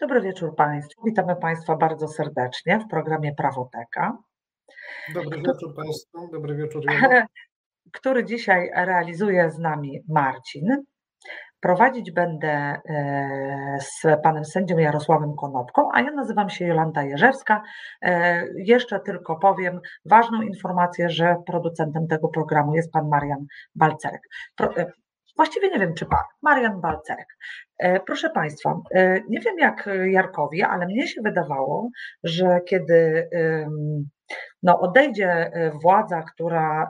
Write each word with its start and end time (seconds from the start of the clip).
Dobry 0.00 0.20
wieczór 0.20 0.54
Państwu. 0.56 1.04
Witamy 1.04 1.36
Państwa 1.36 1.76
bardzo 1.76 2.08
serdecznie 2.08 2.78
w 2.78 2.90
programie 2.90 3.34
Prawoteka. 3.34 4.18
Dobry 5.14 5.38
wieczór 5.38 5.74
Państwu. 5.76 6.28
Dobry 6.32 6.54
wieczór. 6.54 6.84
Który 7.92 8.24
dzisiaj 8.24 8.70
realizuje 8.74 9.50
z 9.50 9.58
nami 9.58 10.00
Marcin. 10.08 10.84
Prowadzić 11.60 12.12
będę 12.12 12.48
e, 12.48 12.80
z 13.80 14.22
panem 14.22 14.44
sędzią 14.44 14.78
Jarosławem 14.78 15.36
Konopką, 15.36 15.88
a 15.94 16.00
ja 16.00 16.10
nazywam 16.10 16.50
się 16.50 16.66
Jolanta 16.66 17.02
Jerzewska. 17.02 17.62
E, 18.02 18.44
jeszcze 18.56 19.00
tylko 19.00 19.36
powiem 19.36 19.80
ważną 20.04 20.42
informację, 20.42 21.10
że 21.10 21.36
producentem 21.46 22.06
tego 22.06 22.28
programu 22.28 22.74
jest 22.74 22.92
pan 22.92 23.08
Marian 23.08 23.46
Balcerek. 23.74 24.22
E, 25.40 25.42
właściwie 25.42 25.70
nie 25.70 25.78
wiem, 25.78 25.94
czy 25.94 26.06
pan, 26.06 26.24
Marian 26.42 26.80
Balcerek. 26.80 27.36
Proszę 28.06 28.30
Państwa, 28.30 28.80
nie 29.28 29.40
wiem 29.40 29.58
jak 29.58 29.88
Jarkowi, 30.04 30.62
ale 30.62 30.86
mnie 30.86 31.08
się 31.08 31.22
wydawało, 31.22 31.88
że 32.24 32.60
kiedy 32.68 33.28
no, 34.62 34.80
odejdzie 34.80 35.50
władza, 35.82 36.22
która 36.22 36.88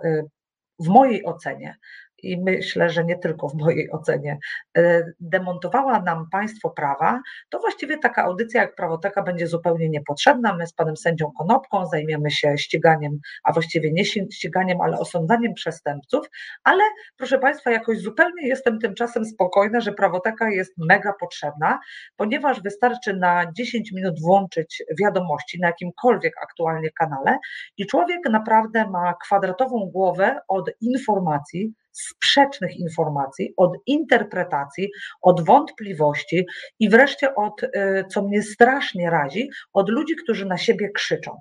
w 0.78 0.88
mojej 0.88 1.24
ocenie 1.24 1.76
i 2.22 2.40
myślę, 2.40 2.90
że 2.90 3.04
nie 3.04 3.18
tylko 3.18 3.48
w 3.48 3.54
mojej 3.54 3.90
ocenie, 3.90 4.38
e, 4.78 5.04
demontowała 5.20 6.02
nam 6.02 6.26
państwo 6.30 6.70
prawa, 6.70 7.20
to 7.48 7.58
właściwie 7.58 7.98
taka 7.98 8.24
audycja 8.24 8.62
jak 8.62 8.74
Prawoteka 8.74 9.22
będzie 9.22 9.46
zupełnie 9.46 9.88
niepotrzebna. 9.88 10.56
My 10.56 10.66
z 10.66 10.72
panem 10.72 10.96
sędzią 10.96 11.32
Konopką 11.38 11.86
zajmiemy 11.86 12.30
się 12.30 12.58
ściganiem, 12.58 13.18
a 13.44 13.52
właściwie 13.52 13.92
nie 13.92 14.04
ściganiem, 14.04 14.80
ale 14.80 14.98
osądzaniem 14.98 15.54
przestępców, 15.54 16.26
ale 16.64 16.82
proszę 17.16 17.38
państwa, 17.38 17.70
jakoś 17.70 17.98
zupełnie 17.98 18.48
jestem 18.48 18.78
tymczasem 18.78 19.24
spokojna, 19.24 19.80
że 19.80 19.92
Prawoteka 19.92 20.50
jest 20.50 20.72
mega 20.78 21.12
potrzebna, 21.20 21.78
ponieważ 22.16 22.62
wystarczy 22.62 23.16
na 23.16 23.52
10 23.52 23.92
minut 23.92 24.20
włączyć 24.20 24.82
wiadomości 25.00 25.60
na 25.60 25.66
jakimkolwiek 25.66 26.34
aktualnie 26.42 26.90
kanale 26.90 27.38
i 27.76 27.86
człowiek 27.86 28.20
naprawdę 28.30 28.90
ma 28.90 29.14
kwadratową 29.14 29.90
głowę 29.92 30.40
od 30.48 30.70
informacji, 30.80 31.74
sprzecznych 31.92 32.76
informacji, 32.76 33.54
od 33.56 33.72
interpretacji, 33.86 34.90
od 35.22 35.44
wątpliwości 35.44 36.46
i 36.78 36.88
wreszcie 36.88 37.34
od, 37.34 37.62
y, 37.62 37.68
co 38.10 38.22
mnie 38.22 38.42
strasznie 38.42 39.10
razi, 39.10 39.50
od 39.72 39.88
ludzi, 39.88 40.14
którzy 40.16 40.46
na 40.46 40.58
siebie 40.58 40.90
krzyczą. 40.90 41.40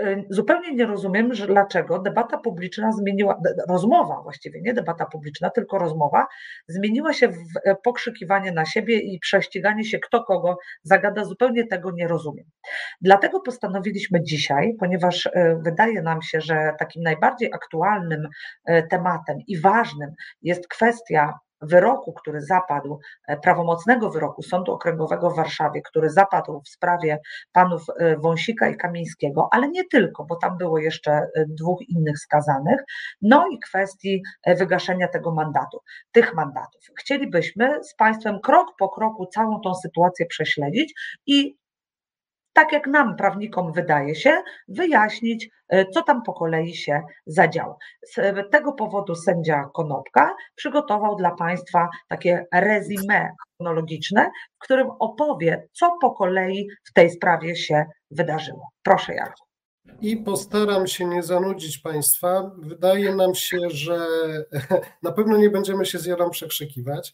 Y, 0.00 0.24
zupełnie 0.30 0.74
nie 0.74 0.86
rozumiem, 0.86 1.34
że 1.34 1.46
dlaczego 1.46 1.98
debata 1.98 2.38
publiczna 2.38 2.92
zmieniła, 2.92 3.40
rozmowa 3.68 4.22
właściwie, 4.22 4.60
nie 4.60 4.74
debata 4.74 5.06
publiczna, 5.06 5.50
tylko 5.50 5.78
rozmowa, 5.78 6.26
zmieniła 6.68 7.12
się 7.12 7.28
w 7.28 7.36
e, 7.64 7.76
pokrzykiwanie 7.84 8.52
na 8.52 8.64
siebie 8.64 8.98
i 9.00 9.18
prześciganie 9.18 9.84
się, 9.84 9.98
kto 9.98 10.24
kogo 10.24 10.58
zagada. 10.82 11.24
Zupełnie 11.24 11.66
tego 11.66 11.90
nie 11.90 12.08
rozumiem. 12.08 12.46
Dlatego 13.00 13.40
postanowiliśmy 13.40 14.22
dzisiaj, 14.22 14.74
ponieważ 14.80 15.26
e, 15.26 15.60
wydaje 15.64 16.02
nam 16.02 16.22
się, 16.22 16.40
że 16.40 16.72
takim 16.78 17.02
najbardziej 17.02 17.52
aktualnym 17.52 18.28
e, 18.64 18.82
tematem 18.82 19.38
i 19.46 19.60
ważnym 19.60 20.10
jest 20.42 20.68
kwestia 20.68 21.38
wyroku, 21.62 22.12
który 22.12 22.40
zapadł, 22.40 22.98
e, 23.28 23.36
prawomocnego 23.36 24.10
wyroku 24.10 24.42
Sądu 24.42 24.72
Okręgowego 24.72 25.30
w 25.30 25.36
Warszawie, 25.36 25.82
który 25.82 26.10
zapadł 26.10 26.60
w 26.60 26.68
sprawie 26.68 27.18
panów 27.52 27.82
e, 27.98 28.16
Wąsika 28.16 28.68
i 28.68 28.76
Kamińskiego, 28.76 29.48
ale 29.52 29.68
nie 29.68 29.84
tylko, 29.84 30.24
bo 30.24 30.36
tam 30.36 30.58
było 30.58 30.78
jeszcze 30.78 31.12
e, 31.12 31.28
dwóch 31.48 31.88
innych 31.88 32.18
skazanych, 32.18 32.80
no 33.22 33.46
i 33.52 33.58
kwestii 33.58 34.22
wygaszenia 34.58 35.08
tego 35.08 35.32
mandatu, 35.32 35.80
tych 36.12 36.34
mandatów. 36.34 36.80
Chcielibyśmy 36.98 37.84
z 37.84 37.94
Państwem 37.94 38.40
krok 38.40 38.66
po 38.78 38.88
kroku 38.88 39.26
całą 39.26 39.60
tą 39.60 39.74
sytuację 39.74 40.26
prześledzić 40.26 40.94
i 41.26 41.56
tak 42.56 42.72
jak 42.72 42.86
nam, 42.86 43.16
prawnikom, 43.16 43.72
wydaje 43.72 44.14
się, 44.14 44.42
wyjaśnić, 44.68 45.48
e, 45.68 45.86
co 45.86 46.02
tam 46.02 46.22
po 46.22 46.32
kolei 46.32 46.74
się 46.74 47.02
zadziało. 47.26 47.78
Z 48.02 48.50
tego 48.50 48.72
powodu 48.72 49.14
sędzia 49.14 49.70
Konopka 49.74 50.34
przygotował 50.54 51.16
dla 51.16 51.30
Państwa 51.30 51.88
takie 52.08 52.46
rezime 52.54 53.30
chronologiczne, 53.56 54.30
w 54.56 54.58
którym 54.58 54.90
opowie, 54.98 55.68
co 55.72 55.98
po 56.00 56.10
kolei 56.10 56.68
w 56.84 56.92
tej 56.92 57.10
sprawie 57.10 57.56
się 57.56 57.84
wydarzyło. 58.10 58.68
Proszę, 58.82 59.14
Jarku 59.14 59.45
i 60.00 60.16
postaram 60.16 60.86
się 60.86 61.04
nie 61.04 61.22
zanudzić 61.22 61.78
Państwa. 61.78 62.50
Wydaje 62.58 63.14
nam 63.14 63.34
się, 63.34 63.58
że 63.70 64.06
na 65.02 65.12
pewno 65.12 65.36
nie 65.36 65.50
będziemy 65.50 65.86
się 65.86 65.98
z 65.98 66.06
Jarą 66.06 66.30
przekrzykiwać. 66.30 67.12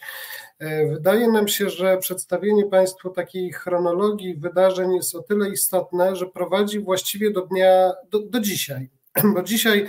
E, 0.58 0.86
wydaje 0.86 1.28
nam 1.28 1.48
się, 1.48 1.70
że 1.70 1.98
przedstawienie 1.98 2.64
Państwu 2.64 3.10
takiej 3.10 3.52
chronologii 3.52 4.34
wydarzeń 4.34 4.94
jest 4.94 5.14
o 5.14 5.22
tyle 5.22 5.50
istotne, 5.50 6.16
że 6.16 6.26
prowadzi 6.26 6.80
właściwie 6.80 7.30
do 7.30 7.40
dnia, 7.40 7.92
do, 8.10 8.18
do 8.18 8.40
dzisiaj. 8.40 8.90
Bo 9.34 9.42
dzisiaj 9.42 9.88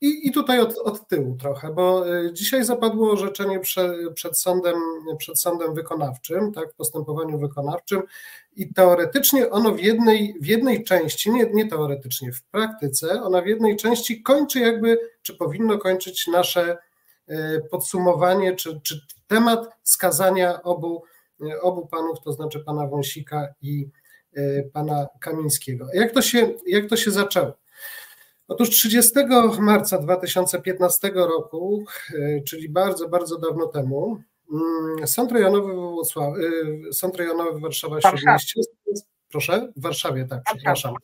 i, 0.00 0.28
I 0.28 0.32
tutaj 0.32 0.60
od, 0.60 0.78
od 0.78 1.08
tyłu 1.08 1.36
trochę, 1.40 1.72
bo 1.72 2.14
y, 2.14 2.32
dzisiaj 2.32 2.64
zapadło 2.64 3.12
orzeczenie 3.12 3.60
przed, 3.60 4.14
przed, 4.14 4.38
sądem, 4.38 4.74
przed 5.18 5.40
sądem 5.40 5.74
wykonawczym, 5.74 6.52
tak, 6.52 6.72
w 6.72 6.76
postępowaniu 6.76 7.38
wykonawczym, 7.38 8.02
i 8.56 8.74
teoretycznie 8.74 9.50
ono 9.50 9.72
w 9.72 9.80
jednej, 9.80 10.34
w 10.40 10.46
jednej 10.46 10.84
części, 10.84 11.30
nie, 11.30 11.50
nie 11.52 11.68
teoretycznie, 11.68 12.32
w 12.32 12.42
praktyce, 12.42 13.22
ona 13.22 13.42
w 13.42 13.46
jednej 13.46 13.76
części 13.76 14.22
kończy 14.22 14.60
jakby, 14.60 14.98
czy 15.22 15.34
powinno 15.36 15.78
kończyć 15.78 16.26
nasze 16.26 16.76
y, 17.30 17.34
podsumowanie, 17.70 18.56
czy, 18.56 18.80
czy 18.82 19.00
temat 19.26 19.68
skazania 19.82 20.62
obu, 20.62 21.02
y, 21.42 21.60
obu 21.60 21.86
panów, 21.86 22.18
to 22.24 22.32
znaczy 22.32 22.60
pana 22.60 22.86
Wąsika 22.86 23.48
i 23.62 23.88
pana 24.72 25.06
Kamińskiego. 25.20 25.86
Jak 25.92 26.12
to 26.12 26.22
się, 26.22 26.52
jak 26.66 26.88
to 26.88 26.96
się 26.96 27.10
zaczęło? 27.10 27.52
Otóż 28.48 28.70
30 28.70 29.12
marca 29.60 29.98
2015 29.98 31.10
roku, 31.14 31.84
e, 32.14 32.40
czyli 32.40 32.68
bardzo, 32.68 33.08
bardzo 33.08 33.38
dawno 33.38 33.66
temu, 33.66 34.18
mm, 34.52 35.06
Sąd 35.06 35.32
Rejonowy, 35.32 35.72
Włocław... 35.72 36.34
E, 36.88 36.92
Sąd 36.92 37.16
Rejonowy 37.16 37.60
Warszawa 37.60 38.00
Śródmieście, 38.00 38.60
proszę, 39.30 39.72
w 39.76 39.82
Warszawie, 39.82 40.26
tak, 40.30 40.42
przepraszam. 40.44 40.94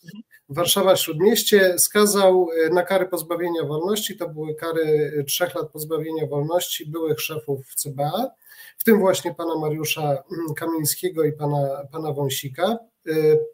Warszawa 0.49 0.97
Śródmieście 0.97 1.79
skazał 1.79 2.49
e, 2.67 2.71
na 2.71 2.83
kary 2.83 3.07
pozbawienia 3.07 3.65
wolności, 3.65 4.17
to 4.17 4.29
były 4.29 4.55
kary 4.55 5.25
trzech 5.27 5.55
lat 5.55 5.71
pozbawienia 5.71 6.27
wolności 6.27 6.87
byłych 6.87 7.21
szefów 7.21 7.75
CBA, 7.75 8.31
w 8.79 8.85
tym 8.85 8.99
właśnie 8.99 9.35
pana 9.35 9.59
Mariusza 9.59 10.03
mm, 10.03 10.55
Kamińskiego 10.57 11.25
i 11.25 11.33
pana, 11.33 11.87
pana 11.93 12.13
Wąsika, 12.13 12.79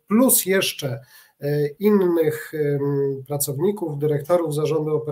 plus 0.09 0.47
jeszcze 0.47 1.01
innych 1.79 2.53
pracowników, 3.27 3.99
dyrektorów 3.99 4.55
Zarządu 4.55 5.03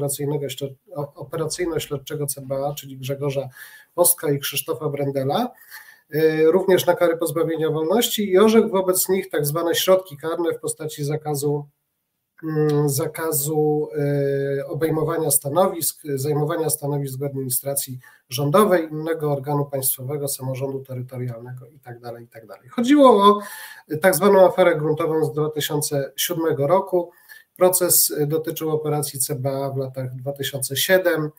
Operacyjno-Śledczego 1.15 2.27
CBA, 2.27 2.75
czyli 2.75 2.99
Grzegorza 2.99 3.49
Postka 3.95 4.31
i 4.31 4.39
Krzysztofa 4.39 4.89
Brendela, 4.89 5.53
e, 6.11 6.43
również 6.45 6.87
na 6.87 6.95
kary 6.95 7.17
pozbawienia 7.17 7.71
wolności 7.71 8.31
i 8.31 8.39
orzekł 8.39 8.69
wobec 8.69 9.09
nich 9.09 9.31
tak 9.31 9.47
zwane 9.47 9.75
środki 9.75 10.17
karne 10.17 10.53
w 10.53 10.61
postaci 10.61 11.05
zakazu 11.05 11.69
zakazu 12.87 13.89
e, 14.59 14.67
obejmowania 14.67 15.31
stanowisk, 15.31 16.03
zajmowania 16.15 16.71
stanowisk 16.71 17.19
w 17.19 17.23
administracji 17.23 17.99
rządowej, 18.29 18.89
innego 18.93 19.33
organu 19.33 19.65
państwowego, 19.65 20.29
samorządu 20.29 20.81
terytorialnego 20.81 21.67
itd. 21.67 22.01
Tak 22.03 22.21
itd. 22.21 22.47
Tak 22.47 22.71
Chodziło 22.71 23.11
o 23.11 23.41
tak 24.01 24.15
zwaną 24.15 24.47
aferę 24.47 24.77
gruntową 24.77 25.25
z 25.25 25.33
2007 25.33 26.57
roku. 26.59 27.11
Proces 27.57 28.15
dotyczył 28.27 28.71
operacji 28.71 29.21
CBA 29.21 29.71
w 29.71 29.77
latach 29.77 30.15
2007. 30.15 31.31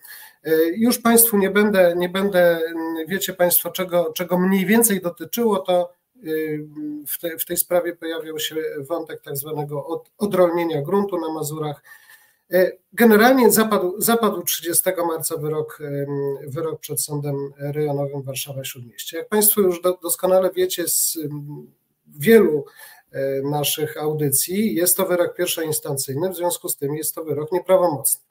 E, 0.43 0.51
już 0.75 0.99
Państwu 0.99 1.37
nie 1.37 1.49
będę, 1.49 1.93
nie 1.97 2.09
będę 2.09 2.59
wiecie 3.07 3.33
Państwo, 3.33 3.71
czego, 3.71 4.13
czego 4.13 4.37
mniej 4.39 4.65
więcej 4.65 5.01
dotyczyło, 5.01 5.59
to 5.59 5.93
w, 7.07 7.19
te, 7.19 7.37
w 7.37 7.45
tej 7.45 7.57
sprawie 7.57 7.95
pojawiał 7.95 8.39
się 8.39 8.55
wątek 8.79 9.21
tak 9.21 9.37
zwanego 9.37 10.03
odrolnienia 10.17 10.81
gruntu 10.81 11.17
na 11.17 11.33
Mazurach. 11.33 11.83
E, 12.51 12.71
generalnie 12.93 13.51
zapadł, 13.51 14.01
zapadł 14.01 14.43
30 14.43 14.89
marca 15.07 15.37
wyrok, 15.37 15.79
wyrok 16.47 16.79
przed 16.79 17.01
Sądem 17.01 17.35
Rejonowym 17.57 18.21
Warszawa 18.21 18.63
Śródmieście. 18.63 19.17
Jak 19.17 19.29
Państwo 19.29 19.61
już 19.61 19.81
do, 19.81 19.97
doskonale 20.03 20.51
wiecie 20.51 20.87
z 20.87 21.17
wielu 22.07 22.65
e, 23.11 23.41
naszych 23.41 23.97
audycji, 23.97 24.75
jest 24.75 24.97
to 24.97 25.05
wyrok 25.05 25.35
pierwszoinstancyjny, 25.35 26.29
w 26.29 26.35
związku 26.35 26.69
z 26.69 26.77
tym 26.77 26.95
jest 26.95 27.15
to 27.15 27.23
wyrok 27.23 27.51
nieprawomocny. 27.51 28.24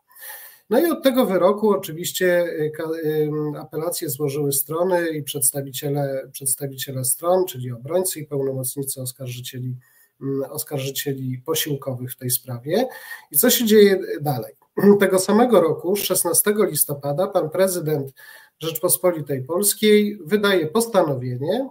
No 0.70 0.80
i 0.80 0.90
od 0.90 1.02
tego 1.02 1.26
wyroku 1.26 1.70
oczywiście 1.70 2.44
y, 2.44 2.72
y, 3.04 3.30
apelacje 3.60 4.08
złożyły 4.08 4.52
strony 4.52 5.08
i 5.08 5.22
przedstawiciele, 5.22 6.28
przedstawiciele 6.32 7.04
stron, 7.04 7.46
czyli 7.46 7.72
obrońcy 7.72 8.20
i 8.20 8.26
pełnomocnicy 8.26 9.00
oskarżycieli, 9.00 9.76
mm, 10.20 10.50
oskarżycieli 10.50 11.42
posiłkowych 11.46 12.12
w 12.12 12.16
tej 12.16 12.30
sprawie. 12.30 12.88
I 13.30 13.36
co 13.36 13.50
się 13.50 13.64
dzieje 13.64 14.00
dalej? 14.20 14.54
Tego 15.00 15.18
samego 15.18 15.60
roku, 15.60 15.96
16 15.96 16.54
listopada, 16.58 17.26
pan 17.26 17.50
prezydent 17.50 18.12
Rzeczpospolitej 18.58 19.44
Polskiej 19.44 20.18
wydaje 20.24 20.66
postanowienie, 20.66 21.68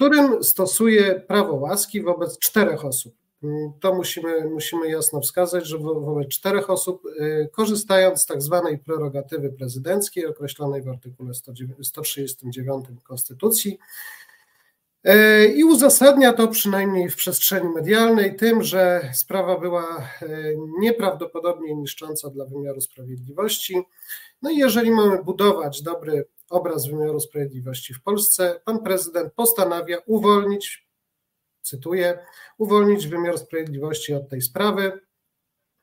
którym 0.00 0.44
stosuje 0.44 1.20
prawo 1.20 1.54
łaski 1.54 2.02
wobec 2.02 2.38
czterech 2.38 2.84
osób. 2.84 3.19
To 3.80 3.94
musimy, 3.94 4.44
musimy 4.44 4.90
jasno 4.90 5.20
wskazać, 5.20 5.66
że 5.66 5.78
wobec 5.78 6.28
czterech 6.28 6.70
osób, 6.70 7.02
y, 7.06 7.48
korzystając 7.52 8.22
z 8.22 8.26
tak 8.26 8.42
zwanej 8.42 8.78
prerogatywy 8.78 9.52
prezydenckiej 9.52 10.26
określonej 10.26 10.82
w 10.82 10.88
artykule 10.88 11.32
139 11.82 12.86
Konstytucji, 13.02 13.78
y, 15.08 15.46
i 15.56 15.64
uzasadnia 15.64 16.32
to 16.32 16.48
przynajmniej 16.48 17.10
w 17.10 17.16
przestrzeni 17.16 17.68
medialnej 17.68 18.36
tym, 18.36 18.62
że 18.62 19.10
sprawa 19.14 19.58
była 19.58 20.08
y, 20.22 20.56
nieprawdopodobnie 20.78 21.74
niszcząca 21.74 22.30
dla 22.30 22.44
wymiaru 22.44 22.80
sprawiedliwości. 22.80 23.82
No 24.42 24.50
i 24.50 24.56
jeżeli 24.56 24.90
mamy 24.90 25.24
budować 25.24 25.82
dobry 25.82 26.24
obraz 26.50 26.86
wymiaru 26.86 27.20
sprawiedliwości 27.20 27.94
w 27.94 28.02
Polsce, 28.02 28.60
pan 28.64 28.82
prezydent 28.82 29.32
postanawia 29.32 29.98
uwolnić 30.06 30.89
cytuję, 31.62 32.18
uwolnić 32.58 33.06
wymiar 33.06 33.38
sprawiedliwości 33.38 34.14
od 34.14 34.28
tej 34.28 34.42
sprawy. 34.42 35.00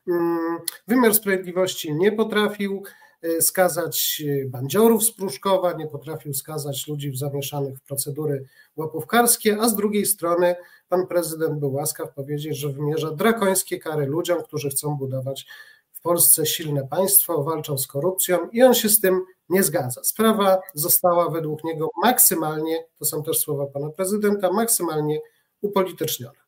Mm, 0.08 0.58
wymiar 0.88 1.14
sprawiedliwości 1.14 1.94
nie 1.94 2.12
potrafił 2.12 2.82
e, 3.22 3.42
skazać 3.42 4.22
e, 4.26 4.48
bandziorów 4.48 5.04
z 5.04 5.12
Pruszkowa, 5.12 5.72
nie 5.72 5.86
potrafił 5.86 6.34
skazać 6.34 6.88
ludzi 6.88 7.16
zamieszanych 7.16 7.78
w 7.78 7.82
procedury 7.82 8.44
łapówkarskie, 8.76 9.56
a 9.60 9.68
z 9.68 9.76
drugiej 9.76 10.06
strony 10.06 10.56
pan 10.88 11.06
prezydent 11.06 11.58
był 11.58 11.72
łaskaw 11.72 12.14
powiedzieć, 12.14 12.56
że 12.56 12.68
wymierza 12.68 13.10
drakońskie 13.10 13.78
kary 13.78 14.06
ludziom, 14.06 14.42
którzy 14.42 14.70
chcą 14.70 14.96
budować 14.96 15.46
w 15.92 16.00
Polsce 16.00 16.46
silne 16.46 16.88
państwo, 16.88 17.44
walczą 17.44 17.78
z 17.78 17.86
korupcją 17.86 18.48
i 18.52 18.62
on 18.62 18.74
się 18.74 18.88
z 18.88 19.00
tym 19.00 19.24
nie 19.48 19.62
zgadza. 19.62 20.04
Sprawa 20.04 20.60
została 20.74 21.30
według 21.30 21.64
niego 21.64 21.90
maksymalnie, 22.02 22.84
to 22.98 23.04
są 23.04 23.22
też 23.22 23.38
słowa 23.38 23.66
pana 23.66 23.90
prezydenta, 23.90 24.52
maksymalnie 24.52 25.20
upolitycznione. 25.62 26.38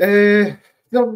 E, 0.00 0.08
no, 0.92 1.12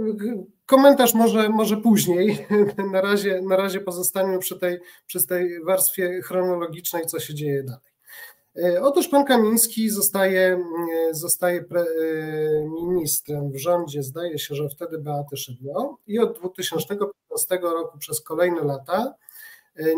komentarz 0.67 1.14
może, 1.14 1.49
może 1.49 1.76
później. 1.76 2.46
Na 2.93 3.00
razie, 3.00 3.43
na 3.43 3.56
razie 3.56 3.81
pozostańmy 3.81 4.38
przy 4.38 4.58
tej, 4.58 4.79
przy 5.06 5.26
tej 5.26 5.64
warstwie 5.64 6.23
chronologicznej, 6.23 7.06
co 7.06 7.20
się 7.20 7.35
dzieje 7.35 7.62
dalej. 7.62 7.88
E, 8.56 8.82
otóż 8.82 9.08
pan 9.08 9.25
Kamiński 9.25 9.90
zostaje, 9.90 10.64
zostaje 11.11 11.62
pre, 11.62 11.81
e, 11.81 11.87
ministrem 12.87 13.52
w 13.52 13.56
rządzie, 13.56 14.02
zdaje 14.02 14.38
się, 14.38 14.55
że 14.55 14.69
wtedy 14.69 14.99
Beaty 14.99 15.37
Szydło 15.37 15.99
i 16.06 16.19
od 16.19 16.38
2015 16.38 17.58
roku 17.62 17.99
przez 17.99 18.20
kolejne 18.20 18.64
lata 18.64 19.14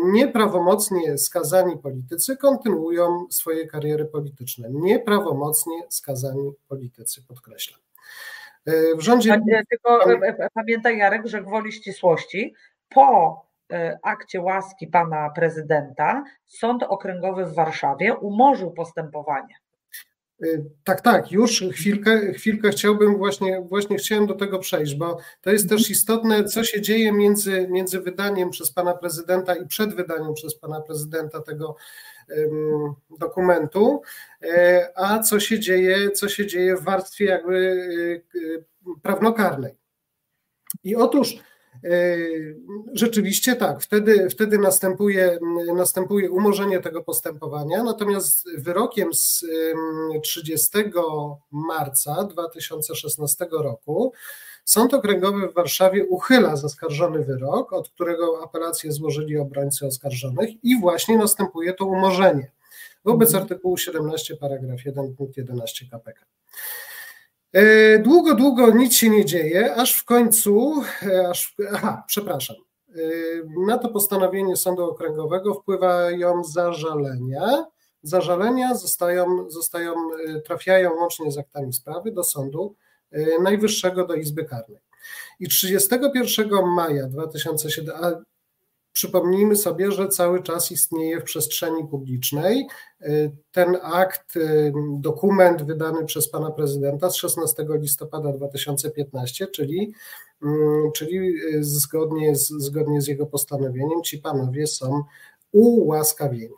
nieprawomocnie 0.03 1.17
skazani 1.17 1.77
politycy 1.77 2.37
kontynuują 2.37 3.25
swoje 3.29 3.67
kariery 3.67 4.05
polityczne. 4.05 4.67
Nieprawomocnie 4.71 5.83
skazani 5.89 6.53
politycy, 6.67 7.23
podkreślam. 7.27 7.79
W 8.97 9.01
rządzie. 9.01 9.41
Tylko 9.69 10.11
e, 10.11 10.17
e, 10.27 10.47
pamiętaj, 10.53 10.97
Jarek, 10.97 11.27
że 11.27 11.41
gwoli 11.41 11.71
ścisłości 11.71 12.53
po 12.89 13.41
e, 13.73 13.99
akcie 14.03 14.41
łaski 14.41 14.87
pana 14.87 15.29
prezydenta 15.29 16.23
Sąd 16.47 16.83
Okręgowy 16.83 17.45
w 17.45 17.53
Warszawie 17.53 18.15
umorzył 18.15 18.71
postępowanie. 18.71 19.55
Y, 20.43 20.65
tak, 20.83 21.01
tak, 21.01 21.31
już 21.31 21.63
chwilkę, 21.73 22.33
chwilkę 22.33 22.69
chciałbym 22.69 23.17
właśnie, 23.17 23.61
właśnie 23.61 23.97
chciałem 23.97 24.27
do 24.27 24.33
tego 24.33 24.59
przejść, 24.59 24.95
bo 24.95 25.17
to 25.41 25.51
jest 25.51 25.69
też 25.69 25.89
istotne, 25.89 26.45
co 26.45 26.63
się 26.63 26.81
dzieje 26.81 27.11
między, 27.11 27.67
między 27.69 27.99
wydaniem 27.99 28.49
przez 28.49 28.71
pana 28.71 28.93
prezydenta 28.93 29.55
i 29.55 29.67
przed 29.67 29.95
wydaniem 29.95 30.33
przez 30.33 30.55
pana 30.55 30.81
prezydenta 30.81 31.41
tego 31.41 31.75
um, 32.37 32.93
dokumentu, 33.19 34.01
e, 34.43 34.89
a 34.95 35.19
co 35.19 35.39
się 35.39 35.59
dzieje, 35.59 36.11
co 36.11 36.29
się 36.29 36.47
dzieje 36.47 36.75
w 36.75 36.83
warstwie 36.83 37.25
jakby 37.25 37.55
y, 37.55 38.37
y, 38.39 38.65
prawnokarnej. 39.01 39.77
I 40.83 40.95
otóż 40.95 41.35
rzeczywiście 42.93 43.55
tak, 43.55 43.81
wtedy, 43.81 44.29
wtedy 44.29 44.57
następuje, 44.57 45.39
następuje 45.75 46.31
umorzenie 46.31 46.79
tego 46.79 47.03
postępowania, 47.03 47.83
natomiast 47.83 48.49
wyrokiem 48.57 49.13
z 49.13 49.45
30 50.23 50.69
marca 51.51 52.23
2016 52.23 53.47
roku 53.51 54.13
Sąd 54.65 54.93
Okręgowy 54.93 55.47
w 55.47 55.53
Warszawie 55.53 56.05
uchyla 56.05 56.55
zaskarżony 56.55 57.25
wyrok, 57.25 57.73
od 57.73 57.89
którego 57.89 58.43
apelację 58.43 58.91
złożyli 58.91 59.37
obrońcy 59.37 59.85
oskarżonych 59.85 60.49
i 60.63 60.79
właśnie 60.79 61.17
następuje 61.17 61.73
to 61.73 61.85
umorzenie 61.85 62.51
wobec 63.05 63.29
mhm. 63.29 63.43
artykułu 63.43 63.77
17 63.77 64.35
paragraf 64.35 64.85
1 64.85 65.15
punkt 65.15 65.37
11 65.37 65.85
KPK. 65.85 66.25
E, 67.53 67.99
długo, 67.99 68.35
długo 68.35 68.71
nic 68.71 68.93
się 68.93 69.09
nie 69.09 69.25
dzieje, 69.25 69.75
aż 69.75 69.95
w 69.95 70.05
końcu, 70.05 70.73
e, 71.03 71.29
aż, 71.29 71.55
aha, 71.73 72.03
przepraszam, 72.07 72.55
e, 72.89 72.99
na 73.67 73.77
to 73.77 73.89
postanowienie 73.89 74.57
Sądu 74.57 74.83
Okręgowego 74.83 75.53
wpływają 75.53 76.43
zażalenia. 76.43 77.65
Zażalenia 78.03 78.75
zostają, 78.75 79.49
zostają, 79.49 79.93
trafiają 80.45 80.95
łącznie 80.95 81.31
z 81.31 81.37
aktami 81.37 81.73
sprawy 81.73 82.11
do 82.11 82.23
Sądu 82.23 82.75
Najwyższego, 83.43 84.07
do 84.07 84.15
Izby 84.15 84.45
Karnej. 84.45 84.79
I 85.39 85.47
31 85.47 86.65
maja 86.65 87.07
2007, 87.07 87.95
Przypomnijmy 88.93 89.55
sobie, 89.55 89.91
że 89.91 90.07
cały 90.07 90.43
czas 90.43 90.71
istnieje 90.71 91.19
w 91.19 91.23
przestrzeni 91.23 91.87
publicznej 91.87 92.67
y, 93.01 93.31
ten 93.51 93.77
akt, 93.83 94.35
y, 94.35 94.73
dokument 94.99 95.63
wydany 95.63 96.05
przez 96.05 96.29
pana 96.29 96.51
prezydenta 96.51 97.09
z 97.09 97.15
16 97.15 97.65
listopada 97.69 98.31
2015, 98.31 99.47
czyli, 99.47 99.93
mm, 100.43 100.91
czyli 100.95 101.17
y, 101.17 101.63
zgodnie 101.63 102.35
z, 102.35 102.47
zgodnie 102.47 103.01
z 103.01 103.07
jego 103.07 103.25
postanowieniem 103.25 104.03
ci 104.03 104.17
panowie 104.17 104.67
są 104.67 105.03
ułaskawieni. 105.51 106.55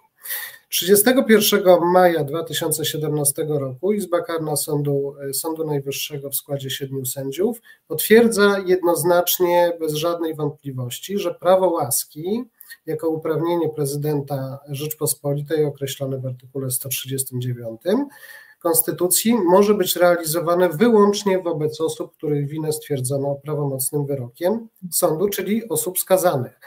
31 0.74 1.64
maja 1.94 2.24
2017 2.24 3.46
roku 3.48 3.94
Izba 3.94 4.22
Karna 4.22 4.56
Sądu, 4.56 5.16
Sądu 5.34 5.66
Najwyższego 5.66 6.30
w 6.30 6.36
składzie 6.36 6.70
siedmiu 6.70 7.06
sędziów 7.06 7.62
potwierdza 7.88 8.60
jednoznacznie, 8.66 9.78
bez 9.80 9.94
żadnej 9.94 10.36
wątpliwości, 10.36 11.18
że 11.18 11.34
prawo 11.34 11.70
łaski 11.70 12.44
jako 12.86 13.10
uprawnienie 13.10 13.70
prezydenta 13.70 14.60
Rzeczpospolitej 14.70 15.66
określone 15.66 16.18
w 16.18 16.26
artykule 16.26 16.72
139 16.72 17.82
Konstytucji 18.60 19.34
może 19.34 19.74
być 19.74 19.96
realizowane 19.96 20.70
wyłącznie 20.70 21.40
wobec 21.40 21.82
osób, 21.82 22.14
których 22.18 22.48
winę 22.48 22.74
stwierdzono 22.74 23.36
prawomocnym 23.36 24.06
wyrokiem 24.06 24.68
sądu, 24.92 25.30
czyli 25.30 25.70
osób 25.70 26.00
skazanych. 26.00 26.60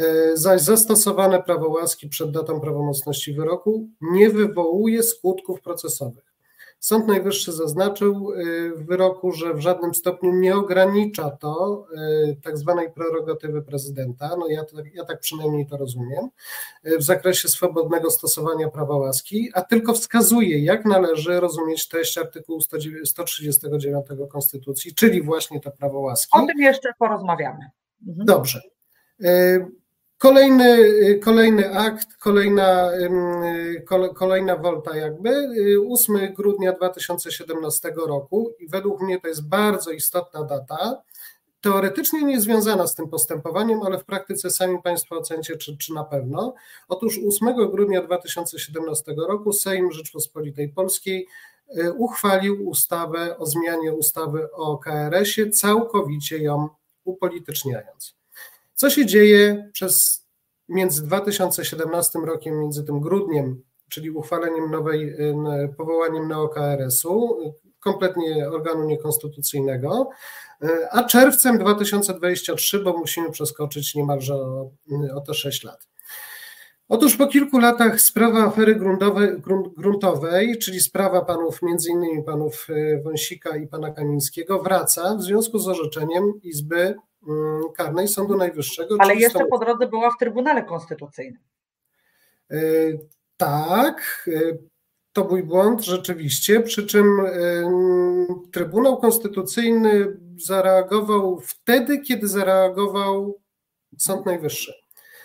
E, 0.00 0.36
zaś 0.36 0.60
zastosowane 0.60 1.42
prawo 1.42 1.68
łaski 1.68 2.08
przed 2.08 2.30
datą 2.30 2.60
prawomocności 2.60 3.32
wyroku 3.32 3.88
nie 4.00 4.30
wywołuje 4.30 5.02
skutków 5.02 5.60
procesowych. 5.60 6.32
Sąd 6.78 7.08
Najwyższy 7.08 7.52
zaznaczył 7.52 8.32
e, 8.32 8.44
w 8.70 8.86
wyroku, 8.86 9.32
że 9.32 9.54
w 9.54 9.60
żadnym 9.60 9.94
stopniu 9.94 10.32
nie 10.34 10.56
ogranicza 10.56 11.30
to 11.30 11.86
e, 11.96 12.34
tak 12.42 12.58
zwanej 12.58 12.92
prerogatywy 12.92 13.62
prezydenta, 13.62 14.36
no 14.38 14.48
ja, 14.48 14.64
ja 14.94 15.04
tak 15.04 15.20
przynajmniej 15.20 15.66
to 15.66 15.76
rozumiem, 15.76 16.28
w 16.84 17.02
zakresie 17.02 17.48
swobodnego 17.48 18.10
stosowania 18.10 18.68
prawa 18.68 18.96
łaski, 18.96 19.50
a 19.54 19.62
tylko 19.62 19.94
wskazuje, 19.94 20.58
jak 20.64 20.84
należy 20.84 21.40
rozumieć 21.40 21.88
treść 21.88 22.18
artykułu 22.18 22.60
139 23.04 24.06
Konstytucji, 24.30 24.94
czyli 24.94 25.22
właśnie 25.22 25.60
to 25.60 25.70
prawo 25.70 26.00
łaski. 26.00 26.38
O 26.38 26.46
tym 26.46 26.60
jeszcze 26.60 26.88
porozmawiamy. 26.98 27.70
Mhm. 28.08 28.26
Dobrze. 28.26 28.60
Kolejny, 30.22 30.78
kolejny 31.18 31.70
akt, 31.74 32.16
kolejna, 32.16 32.90
kolejna 34.14 34.56
wolta 34.56 34.96
jakby, 34.96 35.46
8 35.90 36.34
grudnia 36.34 36.72
2017 36.72 37.92
roku 38.06 38.54
i 38.58 38.68
według 38.68 39.00
mnie 39.00 39.20
to 39.20 39.28
jest 39.28 39.48
bardzo 39.48 39.90
istotna 39.90 40.44
data, 40.44 41.02
teoretycznie 41.60 42.22
nie 42.22 42.40
związana 42.40 42.86
z 42.86 42.94
tym 42.94 43.08
postępowaniem, 43.08 43.82
ale 43.82 43.98
w 43.98 44.04
praktyce 44.04 44.50
sami 44.50 44.82
Państwo 44.82 45.16
ocencie, 45.16 45.56
czy, 45.56 45.76
czy 45.76 45.94
na 45.94 46.04
pewno. 46.04 46.54
Otóż 46.88 47.20
8 47.28 47.70
grudnia 47.70 48.02
2017 48.02 49.14
roku 49.28 49.52
Sejm 49.52 49.92
Rzeczpospolitej 49.92 50.68
Polskiej 50.68 51.26
y, 51.76 51.92
uchwalił 51.92 52.68
ustawę 52.68 53.38
o 53.38 53.46
zmianie 53.46 53.92
ustawy 53.92 54.52
o 54.52 54.78
KRS-ie, 54.78 55.50
całkowicie 55.50 56.38
ją 56.38 56.68
upolityczniając. 57.04 58.21
Co 58.82 58.90
się 58.90 59.06
dzieje 59.06 59.70
przez 59.72 60.26
między 60.68 61.02
2017 61.02 62.18
rokiem, 62.18 62.60
między 62.60 62.84
tym 62.84 63.00
grudniem, 63.00 63.62
czyli 63.88 64.10
uchwaleniem 64.10 64.70
nowej, 64.70 65.16
powołaniem 65.76 66.28
NeoKRS-u, 66.28 67.38
kompletnie 67.80 68.48
organu 68.50 68.84
niekonstytucyjnego, 68.84 70.08
a 70.90 71.04
czerwcem 71.04 71.58
2023, 71.58 72.78
bo 72.78 72.98
musimy 72.98 73.30
przeskoczyć 73.30 73.94
niemalże 73.94 74.34
o, 74.34 74.70
o 75.14 75.20
te 75.20 75.34
6 75.34 75.64
lat. 75.64 75.88
Otóż 76.88 77.16
po 77.16 77.26
kilku 77.26 77.58
latach 77.58 78.00
sprawa 78.00 78.44
afery 78.44 78.80
gruntowej, 79.76 80.58
czyli 80.58 80.80
sprawa 80.80 81.24
panów, 81.24 81.62
między 81.62 81.90
innymi 81.90 82.24
panów 82.24 82.66
e, 82.70 83.02
Wąsika 83.02 83.56
i 83.56 83.66
pana 83.66 83.90
Kamińskiego, 83.90 84.62
wraca 84.62 85.16
w 85.16 85.22
związku 85.22 85.58
z 85.58 85.68
orzeczeniem 85.68 86.32
Izby 86.42 86.94
Karnej 87.76 88.08
Sądu 88.08 88.36
Najwyższego. 88.36 88.96
Ale 88.98 89.14
jeszcze 89.14 89.46
po 89.46 89.58
drodze 89.58 89.86
była 89.86 90.10
w 90.10 90.18
Trybunale 90.18 90.62
Konstytucyjnym. 90.62 91.42
E, 92.50 92.56
tak, 93.36 94.28
e, 94.34 94.58
to 95.12 95.24
mój 95.24 95.42
błąd 95.42 95.84
rzeczywiście, 95.84 96.60
przy 96.60 96.86
czym 96.86 97.06
Trybunał 98.52 98.96
Konstytucyjny 98.96 100.16
zareagował 100.36 101.40
wtedy, 101.40 102.00
kiedy 102.00 102.28
zareagował 102.28 103.40
Sąd 103.98 104.26
Najwyższy. 104.26 104.81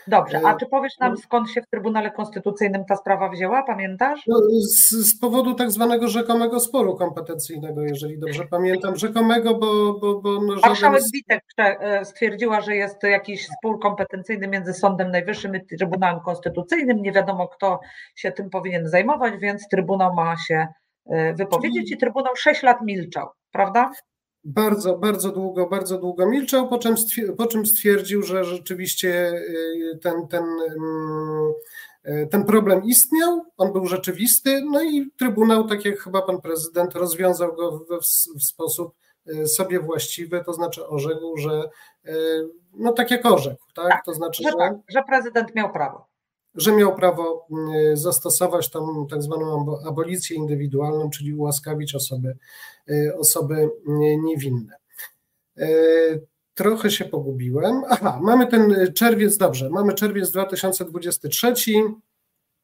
Dobrze, 0.08 0.42
a 0.46 0.54
e, 0.54 0.58
czy 0.58 0.66
powiesz 0.66 0.98
nam, 1.00 1.12
no. 1.12 1.18
skąd 1.18 1.50
się 1.50 1.62
w 1.62 1.68
Trybunale 1.68 2.12
Konstytucyjnym 2.12 2.86
ta 2.86 2.96
sprawa 2.96 3.30
wzięła, 3.30 3.64
pamiętasz? 3.64 4.24
No, 4.28 4.40
z, 4.60 4.90
z, 4.90 5.20
powodu 5.20 5.54
tak 5.54 5.72
zwanego 5.72 6.08
rzekomego 6.08 6.60
sporu 6.60 6.96
kompetencyjnego, 6.96 7.82
jeżeli 7.82 8.20
dobrze 8.20 8.46
pamiętam. 8.46 8.96
Rzekomego, 8.96 9.56
bo... 9.56 9.94
bo, 9.94 10.22
bo 10.22 10.34
no, 10.34 10.56
Marszałek 10.56 10.78
żaden... 10.78 11.02
Witek 11.14 11.44
e, 11.58 12.06
stwierdziła, 12.06 12.62
że 12.62 12.76
jest 12.76 13.04
jakiś 13.04 13.48
spór 13.48 13.80
kompetencyjny 13.80 14.48
między 14.48 14.74
Sądem 14.74 15.12
Najwyższym 15.12 15.56
i 15.56 15.66
Trybunałem 15.66 16.20
Konstytucyjnym. 16.20 17.02
Nie 17.02 17.12
wiadomo, 17.12 17.48
kto 17.48 17.80
się 18.16 18.32
tym 18.32 18.50
powinien 18.50 18.88
zajmować, 18.88 19.34
więc 19.40 19.68
Trybunał 19.68 20.14
ma 20.14 20.38
się 20.38 20.68
e, 21.06 21.34
wypowiedzieć 21.34 21.92
i 21.92 21.98
Trybunał 21.98 22.36
6 22.36 22.64
lat 22.64 22.78
milczał, 22.82 23.28
prawda? 23.52 23.92
Bardzo, 24.48 24.98
bardzo 24.98 25.32
długo, 25.32 25.68
bardzo 25.68 25.98
długo 25.98 26.30
milczał, 26.30 26.70
po 26.70 26.78
czym, 26.78 26.96
po 27.38 27.48
czym 27.48 27.66
stwierdził, 27.66 28.24
że 28.24 28.44
rzeczywiście 28.44 29.32
y, 29.34 30.00
ten, 30.02 30.28
ten, 30.28 30.44
mm, 30.44 31.52
y, 32.06 32.28
ten 32.32 32.46
problem 32.46 32.84
istniał, 32.84 33.46
on 33.58 33.74
był 33.74 33.88
rzeczywisty, 33.88 34.62
no 34.62 34.84
i 34.84 35.12
Trybunał, 35.18 35.68
tak 35.68 35.86
jak 35.86 36.00
chyba 36.00 36.22
pan 36.22 36.42
prezydent, 36.42 36.96
rozwiązał 36.96 37.56
go 37.56 37.72
w, 37.72 37.84
w 38.40 38.44
sposób 38.44 38.96
y, 39.28 39.48
sobie 39.48 39.80
właściwy, 39.80 40.44
to 40.46 40.54
znaczy 40.54 40.88
orzekł, 40.88 41.38
że 41.38 41.70
no 42.74 42.94
tak 42.94 43.12
jak 43.12 43.26
orzekł, 43.26 43.64
tak? 43.76 43.90
tak 43.90 44.06
to 44.06 44.14
znaczy, 44.14 44.44
że, 44.44 44.50
że, 44.50 44.80
że 44.90 45.04
prezydent 45.04 45.56
miał 45.56 45.74
prawo 45.74 46.08
że 46.58 46.72
miał 46.72 46.96
prawo 46.96 47.48
mm, 47.52 47.98
zastosować 47.98 48.70
tą 48.70 49.08
tak 49.10 49.24
zwaną 49.24 49.80
abolicję 49.88 50.38
indywidualną, 50.38 51.10
czyli 51.10 51.34
ułaskawić 51.34 51.96
osoby, 51.96 52.38
y, 52.90 53.14
osoby 53.18 53.70
niewinne. 54.24 54.74
Y, 55.60 56.28
trochę 56.54 56.92
się 56.92 57.06
pogubiłem. 57.06 57.82
Aha, 57.90 58.20
mamy 58.24 58.48
ten 58.48 58.94
czerwiec, 58.94 59.38
dobrze, 59.38 59.70
mamy 59.70 59.94
czerwiec 59.94 60.32
2023. 60.32 61.54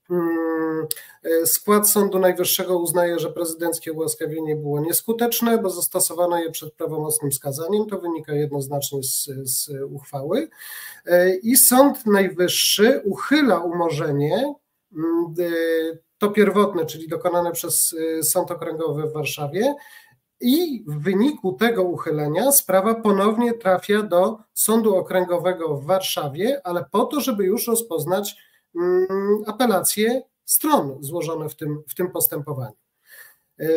Mm, 0.10 0.88
e, 1.24 1.46
skład 1.46 1.90
Sądu 1.90 2.20
Najwyższego 2.20 2.80
uznaje, 2.80 3.20
że 3.20 3.30
prezydenckie 3.30 3.94
ułaskawienie 3.94 4.56
było 4.56 4.80
nieskuteczne, 4.80 5.58
bo 5.58 5.70
zastosowano 5.70 6.40
je 6.40 6.52
przed 6.52 6.74
prawomocnym 6.74 7.32
skazaniem. 7.32 7.86
To 7.86 8.00
wynika 8.00 8.34
jednoznacznie 8.34 9.04
z, 9.04 9.30
z 9.44 9.70
uchwały. 9.92 10.50
E, 11.06 11.36
I 11.36 11.58
Sąd 11.58 12.06
Najwyższy 12.06 13.02
uchyla 13.06 13.60
umorzenie, 13.60 14.54
mm, 14.96 15.34
to 16.18 16.30
pierwotne, 16.32 16.86
czyli 16.86 17.08
dokonane 17.08 17.52
przez 17.52 17.96
e, 18.20 18.24
Sąd 18.24 18.52
Okręgowy 18.52 19.04
w 19.04 19.14
Warszawie, 19.14 19.76
i 20.44 20.84
w 20.88 21.04
wyniku 21.04 21.54
tego 21.54 21.84
uchylenia 21.84 22.52
sprawa 22.52 22.96
ponownie 22.96 23.54
trafia 23.54 24.04
do 24.04 24.38
Sądu 24.54 24.96
Okręgowego 24.96 25.78
w 25.78 25.86
Warszawie, 25.86 26.62
ale 26.64 26.86
po 26.92 27.06
to, 27.06 27.22
żeby 27.22 27.44
już 27.44 27.68
rozpoznać 27.68 28.36
apelacje 29.46 30.22
stron 30.46 30.98
złożone 31.04 31.50
w 31.50 31.56
tym, 31.56 31.84
w 31.88 31.96
tym 31.96 32.12
postępowaniu. 32.12 32.76
E, 33.60 33.68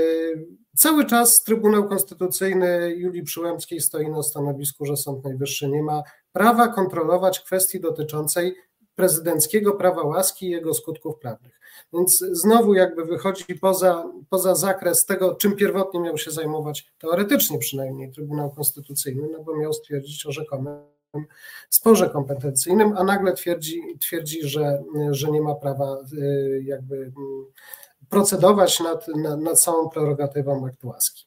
cały 0.76 1.04
czas 1.04 1.42
Trybunał 1.42 1.88
Konstytucyjny 1.88 2.94
Julii 2.96 3.22
Przyłębskiej 3.22 3.80
stoi 3.80 4.08
na 4.08 4.22
stanowisku, 4.22 4.84
że 4.84 4.96
Sąd 4.96 5.24
Najwyższy 5.24 5.68
nie 5.68 5.82
ma 5.82 6.02
prawa 6.32 6.68
kontrolować 6.68 7.40
kwestii 7.40 7.80
dotyczącej 7.80 8.56
prezydenckiego 8.94 9.72
prawa 9.72 10.02
łaski 10.02 10.46
i 10.46 10.50
jego 10.50 10.74
skutków 10.74 11.18
prawnych. 11.18 11.60
Więc 11.92 12.18
znowu 12.18 12.74
jakby 12.74 13.04
wychodzi 13.04 13.44
poza, 13.60 14.12
poza 14.30 14.54
zakres 14.54 15.04
tego, 15.04 15.34
czym 15.34 15.56
pierwotnie 15.56 16.00
miał 16.00 16.18
się 16.18 16.30
zajmować, 16.30 16.92
teoretycznie 16.98 17.58
przynajmniej 17.58 18.12
Trybunał 18.12 18.50
Konstytucyjny, 18.50 19.28
no 19.32 19.44
bo 19.44 19.56
miał 19.56 19.72
stwierdzić 19.72 20.26
o 20.26 20.32
rzekomym 20.32 20.95
sporze 21.70 22.10
kompetencyjnym, 22.10 22.96
a 22.96 23.04
nagle 23.04 23.32
twierdzi, 23.32 23.80
twierdzi 24.00 24.48
że, 24.48 24.82
że 25.10 25.30
nie 25.30 25.40
ma 25.40 25.54
prawa 25.54 25.98
y, 26.12 26.62
jakby 26.64 26.96
mm, 26.96 27.44
procedować 28.08 28.80
nad, 28.80 29.08
nad, 29.08 29.40
nad 29.40 29.60
całą 29.60 29.88
prerogatywą 29.88 30.66
aktu 30.66 30.88
łaski. 30.88 31.26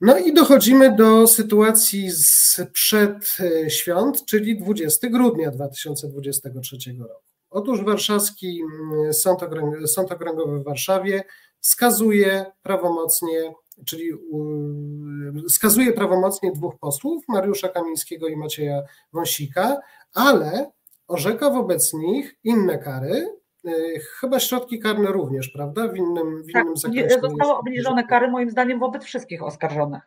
No 0.00 0.18
i 0.18 0.34
dochodzimy 0.34 0.96
do 0.96 1.26
sytuacji 1.26 2.10
sprzed 2.10 3.36
y, 3.40 3.70
świąt, 3.70 4.24
czyli 4.24 4.58
20 4.58 5.08
grudnia 5.08 5.50
2023 5.50 6.76
roku. 6.98 7.22
Otóż 7.50 7.84
warszawski 7.84 8.62
Sąd, 9.12 9.40
Sąd 9.86 10.12
Okręgowy 10.12 10.58
w 10.58 10.64
Warszawie 10.64 11.24
skazuje 11.60 12.46
prawomocnie 12.62 13.52
czyli 13.84 14.10
skazuje 15.48 15.92
prawomocnie 15.92 16.52
dwóch 16.52 16.78
posłów, 16.78 17.24
Mariusza 17.28 17.68
Kamińskiego 17.68 18.28
i 18.28 18.36
Macieja 18.36 18.82
Wąsika, 19.12 19.80
ale 20.14 20.70
orzeka 21.08 21.50
wobec 21.50 21.94
nich 21.94 22.36
inne 22.44 22.78
kary, 22.78 23.28
y, 23.66 24.00
chyba 24.20 24.40
środki 24.40 24.78
karne 24.78 25.12
również, 25.12 25.48
prawda? 25.48 25.88
W 25.88 25.96
innym, 25.96 26.42
w 26.42 26.52
tak, 26.52 26.64
innym 26.64 26.76
zakresie. 26.76 27.20
Zostały 27.20 27.52
obniżone 27.52 28.04
kary 28.04 28.30
moim 28.30 28.50
zdaniem 28.50 28.78
wobec 28.78 29.04
wszystkich 29.04 29.42
oskarżonych. 29.42 30.02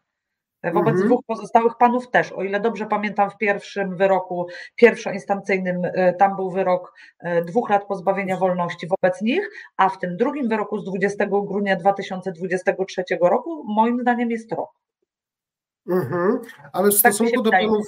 Wobec 0.64 0.94
mhm. 0.94 1.08
dwóch 1.08 1.26
pozostałych 1.28 1.78
panów 1.78 2.10
też. 2.10 2.32
O 2.32 2.44
ile 2.44 2.60
dobrze 2.60 2.86
pamiętam, 2.86 3.30
w 3.30 3.38
pierwszym 3.38 3.96
wyroku 3.98 4.48
pierwszoinstancyjnym 4.76 5.82
e, 5.84 6.14
tam 6.14 6.36
był 6.36 6.52
wyrok 6.52 6.94
e, 7.20 7.42
dwóch 7.44 7.70
lat 7.70 7.86
pozbawienia 7.86 8.38
wolności 8.38 8.88
wobec 8.88 9.22
nich, 9.22 9.50
a 9.78 9.90
w 9.90 10.00
tym 10.00 10.18
drugim 10.18 10.50
wyroku 10.50 10.80
z 10.80 10.86
20 10.86 11.26
grudnia 11.26 11.76
2023 11.76 13.04
roku 13.22 13.64
moim 13.68 14.02
zdaniem 14.02 14.32
jest 14.32 14.52
rok. 14.52 14.70
Mhm. 15.90 16.40
Ale 16.74 16.92
w 16.92 17.02
tak 17.02 17.14
stosunku 17.14 17.42
do 17.42 17.52
panów 17.52 17.88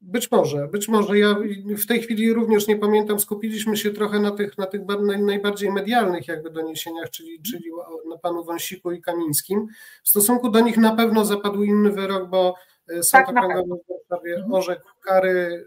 być 0.00 0.30
może, 0.30 0.68
być 0.68 0.88
może. 0.88 1.18
Ja 1.18 1.36
w 1.78 1.86
tej 1.86 2.02
chwili 2.02 2.32
również 2.32 2.66
nie 2.66 2.76
pamiętam, 2.76 3.20
skupiliśmy 3.20 3.76
się 3.76 3.90
trochę 3.90 4.20
na 4.20 4.30
tych, 4.30 4.58
na 4.58 4.66
tych 4.66 4.80
najbardziej 5.18 5.72
medialnych 5.72 6.28
jakby 6.28 6.50
doniesieniach, 6.50 7.10
czyli, 7.10 7.42
czyli 7.42 7.64
na 8.08 8.18
panu 8.18 8.44
Wąsiku 8.44 8.92
i 8.92 9.02
Kamińskim. 9.02 9.66
W 10.02 10.08
stosunku 10.08 10.50
do 10.50 10.60
nich 10.60 10.76
na 10.76 10.96
pewno 10.96 11.24
zapadł 11.24 11.62
inny 11.62 11.92
wyrok, 11.92 12.28
bo 12.28 12.54
e, 12.88 13.02
Sąd 13.02 13.26
tak, 13.26 13.36
Okręgowy 13.36 13.82
w 13.84 13.88
Warszawie 13.88 14.34
mhm. 14.34 14.52
orzekł 14.54 14.88
kary 15.00 15.64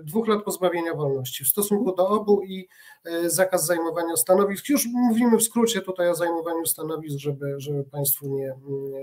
e, 0.00 0.02
dwóch 0.02 0.28
lat 0.28 0.42
pozbawienia 0.44 0.94
wolności 0.94 1.44
w 1.44 1.48
stosunku 1.48 1.94
do 1.94 2.08
obu 2.08 2.42
i 2.42 2.68
e, 3.04 3.30
zakaz 3.30 3.66
zajmowania 3.66 4.16
stanowisk. 4.16 4.68
Już 4.68 4.86
mówimy 4.92 5.38
w 5.38 5.42
skrócie 5.42 5.80
tutaj 5.80 6.08
o 6.08 6.14
zajmowaniu 6.14 6.66
stanowisk, 6.66 7.18
żeby, 7.18 7.54
żeby 7.58 7.84
Państwu 7.84 8.28
nie, 8.28 8.54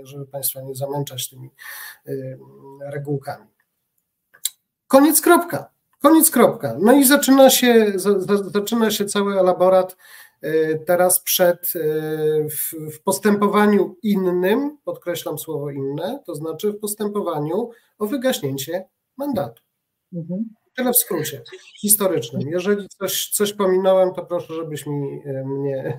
żeby 0.02 0.26
Państwa 0.26 0.60
nie 0.60 0.74
zamęczać 0.74 1.30
tymi 1.30 1.50
regułkami. 2.80 3.55
Koniec 4.88 5.20
kropka. 5.20 5.70
Koniec 6.02 6.30
kropka. 6.30 6.76
No 6.80 6.92
i 6.92 7.04
zaczyna 7.04 7.50
się, 7.50 7.92
zaczyna 8.52 8.90
się 8.90 9.04
cały 9.04 9.40
elaborat 9.40 9.96
e, 10.42 10.78
teraz 10.78 11.20
przed 11.20 11.72
e, 11.76 11.80
w, 12.48 12.72
w 12.96 13.02
postępowaniu 13.02 13.96
innym, 14.02 14.78
podkreślam 14.84 15.38
słowo 15.38 15.70
inne, 15.70 16.22
to 16.26 16.34
znaczy 16.34 16.72
w 16.72 16.78
postępowaniu 16.78 17.70
o 17.98 18.06
wygaśnięcie 18.06 18.88
mandatu. 19.16 19.62
Mhm. 20.12 20.44
Tyle 20.76 20.92
w 20.92 20.96
skrócie 20.96 21.42
historycznym. 21.80 22.42
Jeżeli 22.48 22.88
coś, 22.88 23.30
coś 23.30 23.52
pominąłem, 23.52 24.14
to 24.14 24.26
proszę, 24.26 24.54
żebyś 24.54 24.86
mi 24.86 25.22
e, 25.26 25.44
mnie 25.44 25.98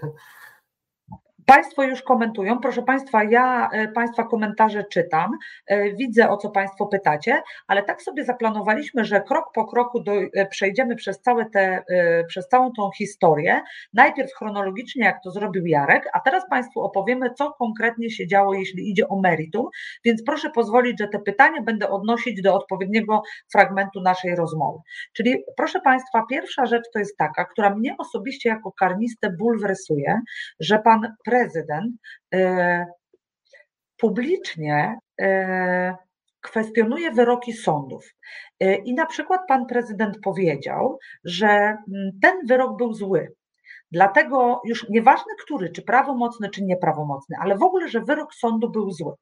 Państwo 1.49 1.83
już 1.83 2.01
komentują. 2.01 2.59
Proszę 2.59 2.81
Państwa, 2.83 3.23
ja 3.23 3.69
e, 3.71 3.87
Państwa 3.87 4.23
komentarze 4.23 4.83
czytam, 4.83 5.31
e, 5.67 5.93
widzę 5.93 6.29
o 6.29 6.37
co 6.37 6.49
Państwo 6.49 6.87
pytacie, 6.87 7.41
ale 7.67 7.83
tak 7.83 8.01
sobie 8.01 8.25
zaplanowaliśmy, 8.25 9.05
że 9.05 9.21
krok 9.21 9.45
po 9.53 9.65
kroku 9.65 9.99
do, 9.99 10.11
e, 10.11 10.45
przejdziemy 10.45 10.95
przez, 10.95 11.21
całe 11.21 11.45
te, 11.45 11.83
przez 12.27 12.47
całą 12.47 12.71
tą 12.71 12.89
historię. 12.97 13.61
Najpierw 13.93 14.33
chronologicznie, 14.33 15.05
jak 15.05 15.23
to 15.23 15.31
zrobił 15.31 15.65
Jarek, 15.65 16.09
a 16.13 16.19
teraz 16.19 16.43
Państwu 16.49 16.81
opowiemy, 16.81 17.33
co 17.33 17.51
konkretnie 17.51 18.09
się 18.09 18.27
działo, 18.27 18.53
jeśli 18.53 18.89
idzie 18.89 19.07
o 19.07 19.19
meritum. 19.19 19.65
Więc 20.05 20.23
proszę 20.23 20.49
pozwolić, 20.49 20.99
że 20.99 21.07
te 21.07 21.19
pytania 21.19 21.61
będę 21.61 21.89
odnosić 21.89 22.41
do 22.41 22.55
odpowiedniego 22.55 23.21
fragmentu 23.51 24.01
naszej 24.01 24.35
rozmowy. 24.35 24.79
Czyli 25.13 25.43
proszę 25.57 25.81
Państwa, 25.81 26.23
pierwsza 26.29 26.65
rzecz 26.65 26.83
to 26.93 26.99
jest 26.99 27.17
taka, 27.17 27.45
która 27.45 27.75
mnie 27.75 27.95
osobiście 27.97 28.49
jako 28.49 28.71
karnistę 28.71 29.29
bulwersuje, 29.29 30.21
że 30.59 30.79
Pan 30.79 31.01
prezydent 31.23 31.36
prezydent 31.37 31.95
e, 32.33 32.85
publicznie 33.97 34.99
e, 35.21 35.95
kwestionuje 36.41 37.11
wyroki 37.11 37.53
sądów. 37.53 38.05
Y, 38.63 38.75
I 38.75 38.93
na 38.93 39.05
przykład 39.05 39.41
pan 39.47 39.65
prezydent 39.65 40.17
powiedział, 40.23 40.99
że 41.23 41.47
mm, 41.47 41.77
ten 42.21 42.47
wyrok 42.47 42.77
był 42.77 42.93
zły. 42.93 43.33
Dlatego 43.91 44.61
już 44.65 44.89
nieważne 44.89 45.33
który, 45.43 45.69
czy 45.69 45.81
prawomocny, 45.81 46.49
czy 46.49 46.63
nieprawomocny, 46.63 47.35
ale 47.41 47.57
w 47.57 47.63
ogóle, 47.63 47.87
że 47.87 48.01
wyrok 48.01 48.33
sądu 48.33 48.69
był 48.69 48.91
zły. 48.91 49.13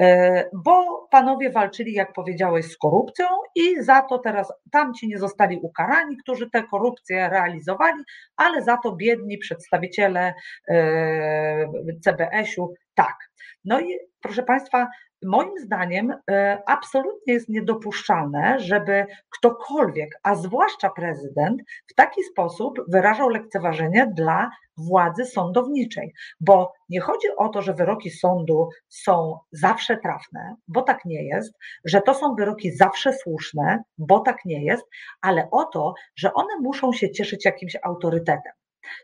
E, 0.00 0.44
bo 0.64 1.06
panowie 1.10 1.50
walczyli, 1.50 1.92
jak 1.92 2.12
powiedziałeś, 2.12 2.66
z 2.66 2.76
korupcją 2.76 3.26
i 3.54 3.82
za 3.82 4.02
to 4.02 4.18
teraz 4.18 4.52
tamci 4.72 5.08
nie 5.08 5.18
zostali 5.18 5.58
ukarani, 5.62 6.16
którzy 6.16 6.50
tę 6.50 6.62
korupcję 6.70 7.28
realizowali, 7.28 8.02
ale 8.36 8.62
za 8.62 8.76
to 8.76 8.92
biedni 8.92 9.38
przedstawiciele 9.38 10.34
e, 10.68 11.68
CBS-u 12.04 12.74
tak. 12.94 13.16
No 13.64 13.80
i 13.80 13.98
proszę 14.20 14.42
Państwa, 14.42 14.88
moim 15.24 15.58
zdaniem 15.58 16.14
e, 16.30 16.62
absolutnie 16.66 17.34
jest 17.34 17.48
niedopuszczalne, 17.48 18.60
żeby 18.60 19.06
ktokolwiek, 19.30 20.10
a 20.22 20.34
zwłaszcza 20.34 20.90
prezydent, 20.90 21.62
w 21.86 21.94
taki 21.94 22.22
sposób 22.22 22.78
wyrażał 22.88 23.28
lekceważenie 23.28 24.12
dla 24.16 24.50
władzy 24.76 25.24
sądowniczej, 25.24 26.12
bo 26.40 26.72
nie 26.88 27.00
chodzi 27.00 27.28
o 27.36 27.48
to, 27.48 27.62
że 27.62 27.74
wyroki 27.74 28.10
sądu 28.10 28.68
są 28.88 29.38
zawsze 29.52 29.96
trafne, 29.96 30.56
bo 30.68 30.82
tak 30.82 31.04
nie 31.04 31.24
jest, 31.24 31.52
że 31.84 32.00
to 32.00 32.14
są 32.14 32.34
wyroki 32.34 32.72
zawsze 32.72 33.12
słuszne, 33.12 33.82
bo 33.98 34.20
tak 34.20 34.44
nie 34.44 34.64
jest, 34.64 34.84
ale 35.20 35.48
o 35.50 35.64
to, 35.64 35.94
że 36.16 36.34
one 36.34 36.60
muszą 36.60 36.92
się 36.92 37.10
cieszyć 37.10 37.44
jakimś 37.44 37.76
autorytetem. 37.82 38.52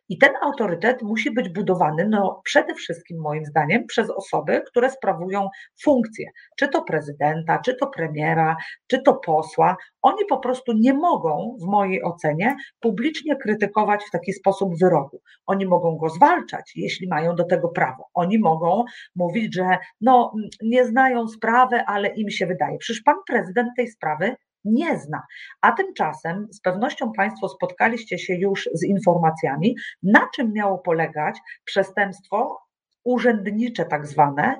I 0.08 0.18
ten 0.18 0.30
autorytet 0.42 1.02
musi 1.02 1.30
być 1.30 1.48
budowany 1.48 2.08
no, 2.08 2.40
przede 2.44 2.74
wszystkim, 2.74 3.20
moim 3.20 3.44
zdaniem, 3.44 3.86
przez 3.86 4.10
osoby, 4.10 4.62
które 4.66 4.90
sprawują 4.90 5.48
funkcje, 5.82 6.26
czy 6.58 6.68
to 6.68 6.82
prezydenta, 6.82 7.58
czy 7.58 7.74
to 7.74 7.86
premiera, 7.86 8.56
czy 8.86 9.02
to 9.02 9.14
posła. 9.14 9.76
Oni 10.02 10.24
po 10.28 10.38
prostu 10.38 10.72
nie 10.72 10.94
mogą, 10.94 11.56
w 11.62 11.64
mojej 11.64 12.04
ocenie, 12.04 12.56
publicznie 12.80 13.36
krytykować 13.36 14.04
w 14.04 14.10
taki 14.10 14.32
sposób 14.32 14.78
wyroku. 14.78 15.20
Oni 15.46 15.66
mogą 15.66 15.96
go 15.96 16.08
zwalczać, 16.08 16.72
jeśli 16.76 17.08
mają 17.08 17.34
do 17.34 17.44
tego 17.44 17.68
prawo. 17.68 18.08
Oni 18.14 18.38
mogą 18.38 18.84
mówić, 19.16 19.54
że 19.54 19.78
no, 20.00 20.32
nie 20.62 20.84
znają 20.84 21.28
sprawy, 21.28 21.82
ale 21.86 22.08
im 22.08 22.30
się 22.30 22.46
wydaje. 22.46 22.78
Przecież 22.78 23.02
pan 23.02 23.16
prezydent 23.26 23.68
tej 23.76 23.88
sprawy 23.88 24.36
nie 24.64 24.98
zna. 24.98 25.22
A 25.60 25.72
tymczasem 25.72 26.46
z 26.50 26.60
pewnością 26.60 27.12
Państwo 27.12 27.48
spotkaliście 27.48 28.18
się 28.18 28.34
już 28.34 28.68
z 28.72 28.84
informacjami, 28.84 29.76
na 30.02 30.28
czym 30.34 30.52
miało 30.52 30.78
polegać 30.78 31.38
przestępstwo 31.64 32.58
urzędnicze, 33.04 33.84
tak 33.84 34.06
zwane, 34.06 34.58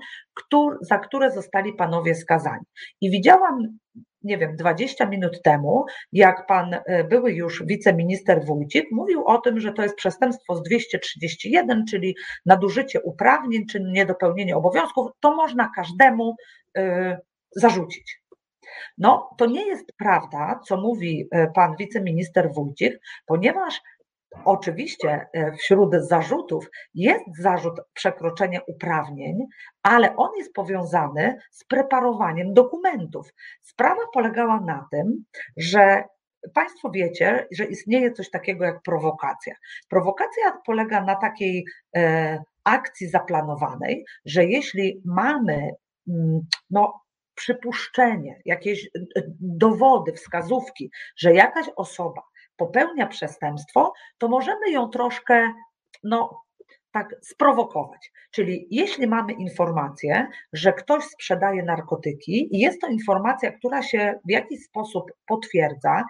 za 0.80 0.99
które 0.99 1.30
zostali 1.30 1.73
panowie 1.73 2.14
skazani. 2.14 2.64
I 3.00 3.11
widziałam 3.11 3.78
nie 4.25 4.38
wiem, 4.38 4.56
20 4.56 5.06
minut 5.06 5.42
temu, 5.42 5.85
jak 6.12 6.47
pan 6.47 6.75
e, 6.75 7.04
były 7.04 7.32
już 7.32 7.62
wiceminister 7.66 8.44
Wójcik 8.44 8.85
mówił 8.92 9.25
o 9.25 9.38
tym, 9.38 9.61
że 9.61 9.73
to 9.73 9.82
jest 9.82 9.97
przestępstwo 9.97 10.56
z 10.56 10.62
231, 10.62 11.85
czyli 11.87 12.16
nadużycie 12.47 13.00
uprawnień 13.00 13.66
czy 13.66 13.80
niedopełnienie 13.80 14.56
obowiązków, 14.56 15.11
to 15.21 15.37
można 15.37 15.71
każdemu 15.76 16.37
y, 16.78 16.82
zarzucić. 17.56 18.22
No, 18.99 19.31
to 19.38 19.47
nie 19.47 19.67
jest 19.67 19.93
prawda, 19.99 20.61
co 20.67 20.76
mówi 20.76 21.29
e, 21.31 21.50
pan 21.50 21.76
wiceminister 21.79 22.52
Wójcik, 22.52 22.99
ponieważ 23.26 23.81
Oczywiście 24.45 25.26
e, 25.33 25.52
wśród 25.52 25.95
zarzutów 25.95 26.71
jest 26.95 27.25
zarzut 27.38 27.81
przekroczenia 27.93 28.61
uprawnień, 28.67 29.38
ale 29.83 30.17
on 30.17 30.31
jest 30.37 30.52
powiązany 30.52 31.38
z 31.50 31.64
preparowaniem 31.64 32.55
dokumentów. 32.55 33.35
Sprawa 33.62 34.00
polegała 34.14 34.61
na 34.61 34.87
tym, 34.91 35.25
że 35.57 36.05
Państwo 36.55 36.91
wiecie, 36.91 37.47
że 37.52 37.64
istnieje 37.64 38.12
coś 38.12 38.31
takiego 38.31 38.64
jak 38.64 38.83
prowokacja. 38.83 39.55
Prowokacja 39.88 40.59
polega 40.67 41.05
na 41.05 41.17
takiej 41.17 41.64
e, 41.97 42.43
akcji 42.64 43.09
zaplanowanej, 43.09 44.05
że 44.25 44.45
jeśli 44.45 45.02
mamy 45.05 45.71
mm, 46.09 46.41
no, 46.71 47.01
przypuszczenie, 47.35 48.41
jakieś 48.45 48.87
e, 48.87 49.23
dowody, 49.41 50.13
wskazówki, 50.13 50.91
że 51.17 51.35
jakaś 51.35 51.67
osoba 51.76 52.23
popełnia 52.56 53.06
przestępstwo, 53.06 53.93
to 54.19 54.28
możemy 54.28 54.71
ją 54.71 54.89
troszkę, 54.89 55.52
no, 56.04 56.43
tak 56.93 57.15
sprowokować. 57.23 58.13
Czyli 58.30 58.67
jeśli 58.71 59.06
mamy 59.06 59.33
informację, 59.33 60.26
że 60.52 60.73
ktoś 60.73 61.04
sprzedaje 61.04 61.63
narkotyki 61.63 62.56
i 62.56 62.59
jest 62.59 62.80
to 62.80 62.87
informacja, 62.87 63.52
która 63.52 63.83
się 63.83 64.15
w 64.26 64.30
jakiś 64.30 64.65
sposób 64.65 65.13
potwierdza, 65.26 66.04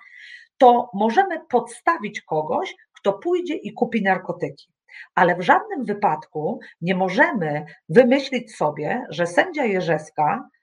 to 0.59 0.91
możemy 0.95 1.41
podstawić 1.49 2.21
kogoś, 2.21 2.75
kto 2.93 3.13
pójdzie 3.13 3.55
i 3.55 3.73
kupi 3.73 4.03
narkotyki. 4.03 4.67
Ale 5.15 5.37
w 5.37 5.43
żadnym 5.43 5.85
wypadku 5.85 6.61
nie 6.81 6.95
możemy 6.95 7.65
wymyślić 7.89 8.57
sobie, 8.57 9.07
że 9.11 9.27
sędzia 9.27 9.65
Jerzewska 9.65 10.49
E, 10.49 10.62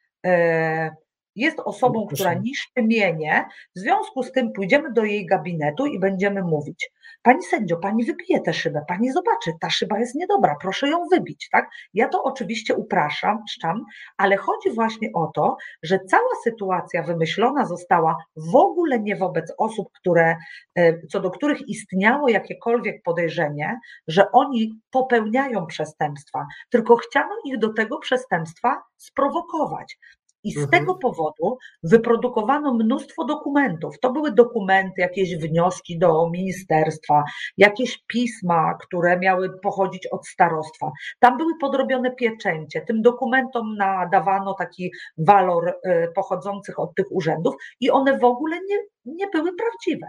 jest 1.36 1.60
osobą, 1.60 2.08
która 2.08 2.34
niszczy 2.34 2.84
mienie, 2.84 3.46
w 3.76 3.80
związku 3.80 4.24
z 4.24 4.32
tym 4.32 4.52
pójdziemy 4.52 4.94
do 4.94 5.04
jej 5.04 5.26
gabinetu 5.26 5.86
i 5.86 6.00
będziemy 6.00 6.44
mówić, 6.44 6.92
pani 7.22 7.44
sędzio, 7.44 7.78
pani 7.78 8.06
wybije 8.06 8.42
tę 8.42 8.54
szybę, 8.54 8.82
pani 8.88 9.12
zobaczy, 9.12 9.52
ta 9.62 9.70
szyba 9.70 10.00
jest 10.00 10.16
niedobra, 10.16 10.56
proszę 10.62 10.90
ją 10.90 11.06
wybić, 11.12 11.50
tak? 11.52 11.70
Ja 11.94 12.08
to 12.08 12.24
oczywiście 12.24 12.76
upraszam, 12.76 13.44
szczam, 13.50 13.86
ale 14.18 14.38
chodzi 14.38 14.72
właśnie 14.72 15.10
o 15.14 15.32
to, 15.36 15.58
że 15.84 16.00
cała 16.00 16.30
sytuacja 16.44 17.04
wymyślona 17.04 17.66
została 17.66 18.16
w 18.36 18.56
ogóle 18.56 19.00
nie 19.00 19.16
wobec 19.16 19.54
osób, 19.58 19.88
które, 19.94 20.36
e, 20.76 21.08
co 21.08 21.20
do 21.20 21.32
których 21.32 21.68
istniało 21.68 22.30
jakiekolwiek 22.30 23.04
podejrzenie, 23.04 23.80
że 24.08 24.32
oni 24.32 24.80
popełniają 24.92 25.66
przestępstwa, 25.66 26.46
tylko 26.70 26.96
chciano 26.96 27.36
ich 27.46 27.60
do 27.60 27.74
tego 27.74 28.00
przestępstwa 28.00 28.82
sprowokować. 28.98 29.98
I 30.44 30.52
z 30.52 30.58
mhm. 30.58 30.72
tego 30.72 30.96
powodu 30.96 31.58
wyprodukowano 31.84 32.74
mnóstwo 32.74 33.26
dokumentów. 33.26 34.00
To 34.00 34.12
były 34.12 34.32
dokumenty, 34.32 35.02
jakieś 35.02 35.36
wnioski 35.36 36.00
do 36.00 36.30
ministerstwa, 36.30 37.24
jakieś 37.58 38.04
pisma, 38.08 38.78
które 38.82 39.20
miały 39.20 39.60
pochodzić 39.60 40.08
od 40.08 40.28
starostwa. 40.28 40.92
Tam 41.20 41.38
były 41.38 41.58
podrobione 41.62 42.12
pieczęcie. 42.12 42.82
Tym 42.82 43.02
dokumentom 43.02 43.76
nadawano 43.76 44.54
taki 44.54 44.92
walor 45.18 45.68
y, 45.68 46.08
pochodzących 46.16 46.80
od 46.80 46.96
tych 46.96 47.12
urzędów 47.12 47.56
i 47.80 47.92
one 47.92 48.20
w 48.20 48.24
ogóle 48.24 48.58
nie, 48.68 48.78
nie 49.06 49.28
były 49.28 49.52
prawdziwe. 49.56 50.08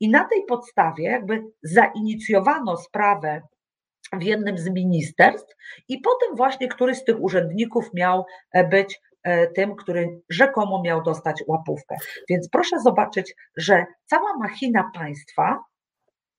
I 0.00 0.10
na 0.10 0.24
tej 0.24 0.44
podstawie 0.48 1.04
jakby 1.04 1.42
zainicjowano 1.62 2.76
sprawę 2.76 3.42
w 4.12 4.22
jednym 4.22 4.58
z 4.58 4.70
ministerstw, 4.70 5.54
i 5.88 6.00
potem 6.00 6.36
właśnie 6.36 6.68
któryś 6.68 6.98
z 6.98 7.04
tych 7.04 7.20
urzędników 7.20 7.90
miał 7.94 8.24
e, 8.52 8.68
być 8.68 9.00
E, 9.00 9.05
tym, 9.54 9.76
który 9.76 10.20
rzekomo 10.30 10.82
miał 10.82 11.02
dostać 11.02 11.44
łapówkę. 11.46 11.96
Więc 12.28 12.48
proszę 12.48 12.80
zobaczyć, 12.80 13.34
że 13.56 13.86
cała 14.06 14.36
machina 14.38 14.90
państwa 14.94 15.64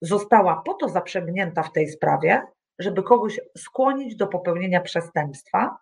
została 0.00 0.62
po 0.66 0.74
to 0.74 0.88
zaprzęgnięta 0.88 1.62
w 1.62 1.72
tej 1.72 1.88
sprawie, 1.88 2.42
żeby 2.78 3.02
kogoś 3.02 3.40
skłonić 3.58 4.16
do 4.16 4.26
popełnienia 4.26 4.80
przestępstwa, 4.80 5.76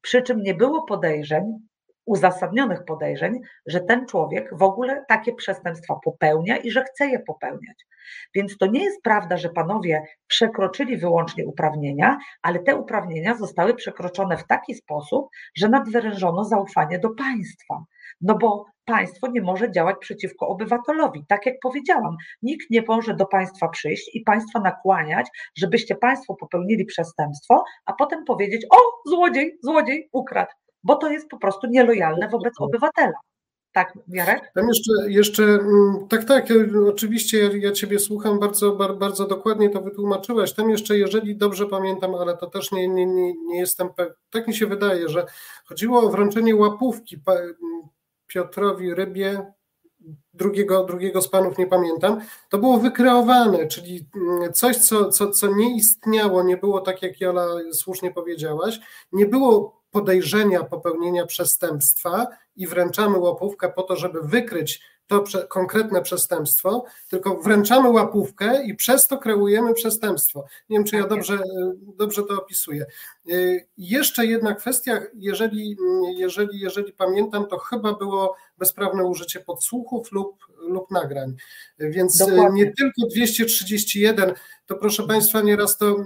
przy 0.00 0.22
czym 0.22 0.42
nie 0.42 0.54
było 0.54 0.82
podejrzeń, 0.82 1.58
uzasadnionych 2.06 2.84
podejrzeń, 2.84 3.40
że 3.66 3.80
ten 3.80 4.06
człowiek 4.06 4.48
w 4.52 4.62
ogóle 4.62 5.04
takie 5.08 5.32
przestępstwa 5.32 5.94
popełnia 6.04 6.56
i 6.56 6.70
że 6.70 6.84
chce 6.84 7.06
je 7.06 7.18
popełniać. 7.18 7.86
Więc 8.34 8.58
to 8.58 8.66
nie 8.66 8.84
jest 8.84 9.02
prawda, 9.02 9.36
że 9.36 9.48
panowie 9.48 10.02
przekroczyli 10.26 10.96
wyłącznie 10.96 11.46
uprawnienia, 11.46 12.18
ale 12.42 12.58
te 12.58 12.76
uprawnienia 12.76 13.34
zostały 13.34 13.74
przekroczone 13.74 14.36
w 14.36 14.46
taki 14.46 14.74
sposób, 14.74 15.28
że 15.56 15.68
nadwyrężono 15.68 16.44
zaufanie 16.44 16.98
do 16.98 17.10
państwa. 17.10 17.84
No 18.20 18.38
bo 18.38 18.64
państwo 18.84 19.26
nie 19.26 19.42
może 19.42 19.70
działać 19.70 19.96
przeciwko 20.00 20.48
obywatelowi. 20.48 21.24
Tak 21.28 21.46
jak 21.46 21.54
powiedziałam, 21.62 22.16
nikt 22.42 22.70
nie 22.70 22.82
może 22.88 23.14
do 23.14 23.26
państwa 23.26 23.68
przyjść 23.68 24.14
i 24.14 24.20
państwa 24.20 24.60
nakłaniać, 24.60 25.26
żebyście 25.56 25.94
państwo 25.94 26.34
popełnili 26.34 26.84
przestępstwo, 26.84 27.64
a 27.86 27.92
potem 27.92 28.24
powiedzieć: 28.24 28.66
O, 28.70 29.10
złodziej, 29.10 29.58
złodziej 29.62 30.08
ukradł 30.12 30.52
bo 30.84 30.96
to 30.96 31.10
jest 31.10 31.28
po 31.28 31.38
prostu 31.38 31.66
nielojalne 31.66 32.28
wobec 32.28 32.54
obywatela. 32.60 33.18
Tak, 33.74 33.98
Jarek? 34.08 34.52
Tam 34.54 34.68
jeszcze, 34.68 34.92
jeszcze 35.06 35.42
mm, 35.42 36.08
tak, 36.08 36.24
tak, 36.24 36.48
oczywiście 36.88 37.38
ja, 37.38 37.50
ja 37.56 37.72
Ciebie 37.72 37.98
słucham, 37.98 38.38
bardzo, 38.38 38.72
bardzo 38.72 39.26
dokładnie 39.26 39.70
to 39.70 39.80
wytłumaczyłeś. 39.80 40.52
Tam 40.52 40.70
jeszcze, 40.70 40.98
jeżeli 40.98 41.36
dobrze 41.36 41.66
pamiętam, 41.66 42.14
ale 42.14 42.36
to 42.36 42.46
też 42.46 42.72
nie, 42.72 42.88
nie, 42.88 43.06
nie, 43.06 43.34
nie 43.46 43.60
jestem 43.60 43.88
pewien, 43.94 44.14
tak 44.30 44.48
mi 44.48 44.54
się 44.54 44.66
wydaje, 44.66 45.08
że 45.08 45.26
chodziło 45.64 46.02
o 46.02 46.10
wręczenie 46.10 46.56
łapówki 46.56 47.16
Piotrowi 48.26 48.94
Rybie, 48.94 49.52
drugiego, 50.34 50.84
drugiego 50.84 51.22
z 51.22 51.28
panów 51.28 51.58
nie 51.58 51.66
pamiętam, 51.66 52.20
to 52.48 52.58
było 52.58 52.78
wykreowane, 52.78 53.66
czyli 53.66 54.06
mm, 54.16 54.52
coś, 54.52 54.76
co, 54.76 55.08
co, 55.08 55.30
co 55.30 55.54
nie 55.54 55.76
istniało, 55.76 56.42
nie 56.42 56.56
było 56.56 56.80
tak, 56.80 57.02
jak 57.02 57.20
Jola 57.20 57.46
słusznie 57.72 58.10
powiedziałaś, 58.10 58.80
nie 59.12 59.26
było 59.26 59.83
podejrzenia 59.94 60.64
popełnienia 60.64 61.26
przestępstwa 61.26 62.26
i 62.56 62.66
wręczamy 62.66 63.18
łapówkę 63.18 63.68
po 63.68 63.82
to, 63.82 63.96
żeby 63.96 64.22
wykryć 64.22 64.80
to 65.06 65.20
prze, 65.20 65.46
konkretne 65.46 66.02
przestępstwo, 66.02 66.84
tylko 67.10 67.36
wręczamy 67.36 67.90
łapówkę 67.90 68.64
i 68.64 68.74
przez 68.74 69.08
to 69.08 69.18
kreujemy 69.18 69.74
przestępstwo. 69.74 70.44
Nie 70.68 70.78
wiem, 70.78 70.84
czy 70.84 70.96
ja 70.96 71.02
tak 71.02 71.10
dobrze, 71.10 71.38
dobrze 71.96 72.22
to 72.22 72.34
opisuję. 72.34 72.86
Y, 73.30 73.66
jeszcze 73.78 74.26
jedna 74.26 74.54
kwestia, 74.54 75.00
jeżeli, 75.14 75.76
jeżeli, 76.16 76.60
jeżeli 76.60 76.92
pamiętam, 76.92 77.46
to 77.46 77.58
chyba 77.58 77.92
było 77.92 78.36
bezprawne 78.58 79.04
użycie 79.04 79.40
podsłuchów 79.40 80.12
lub, 80.12 80.46
lub 80.58 80.90
nagrań. 80.90 81.36
Więc 81.78 82.20
y, 82.20 82.26
Dokładnie. 82.30 82.64
nie 82.64 82.72
tylko 82.72 83.06
231, 83.10 84.32
to 84.66 84.74
proszę 84.74 85.06
Państwa, 85.06 85.42
nieraz 85.42 85.78
to 85.78 85.96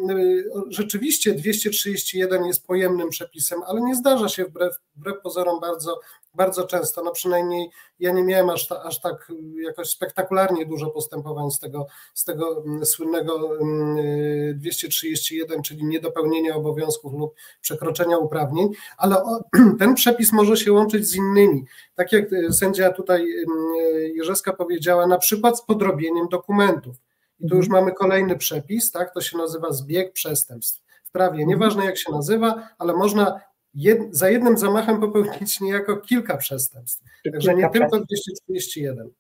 rzeczywiście 0.69 1.35
231 1.35 2.45
jest 2.45 2.67
pojemnym 2.67 3.09
przepisem, 3.11 3.61
ale 3.67 3.81
nie 3.81 3.95
zdarza 3.95 4.29
się 4.29 4.45
wbrew, 4.45 4.75
wbrew 4.97 5.23
pozorom 5.23 5.61
bardzo 5.61 6.01
bardzo 6.38 6.64
często, 6.64 7.03
no 7.05 7.11
przynajmniej 7.11 7.70
ja 7.98 8.12
nie 8.12 8.22
miałem 8.22 8.51
aż, 8.51 8.68
ta, 8.68 8.83
aż 8.83 9.01
tak 9.01 9.33
jakoś 9.64 9.88
spektakularnie 9.88 10.66
dużo 10.66 10.90
postępowań 10.90 11.51
z 11.51 11.59
tego, 11.59 11.87
z 12.14 12.24
tego 12.24 12.62
mm, 12.66 12.87
słynnego 12.87 13.59
231, 14.55 15.53
mm, 15.53 15.62
czyli 15.62 15.85
niedopełnienia 15.85 16.55
obowiązków 16.55 17.12
lub 17.12 17.35
przekroczenia 17.61 18.18
uprawnień, 18.18 18.68
ale 18.96 19.16
ten 19.79 19.94
przepis 19.94 20.33
może 20.33 20.57
się 20.57 20.72
łączyć 20.72 21.07
z 21.07 21.16
innymi. 21.16 21.64
Tak 21.94 22.12
jak 22.12 22.33
y, 22.33 22.53
sędzia 22.53 22.92
tutaj 22.92 23.20
mm, 23.22 23.74
Jerzeska 24.14 24.53
powiedziała, 24.53 25.07
na 25.07 25.18
przykład 25.18 25.59
z 25.59 25.62
podrobieniem 25.62 26.29
dokumentów. 26.29 26.96
I 27.40 27.48
tu 27.48 27.57
już 27.57 27.66
mhm. 27.66 27.85
mamy 27.85 27.94
kolejny 27.94 28.37
przepis, 28.37 28.90
tak? 28.90 29.14
To 29.14 29.20
się 29.20 29.38
nazywa 29.38 29.72
zbieg 29.72 30.12
przestępstw 30.12 30.83
w 31.05 31.11
prawie. 31.11 31.46
Nieważne 31.46 31.85
jak 31.85 31.98
się 31.98 32.12
nazywa, 32.12 32.68
ale 32.79 32.92
można 32.92 33.40
jed, 33.79 34.17
za 34.17 34.31
jednym 34.31 34.59
zamachem 34.59 35.01
popełnić 35.01 35.61
niejako 35.61 35.97
kilka 35.97 36.37
przestępstw. 36.37 37.05
Także 37.33 37.55
nie 37.55 37.71
tylko 37.71 38.01
231. 38.01 39.11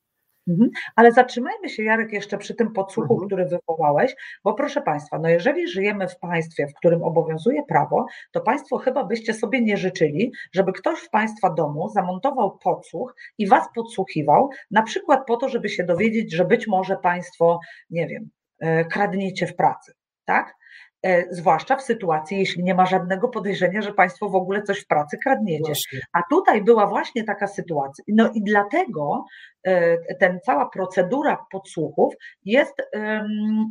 Mhm. 0.48 0.70
Ale 0.96 1.12
zatrzymajmy 1.12 1.68
się, 1.68 1.82
Jarek, 1.82 2.12
jeszcze 2.12 2.38
przy 2.38 2.54
tym 2.54 2.72
podsłuchu, 2.72 3.14
mhm. 3.14 3.26
który 3.26 3.44
wywołałeś, 3.44 4.14
bo 4.44 4.54
proszę 4.54 4.82
Państwa, 4.82 5.18
no 5.18 5.28
jeżeli 5.28 5.68
żyjemy 5.68 6.08
w 6.08 6.18
państwie, 6.18 6.66
w 6.66 6.74
którym 6.74 7.02
obowiązuje 7.02 7.62
prawo, 7.68 8.06
to 8.32 8.40
Państwo 8.40 8.78
chyba 8.78 9.04
byście 9.04 9.34
sobie 9.34 9.62
nie 9.62 9.76
życzyli, 9.76 10.32
żeby 10.52 10.72
ktoś 10.72 10.98
w 10.98 11.10
Państwa 11.10 11.50
domu 11.50 11.88
zamontował 11.88 12.58
podsłuch 12.58 13.14
i 13.38 13.46
Was 13.46 13.66
podsłuchiwał, 13.74 14.50
na 14.70 14.82
przykład 14.82 15.26
po 15.26 15.36
to, 15.36 15.48
żeby 15.48 15.68
się 15.68 15.84
dowiedzieć, 15.84 16.32
że 16.32 16.44
być 16.44 16.66
może 16.66 16.96
Państwo, 16.96 17.60
nie 17.90 18.06
wiem, 18.06 18.30
e, 18.58 18.84
kradniecie 18.84 19.46
w 19.46 19.56
pracy, 19.56 19.92
tak? 20.24 20.54
E, 21.08 21.24
zwłaszcza 21.30 21.76
w 21.76 21.82
sytuacji, 21.82 22.38
jeśli 22.38 22.64
nie 22.64 22.74
ma 22.74 22.86
żadnego 22.86 23.28
podejrzenia, 23.28 23.82
że 23.82 23.92
Państwo 23.92 24.28
w 24.28 24.34
ogóle 24.34 24.62
coś 24.62 24.80
w 24.80 24.86
pracy 24.86 25.18
kradniecie. 25.22 25.64
Właśnie. 25.64 26.00
A 26.12 26.22
tutaj 26.30 26.64
była 26.64 26.86
właśnie 26.86 27.24
taka 27.24 27.46
sytuacja. 27.46 28.04
No 28.08 28.30
i 28.34 28.42
dlatego 28.42 29.24
ten 30.20 30.40
cała 30.44 30.68
procedura 30.68 31.46
podsłuchów 31.50 32.14
jest 32.44 32.82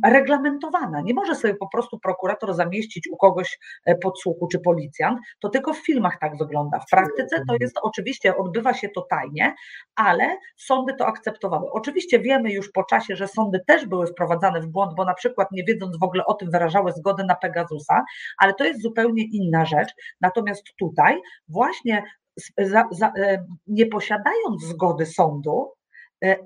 reglamentowana. 0.04 1.00
Nie 1.00 1.14
może 1.14 1.34
sobie 1.34 1.54
po 1.54 1.68
prostu 1.68 1.98
prokurator 1.98 2.54
zamieścić 2.54 3.08
u 3.12 3.16
kogoś 3.16 3.58
e, 3.84 3.94
podsłuchu 3.94 4.48
czy 4.48 4.58
policjant, 4.60 5.18
to 5.40 5.48
tylko 5.48 5.74
w 5.74 5.78
filmach 5.78 6.18
tak 6.20 6.38
wygląda. 6.38 6.80
W 6.80 6.90
praktyce 6.90 7.36
to 7.48 7.56
jest 7.60 7.78
oczywiście, 7.82 8.36
odbywa 8.36 8.74
się 8.74 8.88
to 8.88 9.02
tajnie, 9.10 9.54
ale 9.94 10.36
sądy 10.56 10.94
to 10.94 11.06
akceptowały. 11.06 11.70
Oczywiście 11.72 12.20
wiemy 12.20 12.52
już 12.52 12.70
po 12.70 12.84
czasie, 12.84 13.16
że 13.16 13.28
sądy 13.28 13.60
też 13.66 13.86
były 13.86 14.06
wprowadzane 14.06 14.60
w 14.60 14.66
błąd, 14.66 14.92
bo 14.96 15.04
na 15.04 15.14
przykład 15.14 15.48
nie 15.52 15.64
wiedząc 15.64 15.98
w 15.98 16.02
ogóle 16.02 16.24
o 16.24 16.34
tym 16.34 16.50
wyrażały 16.50 16.92
zgodę 16.92 17.24
na 17.24 17.34
Pegasusa, 17.34 18.04
ale 18.38 18.54
to 18.54 18.64
jest 18.64 18.82
zupełnie 18.82 19.24
inna 19.32 19.64
rzecz. 19.64 19.88
Natomiast 20.20 20.62
tutaj 20.78 21.20
właśnie 21.48 22.02
za, 22.58 22.84
za, 22.90 23.12
e, 23.18 23.44
nie 23.66 23.86
posiadając 23.86 24.62
zgody 24.62 25.06
sądu, 25.06 25.77
E, 25.77 25.77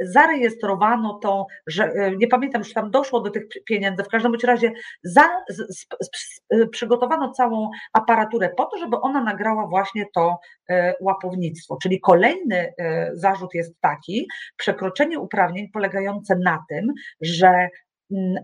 zarejestrowano 0.01 1.19
to, 1.23 1.47
że 1.67 1.85
e, 1.85 2.17
nie 2.17 2.29
pamiętam, 2.29 2.63
czy 2.63 2.75
tam 2.75 2.91
doszło 2.91 3.21
do 3.21 3.31
tych 3.31 3.45
pieniędzy, 3.67 4.05
w 4.05 4.09
każdym 4.09 4.35
razie 4.45 4.73
za, 5.03 5.31
z, 5.49 5.79
z, 5.79 5.87
z, 6.03 6.41
przygotowano 6.71 7.33
całą 7.33 7.71
aparaturę 7.93 8.51
po 8.57 8.65
to, 8.65 8.79
żeby 8.79 8.97
ona 8.97 9.25
nagrała 9.25 9.67
właśnie 9.67 10.07
to 10.15 10.39
e, 10.71 10.95
łapownictwo. 11.01 11.79
Czyli 11.83 12.01
kolejny 12.01 12.73
zarzut 13.15 13.55
jest 13.55 13.81
taki, 13.81 14.29
przekroczenie 14.57 15.19
uprawnień 15.19 15.69
polegające 15.69 16.37
na 16.37 16.65
tym, 16.69 16.93
że 17.21 17.69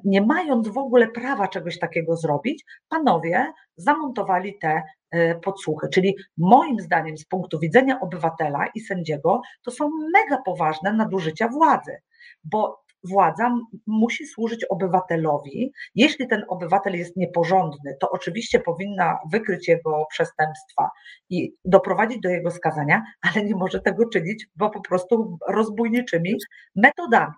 nie 0.04 0.22
mając 0.22 0.68
w 0.68 0.78
ogóle 0.78 1.08
prawa 1.08 1.48
czegoś 1.48 1.78
takiego 1.78 2.16
zrobić, 2.16 2.64
panowie 2.88 3.52
zamontowali 3.76 4.58
te 4.58 4.82
e, 5.10 5.34
podsłuchy. 5.34 5.88
Czyli 5.92 6.16
moim 6.36 6.80
zdaniem, 6.80 7.18
z 7.18 7.24
punktu 7.24 7.58
widzenia 7.58 8.00
obywatela 8.00 8.66
i 8.74 8.80
sędziego, 8.80 9.40
to 9.62 9.70
są 9.70 9.90
mega 10.14 10.42
poważne 10.44 10.92
nadużycia 10.92 11.48
władzy, 11.48 11.96
bo 12.44 12.82
władza 13.04 13.54
musi 13.86 14.26
służyć 14.26 14.64
obywatelowi. 14.64 15.72
Jeśli 15.94 16.28
ten 16.28 16.44
obywatel 16.48 16.98
jest 16.98 17.16
nieporządny, 17.16 17.96
to 18.00 18.10
oczywiście 18.10 18.60
powinna 18.60 19.18
wykryć 19.32 19.68
jego 19.68 20.06
przestępstwa 20.10 20.90
i 21.30 21.54
doprowadzić 21.64 22.20
do 22.20 22.28
jego 22.28 22.50
skazania, 22.50 23.02
ale 23.34 23.44
nie 23.44 23.56
może 23.56 23.80
tego 23.80 24.08
czynić, 24.08 24.46
bo 24.56 24.70
po 24.70 24.80
prostu 24.80 25.38
rozbójniczymi 25.48 26.34
metodami. 26.76 27.34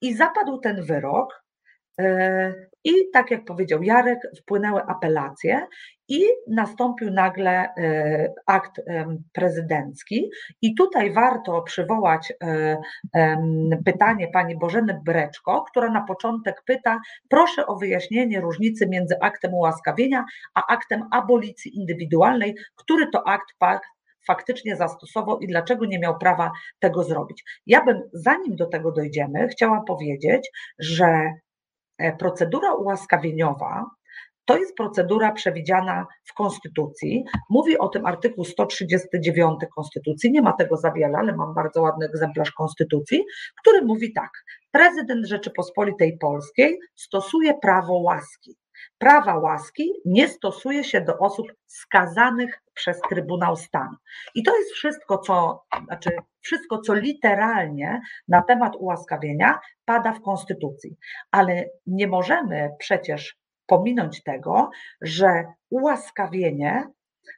I 0.00 0.14
zapadł 0.14 0.58
ten 0.58 0.82
wyrok, 0.82 1.41
I 2.84 2.92
tak 3.12 3.30
jak 3.30 3.44
powiedział 3.44 3.82
Jarek, 3.82 4.18
wpłynęły 4.40 4.82
apelacje 4.82 5.66
i 6.08 6.22
nastąpił 6.48 7.10
nagle 7.10 7.50
e, 7.50 8.32
akt 8.46 8.80
prezydencki. 9.32 10.30
I 10.62 10.74
tutaj 10.74 11.12
warto 11.12 11.62
przywołać 11.62 12.32
e, 12.44 12.76
pytanie 13.84 14.28
pani 14.28 14.58
Bożeny 14.58 15.00
Breczko, 15.04 15.64
która 15.70 15.90
na 15.90 16.02
początek 16.02 16.62
pyta: 16.66 17.00
Proszę 17.28 17.66
o 17.66 17.76
wyjaśnienie 17.76 18.40
różnicy 18.40 18.88
między 18.88 19.20
aktem 19.20 19.54
ułaskawienia 19.54 20.24
a 20.54 20.66
aktem 20.66 21.04
abolicji 21.10 21.76
indywidualnej, 21.76 22.54
który 22.76 23.06
to 23.12 23.28
akt 23.28 23.54
faktycznie 24.26 24.76
zastosował 24.76 25.38
i 25.38 25.46
dlaczego 25.46 25.86
nie 25.86 25.98
miał 25.98 26.18
prawa 26.18 26.50
tego 26.78 27.04
zrobić. 27.04 27.44
Ja 27.66 27.84
bym, 27.84 28.02
zanim 28.12 28.56
do 28.56 28.66
tego 28.66 28.92
dojdziemy, 28.92 29.48
chciała 29.48 29.80
powiedzieć, 29.86 30.50
że 30.78 31.06
E, 31.06 31.51
procedura 32.18 32.74
ułaskawieniowa 32.74 33.86
to 34.44 34.56
jest 34.56 34.76
procedura 34.76 35.32
przewidziana 35.32 36.06
w 36.24 36.34
Konstytucji. 36.34 37.24
Mówi 37.50 37.78
o 37.78 37.88
tym 37.88 38.06
artykuł 38.06 38.44
139 38.44 39.60
Konstytucji. 39.74 40.32
Nie 40.32 40.42
ma 40.42 40.52
tego 40.52 40.76
za 40.76 40.92
wiele, 40.92 41.18
ale 41.18 41.36
mam 41.36 41.54
bardzo 41.54 41.82
ładny 41.82 42.06
egzemplarz 42.06 42.52
Konstytucji, 42.52 43.24
który 43.60 43.82
mówi 43.84 44.12
tak: 44.12 44.30
Prezydent 44.70 45.26
Rzeczypospolitej 45.26 46.18
Polskiej 46.18 46.78
stosuje 46.96 47.54
prawo 47.62 47.98
łaski. 47.98 48.56
Prawa 48.98 49.38
łaski 49.38 49.92
nie 50.04 50.28
stosuje 50.28 50.84
się 50.84 51.00
do 51.00 51.18
osób 51.18 51.46
skazanych 51.66 52.62
przez 52.74 53.00
Trybunał 53.08 53.56
Stanu. 53.56 53.96
I 54.34 54.42
to 54.42 54.56
jest 54.56 54.70
wszystko, 54.72 55.18
co, 55.18 55.64
znaczy 55.86 56.10
wszystko, 56.40 56.78
co 56.78 56.94
literalnie 56.94 58.00
na 58.28 58.42
temat 58.42 58.76
ułaskawienia 58.76 59.60
pada 59.84 60.12
w 60.12 60.22
Konstytucji. 60.22 60.96
Ale 61.30 61.64
nie 61.86 62.06
możemy 62.06 62.70
przecież 62.78 63.36
pominąć 63.66 64.22
tego, 64.22 64.70
że 65.00 65.44
ułaskawienie 65.70 66.86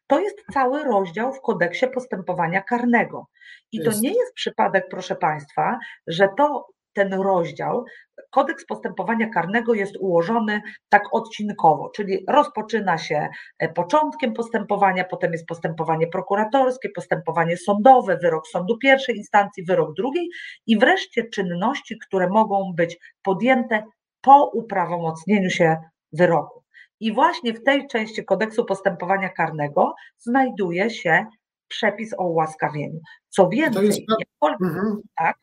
to 0.07 0.21
jest 0.21 0.37
cały 0.53 0.85
rozdział 0.85 1.33
w 1.33 1.41
kodeksie 1.41 1.87
postępowania 1.87 2.63
karnego. 2.63 3.27
I 3.73 3.85
to 3.85 3.91
nie 4.01 4.09
jest 4.09 4.35
przypadek, 4.35 4.85
proszę 4.91 5.17
Państwa, 5.17 5.79
że 6.07 6.29
to 6.39 6.67
ten 6.95 7.15
rozdział, 7.15 7.85
kodeks 8.31 8.67
postępowania 8.67 9.29
karnego 9.31 9.75
jest 9.75 9.97
ułożony 10.01 10.63
tak 10.89 11.03
odcinkowo, 11.13 11.91
czyli 11.97 12.25
rozpoczyna 12.29 12.99
się 12.99 13.29
e, 13.59 13.69
początkiem 13.69 14.33
postępowania, 14.33 15.05
potem 15.05 15.33
jest 15.33 15.47
postępowanie 15.47 16.07
prokuratorskie, 16.07 16.89
postępowanie 16.89 17.57
sądowe, 17.57 18.17
wyrok 18.17 18.49
sądu 18.49 18.79
pierwszej 18.79 19.17
instancji, 19.17 19.65
wyrok 19.65 19.95
drugiej 19.95 20.29
i 20.67 20.79
wreszcie 20.79 21.25
czynności, 21.25 21.99
które 22.07 22.29
mogą 22.29 22.73
być 22.77 22.99
podjęte 23.23 23.83
po 24.21 24.51
uprawomocnieniu 24.55 25.51
się 25.51 25.77
wyroku. 26.13 26.65
I 27.01 27.13
właśnie 27.13 27.53
w 27.53 27.63
tej 27.63 27.87
części 27.87 28.25
kodeksu 28.25 28.65
postępowania 28.65 29.29
karnego 29.29 29.95
znajduje 30.19 30.91
się 30.91 31.27
przepis 31.69 32.15
o 32.19 32.25
ułaskawieniu. 32.25 33.01
Co 33.29 33.49
więcej, 33.49 33.87
jest... 33.87 33.99
nie, 33.99 34.49
mhm. 34.61 35.01
tak, 35.17 35.39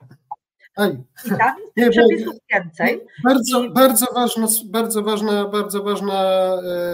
i 1.25 1.29
tam 1.29 1.55
jest 1.75 1.91
przepisów 1.97 2.35
więcej. 2.53 3.01
Bardzo, 3.23 3.69
bardzo, 3.69 4.05
ważna, 4.15 4.47
bardzo, 4.65 5.03
ważna, 5.03 5.45
bardzo 5.45 5.83
ważna 5.83 6.51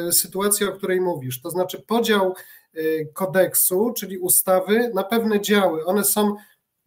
e, 0.08 0.12
sytuacja, 0.12 0.68
o 0.68 0.72
której 0.72 1.02
mówisz. 1.02 1.42
To 1.42 1.50
znaczy 1.50 1.84
podział 1.88 2.36
e, 2.74 3.06
kodeksu, 3.06 3.94
czyli 3.98 4.18
ustawy 4.18 4.92
na 4.94 5.04
pewne 5.04 5.42
działy. 5.42 5.86
One 5.86 6.04
są 6.04 6.36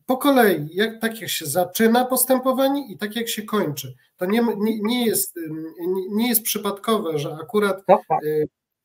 po 0.07 0.17
kolei, 0.17 0.69
jak, 0.73 1.01
tak 1.01 1.21
jak 1.21 1.31
się 1.31 1.47
zaczyna 1.47 2.05
postępowanie 2.05 2.93
i 2.93 2.99
tak 2.99 3.17
jak 3.17 3.29
się 3.29 3.43
kończy. 3.43 3.95
To 4.17 4.27
nie, 4.27 4.43
nie, 4.59 4.81
nie, 4.83 5.07
jest, 5.07 5.39
nie 6.11 6.29
jest 6.29 6.43
przypadkowe, 6.43 7.19
że 7.19 7.39
akurat 7.43 7.83
e, 7.89 8.17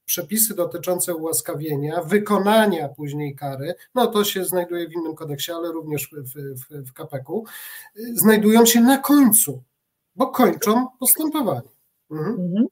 przepisy 0.05 0.55
dotyczące 0.55 1.15
ułaskawienia, 1.15 2.01
wykonania 2.01 2.89
później 2.89 3.35
kary, 3.35 3.75
no 3.95 4.07
to 4.07 4.23
się 4.23 4.45
znajduje 4.45 4.87
w 4.87 4.93
innym 4.93 5.15
kodeksie, 5.15 5.51
ale 5.51 5.71
również 5.71 6.09
w, 6.09 6.33
w, 6.33 6.89
w 6.89 6.93
KPK-u, 6.93 7.45
znajdują 8.13 8.65
się 8.65 8.81
na 8.81 8.97
końcu, 8.97 9.63
bo 10.15 10.27
kończą 10.27 10.87
postępowanie. 10.99 11.75
Mhm. 12.11 12.39
Mhm. 12.39 12.65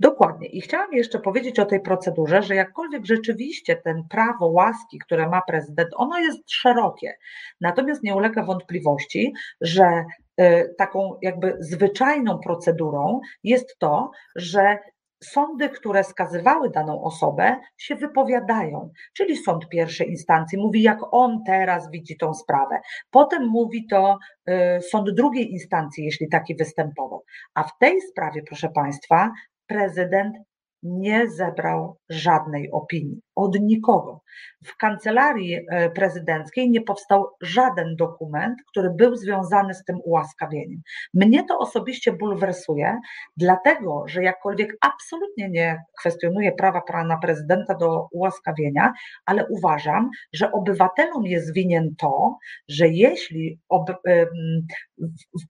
Dokładnie. 0.00 0.48
I 0.48 0.60
chciałam 0.60 0.92
jeszcze 0.92 1.18
powiedzieć 1.18 1.58
o 1.58 1.66
tej 1.66 1.80
procedurze, 1.80 2.42
że 2.42 2.54
jakkolwiek 2.54 3.06
rzeczywiście 3.06 3.76
ten 3.76 4.04
prawo 4.10 4.46
łaski, 4.46 4.98
które 4.98 5.28
ma 5.28 5.42
prezydent, 5.42 5.90
ono 5.96 6.18
jest 6.18 6.50
szerokie. 6.50 7.14
Natomiast 7.60 8.02
nie 8.02 8.14
ulega 8.14 8.44
wątpliwości, 8.44 9.32
że 9.60 10.04
y, 10.40 10.74
taką 10.78 11.18
jakby 11.22 11.56
zwyczajną 11.60 12.38
procedurą 12.38 13.20
jest 13.44 13.78
to, 13.78 14.10
że 14.36 14.78
sądy, 15.24 15.68
które 15.68 16.04
skazywały 16.04 16.70
daną 16.70 17.02
osobę, 17.02 17.56
się 17.76 17.96
wypowiadają, 17.96 18.90
czyli 19.16 19.36
sąd 19.36 19.68
pierwszej 19.68 20.10
instancji 20.10 20.58
mówi, 20.58 20.82
jak 20.82 20.98
on 21.10 21.42
teraz 21.46 21.90
widzi 21.90 22.16
tą 22.16 22.34
sprawę. 22.34 22.80
Potem 23.10 23.48
mówi 23.48 23.86
to 23.90 24.18
y, 24.48 24.80
sąd 24.80 25.10
drugiej 25.10 25.50
instancji, 25.50 26.04
jeśli 26.04 26.28
taki 26.28 26.56
występował. 26.56 27.24
A 27.54 27.62
w 27.62 27.78
tej 27.80 28.00
sprawie, 28.00 28.42
proszę 28.46 28.68
Państwa, 28.74 29.30
prezydent 29.66 30.36
nie 30.82 31.30
zebrał 31.30 31.96
żadnej 32.08 32.70
opinii 32.70 33.20
od 33.38 33.60
nikogo. 33.60 34.20
W 34.64 34.76
kancelarii 34.76 35.54
e, 35.54 35.90
prezydenckiej 35.90 36.70
nie 36.70 36.80
powstał 36.80 37.26
żaden 37.40 37.96
dokument, 37.96 38.58
który 38.70 38.90
był 38.90 39.16
związany 39.16 39.74
z 39.74 39.84
tym 39.84 39.96
ułaskawieniem. 40.04 40.82
Mnie 41.14 41.44
to 41.44 41.58
osobiście 41.58 42.12
bulwersuje, 42.12 42.98
dlatego 43.36 44.04
że 44.06 44.22
jakkolwiek 44.22 44.76
absolutnie 44.80 45.48
nie 45.48 45.82
kwestionuję 46.00 46.52
prawa 46.52 46.80
pana 46.80 47.18
prezydenta 47.18 47.74
do 47.74 48.08
ułaskawienia, 48.12 48.92
ale 49.26 49.46
uważam, 49.46 50.10
że 50.32 50.52
obywatelom 50.52 51.26
jest 51.26 51.54
winien 51.54 51.94
to, 51.98 52.38
że 52.68 52.88
jeśli 52.88 53.60
ob, 53.68 53.90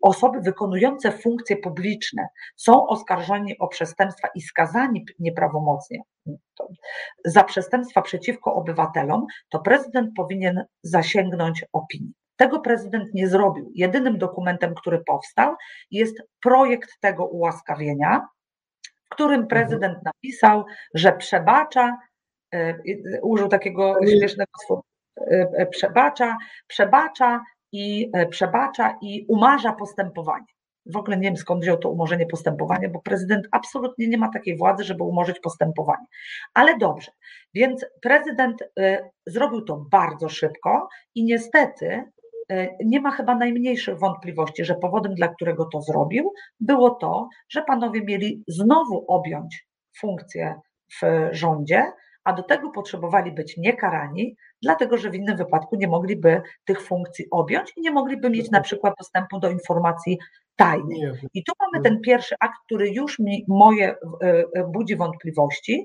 osoby 0.01 0.40
wykonujące 0.40 1.12
funkcje 1.12 1.57
publiczne 1.57 2.29
są 2.57 2.87
oskarżeni 2.87 3.59
o 3.59 3.68
przestępstwa 3.68 4.29
i 4.35 4.40
skazani 4.40 5.05
nieprawomocnie, 5.18 5.98
za 7.25 7.45
przestępstwa 7.45 8.03
przeciwko 8.03 8.55
obywatelom, 8.55 9.27
to 9.49 9.59
prezydent 9.59 10.11
powinien 10.17 10.64
zasięgnąć 10.83 11.64
opinii. 11.73 12.12
Tego 12.37 12.61
prezydent 12.61 13.14
nie 13.14 13.29
zrobił. 13.29 13.73
Jedynym 13.75 14.19
dokumentem, 14.19 14.75
który 14.75 15.05
powstał, 15.07 15.55
jest 15.91 16.23
projekt 16.43 16.91
tego 17.01 17.27
ułaskawienia, 17.27 18.29
w 19.05 19.09
którym 19.09 19.41
mhm. 19.41 19.49
prezydent 19.49 19.99
napisał, 20.05 20.64
że 20.95 21.12
przebacza, 21.12 21.99
e, 22.55 22.75
użył 23.23 23.49
takiego 23.49 23.95
śmiesznego 24.07 24.53
słowa, 24.67 24.83
e, 25.21 25.49
e, 25.57 25.67
przebacza, 25.67 26.37
przebacza 26.67 27.41
i 27.73 28.11
przebacza 28.31 28.99
i 29.03 29.27
umarza 29.29 29.73
postępowanie. 29.73 30.58
W 30.88 30.96
ogóle 30.96 31.16
nie 31.16 31.22
wiem 31.22 31.37
skąd 31.37 31.62
wziął 31.62 31.77
to 31.77 31.90
umorzenie 31.90 32.27
postępowania, 32.27 32.88
bo 32.88 33.01
prezydent 33.01 33.48
absolutnie 33.53 34.09
nie 34.09 34.18
ma 34.18 34.33
takiej 34.33 34.57
władzy, 34.57 34.85
żeby 34.85 35.05
umorzyć 35.05 35.40
postępowanie. 35.40 36.07
Ale 36.55 36.79
dobrze, 36.79 37.12
więc 37.55 37.87
prezydent 38.03 38.62
y, 38.62 38.98
zrobił 39.27 39.62
to 39.62 39.77
bardzo 39.90 40.29
szybko 40.29 40.88
i 41.14 41.24
niestety 41.24 42.05
y, 42.53 42.68
nie 42.85 43.01
ma 43.01 43.11
chyba 43.11 43.35
najmniejszych 43.35 43.98
wątpliwości, 43.98 44.64
że 44.64 44.74
powodem, 44.74 45.14
dla 45.14 45.29
którego 45.29 45.64
to 45.64 45.81
zrobił, 45.81 46.33
było 46.61 46.90
to, 46.90 47.29
że 47.48 47.62
panowie 47.62 48.01
mieli 48.05 48.44
znowu 48.48 49.05
objąć 49.09 49.68
funkcję 50.01 50.55
w 51.03 51.29
rządzie, 51.33 51.92
a 52.24 52.33
do 52.33 52.42
tego 52.42 52.70
potrzebowali 52.70 53.33
być 53.33 53.57
niekarani, 53.57 54.37
dlatego 54.62 54.98
że 54.98 55.11
w 55.11 55.14
innym 55.14 55.37
wypadku 55.37 55.77
nie 55.77 55.88
mogliby 55.88 56.42
tych 56.64 56.83
funkcji 56.83 57.27
objąć 57.31 57.72
i 57.77 57.81
nie 57.81 57.90
mogliby 57.90 58.31
mieć 58.31 58.51
na 58.51 58.61
przykład 58.61 58.94
dostępu 58.98 59.38
do 59.38 59.51
informacji 59.51 60.18
tajnych. 60.59 61.25
I 61.35 61.44
tu 61.44 61.53
mamy 61.61 61.85
ten 61.85 62.01
pierwszy 62.01 62.35
akt, 62.40 62.55
który 62.64 62.90
już 62.90 63.18
mi 63.18 63.44
moje 63.49 63.88
e, 63.88 63.97
e, 64.55 64.64
budzi 64.73 64.97
wątpliwości 64.97 65.85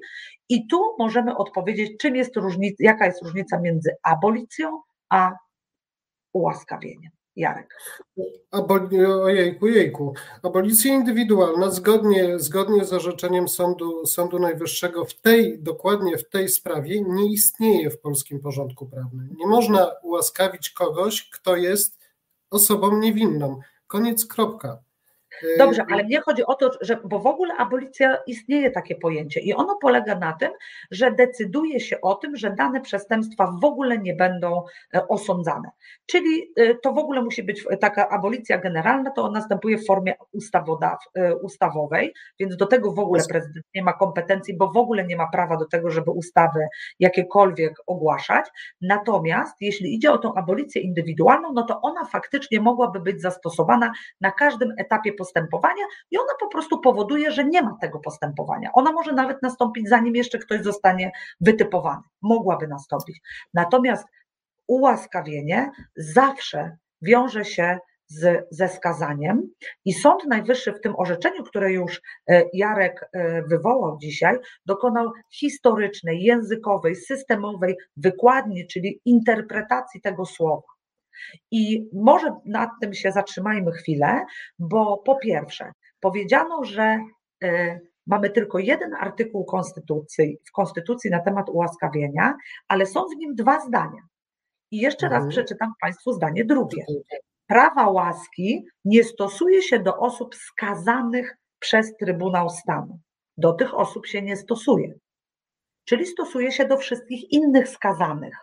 i 0.49 0.67
tu 0.67 0.95
możemy 0.99 1.37
odpowiedzieć, 1.37 1.91
czym 1.99 2.15
jest 2.15 2.35
różnica, 2.35 2.75
jaka 2.79 3.05
jest 3.05 3.21
różnica 3.21 3.59
między 3.59 3.95
abolicją 4.03 4.81
a 5.09 5.31
ułaskawieniem. 6.33 7.11
Jarek. 7.35 7.77
Aboli, 8.51 9.05
ojejku, 9.05 9.67
jejku. 9.67 10.13
Abolicja 10.43 10.93
indywidualna 10.93 11.71
zgodnie, 11.71 12.39
zgodnie 12.39 12.85
z 12.85 12.93
orzeczeniem 12.93 13.47
Sądu, 13.47 14.05
Sądu 14.05 14.39
Najwyższego 14.39 15.05
w 15.05 15.13
tej, 15.13 15.59
dokładnie 15.59 16.17
w 16.17 16.29
tej 16.29 16.49
sprawie 16.49 17.01
nie 17.01 17.31
istnieje 17.31 17.89
w 17.89 17.99
polskim 17.99 18.39
porządku 18.39 18.85
prawnym. 18.85 19.29
Nie 19.37 19.47
można 19.47 19.91
ułaskawić 20.03 20.69
kogoś, 20.69 21.29
kto 21.29 21.55
jest 21.55 21.99
osobą 22.49 22.99
niewinną. 22.99 23.61
Koniec, 23.93 24.25
kropka. 24.25 24.83
Dobrze, 25.57 25.85
ale 25.91 26.03
mnie 26.03 26.21
chodzi 26.21 26.45
o 26.45 26.55
to, 26.55 26.71
że 26.81 26.97
bo 27.03 27.19
w 27.19 27.27
ogóle 27.27 27.53
abolicja 27.57 28.17
istnieje 28.27 28.71
takie 28.71 28.95
pojęcie 28.95 29.39
i 29.39 29.53
ono 29.53 29.77
polega 29.81 30.15
na 30.15 30.33
tym, 30.33 30.51
że 30.91 31.11
decyduje 31.11 31.79
się 31.79 32.01
o 32.01 32.15
tym, 32.15 32.35
że 32.35 32.51
dane 32.51 32.81
przestępstwa 32.81 33.57
w 33.61 33.65
ogóle 33.65 33.97
nie 33.97 34.13
będą 34.15 34.63
e, 34.95 35.07
osądzane. 35.07 35.69
Czyli 36.05 36.51
e, 36.55 36.75
to 36.75 36.93
w 36.93 36.97
ogóle 36.97 37.21
musi 37.21 37.43
być 37.43 37.65
taka 37.81 38.09
abolicja 38.09 38.57
generalna, 38.57 39.11
to 39.11 39.31
następuje 39.31 39.77
w 39.77 39.85
formie 39.85 40.13
ustawodaw, 40.31 40.99
e, 41.15 41.35
ustawowej, 41.35 42.13
więc 42.39 42.57
do 42.57 42.65
tego 42.65 42.91
w 42.91 42.99
ogóle 42.99 43.23
prezydent 43.29 43.65
nie 43.75 43.83
ma 43.83 43.93
kompetencji, 43.93 44.57
bo 44.57 44.71
w 44.71 44.77
ogóle 44.77 45.05
nie 45.05 45.15
ma 45.15 45.27
prawa 45.27 45.57
do 45.57 45.65
tego, 45.65 45.89
żeby 45.89 46.11
ustawy 46.11 46.67
jakiekolwiek 46.99 47.73
ogłaszać. 47.87 48.45
Natomiast 48.81 49.55
jeśli 49.61 49.95
idzie 49.95 50.11
o 50.11 50.17
tą 50.17 50.33
abolicję 50.33 50.81
indywidualną, 50.81 51.53
no 51.53 51.63
to 51.63 51.81
ona 51.81 52.05
faktycznie 52.05 52.61
mogłaby 52.61 52.99
być 52.99 53.21
zastosowana 53.21 53.91
na 54.21 54.31
każdym 54.31 54.73
etapie 54.77 55.13
postępowania 55.13 55.32
i 56.11 56.17
ona 56.17 56.33
po 56.39 56.47
prostu 56.47 56.81
powoduje, 56.81 57.31
że 57.31 57.45
nie 57.45 57.61
ma 57.61 57.77
tego 57.81 57.99
postępowania. 57.99 58.69
Ona 58.73 58.91
może 58.91 59.13
nawet 59.13 59.41
nastąpić, 59.41 59.89
zanim 59.89 60.15
jeszcze 60.15 60.39
ktoś 60.39 60.61
zostanie 60.61 61.11
wytypowany. 61.41 62.03
Mogłaby 62.21 62.67
nastąpić. 62.67 63.21
Natomiast 63.53 64.07
ułaskawienie 64.67 65.71
zawsze 65.95 66.77
wiąże 67.01 67.45
się 67.45 67.79
z, 68.07 68.47
ze 68.51 68.67
skazaniem 68.69 69.49
i 69.85 69.93
Sąd 69.93 70.25
Najwyższy 70.25 70.71
w 70.73 70.81
tym 70.81 70.93
orzeczeniu, 70.97 71.43
które 71.43 71.71
już 71.71 72.01
e, 72.29 72.43
Jarek 72.53 73.09
e, 73.13 73.41
wywołał 73.41 73.97
dzisiaj, 74.01 74.37
dokonał 74.65 75.11
historycznej, 75.29 76.23
językowej, 76.23 76.95
systemowej 76.95 77.75
wykładni, 77.97 78.67
czyli 78.67 79.01
interpretacji 79.05 80.01
tego 80.01 80.25
słowa. 80.25 80.72
I 81.51 81.89
może 81.93 82.35
nad 82.45 82.69
tym 82.81 82.93
się 82.93 83.11
zatrzymajmy 83.11 83.71
chwilę, 83.71 84.25
bo 84.59 84.97
po 84.97 85.15
pierwsze, 85.15 85.71
powiedziano, 85.99 86.63
że 86.63 86.99
e, 87.43 87.79
mamy 88.07 88.29
tylko 88.29 88.59
jeden 88.59 88.93
artykuł 88.93 89.45
konstytucji, 89.45 90.37
w 90.47 90.51
Konstytucji 90.51 91.11
na 91.11 91.19
temat 91.19 91.49
ułaskawienia, 91.49 92.35
ale 92.67 92.85
są 92.85 93.05
w 93.05 93.17
nim 93.17 93.35
dwa 93.35 93.59
zdania. 93.59 94.01
I 94.71 94.77
jeszcze 94.77 95.05
raz 95.05 95.23
mhm. 95.23 95.29
przeczytam 95.29 95.73
Państwu 95.81 96.13
zdanie 96.13 96.45
drugie. 96.45 96.85
Prawa 97.47 97.89
łaski 97.89 98.65
nie 98.85 99.03
stosuje 99.03 99.61
się 99.61 99.79
do 99.79 99.97
osób 99.97 100.35
skazanych 100.35 101.37
przez 101.59 101.97
Trybunał 101.97 102.49
Stanu. 102.49 102.99
Do 103.37 103.53
tych 103.53 103.73
osób 103.73 104.07
się 104.07 104.21
nie 104.21 104.35
stosuje. 104.35 104.93
Czyli 105.85 106.05
stosuje 106.05 106.51
się 106.51 106.65
do 106.65 106.77
wszystkich 106.77 107.31
innych 107.31 107.69
skazanych. 107.69 108.35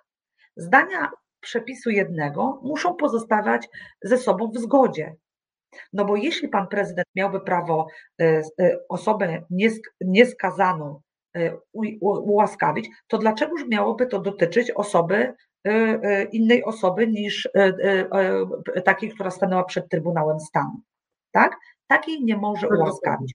Zdania 0.57 1.11
przepisu 1.41 1.91
jednego 1.91 2.61
muszą 2.63 2.95
pozostawać 2.95 3.69
ze 4.03 4.19
sobą 4.19 4.51
w 4.55 4.59
zgodzie. 4.59 5.15
No 5.93 6.05
bo 6.05 6.17
jeśli 6.17 6.49
pan 6.49 6.69
prezydent 6.69 7.07
miałby 7.17 7.41
prawo 7.41 7.87
e, 8.21 8.43
e, 8.61 8.79
osobę 8.89 9.43
nieskazaną 10.01 11.01
e, 11.37 11.57
ułaskawić, 12.01 12.89
to 13.09 13.19
dlaczegoż 13.19 13.65
miałoby 13.69 14.07
to 14.07 14.21
dotyczyć 14.21 14.71
osoby, 14.71 15.35
innej 16.33 16.65
osoby 16.65 17.07
niż 17.07 17.49
takiej, 18.85 19.11
która 19.11 19.31
stanęła 19.31 19.65
przed 19.65 19.89
Trybunałem 19.89 20.41
Stanu? 20.41 20.81
Tak? 21.33 21.57
Takiej 21.87 22.25
nie 22.25 22.37
może 22.37 22.69
ułaskawić. 22.69 23.35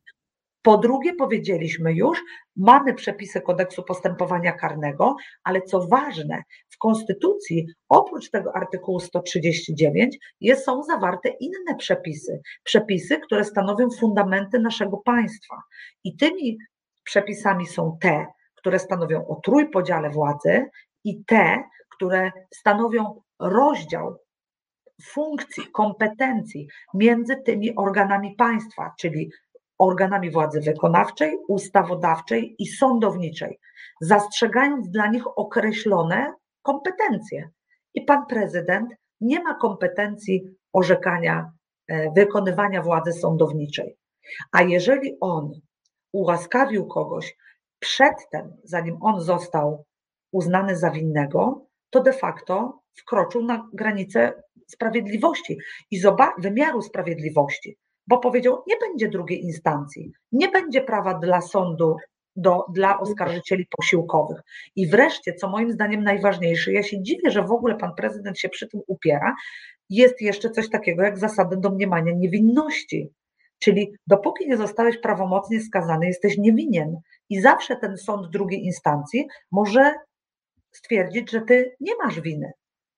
Po 0.66 0.78
drugie, 0.78 1.14
powiedzieliśmy 1.14 1.94
już, 1.94 2.24
mamy 2.56 2.94
przepisy 2.94 3.42
kodeksu 3.42 3.84
postępowania 3.84 4.52
karnego, 4.52 5.16
ale 5.44 5.62
co 5.62 5.88
ważne, 5.88 6.44
w 6.70 6.78
Konstytucji 6.78 7.68
oprócz 7.90 8.30
tego 8.30 8.56
artykułu 8.56 9.00
139 9.00 10.18
jest, 10.42 10.66
są 10.66 10.84
zawarte 10.84 11.30
inne 11.30 11.76
przepisy, 11.78 12.42
przepisy, 12.64 13.20
które 13.20 13.44
stanowią 13.44 13.90
fundamenty 14.00 14.60
naszego 14.60 14.98
państwa. 14.98 15.56
I 16.04 16.18
tymi 16.18 16.58
przepisami 17.04 17.66
są 17.66 17.98
te, 18.02 18.26
które 18.56 18.80
stanowią 18.80 19.28
o 19.28 19.36
trójpodziale 19.36 20.10
władzy 20.10 20.66
i 21.04 21.24
te, 21.26 21.64
które 21.90 22.32
stanowią 22.54 23.22
rozdział 23.40 24.18
funkcji, 25.04 25.64
kompetencji 25.72 26.68
między 26.94 27.36
tymi 27.46 27.76
organami 27.76 28.36
państwa, 28.36 28.94
czyli 29.00 29.32
organami 29.78 30.32
władzy 30.32 30.62
wykonawczej, 30.62 31.38
ustawodawczej 31.48 32.56
i 32.60 32.68
sądowniczej, 32.68 33.60
zastrzegając 34.02 34.90
dla 34.90 35.08
nich 35.08 35.38
określone 35.38 36.34
kompetencje. 36.62 37.50
I 37.94 38.02
pan 38.02 38.26
prezydent 38.26 38.90
nie 39.22 39.44
ma 39.44 39.54
kompetencji 39.54 40.44
orzekania, 40.74 41.52
e, 41.88 42.12
wykonywania 42.12 42.82
władzy 42.82 43.14
sądowniczej. 43.14 43.98
A 44.52 44.62
jeżeli 44.62 45.18
on 45.22 45.52
ułaskawił 46.12 46.88
kogoś 46.88 47.38
przedtem, 47.80 48.58
zanim 48.64 48.98
on 49.02 49.22
został 49.22 49.86
uznany 50.32 50.78
za 50.78 50.92
winnego, 50.92 51.66
to 51.90 52.04
de 52.04 52.14
facto 52.14 52.82
wkroczył 52.96 53.46
na 53.46 53.70
granicę 53.74 54.44
sprawiedliwości 54.68 55.58
i 55.92 56.02
wymiaru 56.38 56.82
sprawiedliwości, 56.82 57.78
bo 58.08 58.18
powiedział: 58.18 58.64
Nie 58.68 58.76
będzie 58.78 59.10
drugiej 59.10 59.44
instancji, 59.44 60.12
nie 60.32 60.50
będzie 60.50 60.82
prawa 60.82 61.14
dla 61.14 61.42
sądu 61.42 61.98
do, 62.36 62.66
dla 62.74 63.00
oskarżycieli 63.00 63.68
posiłkowych. 63.78 64.42
I 64.76 64.88
wreszcie, 64.88 65.34
co 65.34 65.50
moim 65.50 65.72
zdaniem 65.72 66.04
najważniejsze, 66.04 66.74
ja 66.74 66.84
się 66.84 67.04
dziwię, 67.04 67.32
że 67.32 67.44
w 67.44 67.52
ogóle 67.52 67.76
pan 67.76 67.96
prezydent 67.96 68.40
się 68.40 68.50
przy 68.50 68.68
tym 68.68 68.82
upiera, 68.88 69.36
jest 69.90 70.22
jeszcze 70.22 70.50
coś 70.50 70.70
takiego 70.70 71.04
jak 71.04 71.18
zasada 71.18 71.56
domniemania 71.56 72.12
niewinności. 72.16 73.10
Czyli 73.60 73.94
dopóki 74.08 74.48
nie 74.48 74.58
zostałeś 74.58 74.98
prawomocnie 74.98 75.62
skazany, 75.62 76.06
jesteś 76.06 76.38
niewinien. 76.38 76.98
I 77.30 77.42
zawsze 77.42 77.76
ten 77.76 77.98
sąd 77.98 78.30
drugiej 78.30 78.66
instancji 78.66 79.28
może 79.52 79.94
stwierdzić, 80.72 81.32
że 81.32 81.42
ty 81.42 81.76
nie 81.80 81.96
masz 81.96 82.22
winy 82.22 82.52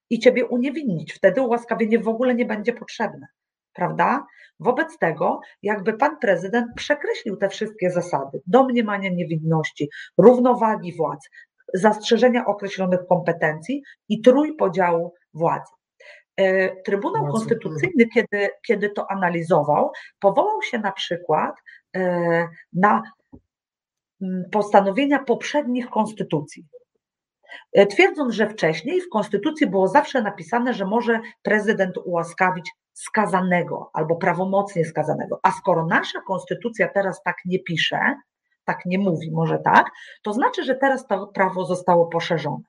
i 0.10 0.20
ciebie 0.20 0.46
uniewinnić. 0.46 1.13
Wtedy 1.13 1.41
ułaskawienie 1.41 2.00
w 2.00 2.08
ogóle 2.08 2.36
nie 2.36 2.46
będzie 2.46 2.74
potrzebne. 2.74 3.28
Prawda? 3.77 4.25
Wobec 4.59 4.97
tego, 4.97 5.39
jakby 5.63 5.93
pan 5.93 6.17
prezydent 6.19 6.67
przekreślił 6.75 7.37
te 7.37 7.49
wszystkie 7.49 7.91
zasady 7.91 8.41
domniemania 8.47 9.09
niewinności, 9.09 9.89
równowagi 10.17 10.95
władz, 10.95 11.29
zastrzeżenia 11.73 12.45
określonych 12.45 12.99
kompetencji 13.09 13.83
i 14.09 14.21
trójpodziału 14.21 15.13
władzy. 15.33 15.71
E, 16.37 16.75
Trybunał 16.81 17.27
Konstytucyjny, 17.31 18.05
kiedy, 18.13 18.49
kiedy 18.67 18.89
to 18.89 19.11
analizował, 19.11 19.91
powołał 20.19 20.61
się 20.61 20.79
na 20.79 20.91
przykład 20.91 21.55
e, 21.95 22.47
na 22.73 23.03
mm, 24.21 24.43
postanowienia 24.51 25.19
poprzednich 25.23 25.89
konstytucji. 25.89 26.65
E, 27.74 27.86
twierdząc, 27.86 28.34
że 28.34 28.50
wcześniej 28.50 29.02
w 29.02 29.10
konstytucji 29.10 29.67
było 29.67 29.88
zawsze 29.88 30.22
napisane, 30.22 30.74
że 30.74 30.86
może 30.86 31.20
prezydent 31.41 31.98
ułaskawić 32.06 32.72
skazanego 32.93 33.89
albo 33.93 34.15
prawomocnie 34.15 34.86
skazanego. 34.86 35.39
A 35.43 35.52
skoro 35.52 35.86
nasza 35.86 36.22
konstytucja 36.28 36.88
teraz 36.88 37.22
tak 37.24 37.36
nie 37.46 37.60
pisze, 37.60 38.15
tak 38.65 38.86
nie 38.86 39.00
mówi, 39.00 39.32
może 39.32 39.60
tak, 39.60 39.91
to 40.24 40.34
znaczy, 40.34 40.63
że 40.63 40.76
teraz 40.76 41.08
to 41.08 41.28
prawo 41.28 41.65
zostało 41.65 42.06
poszerzone. 42.06 42.63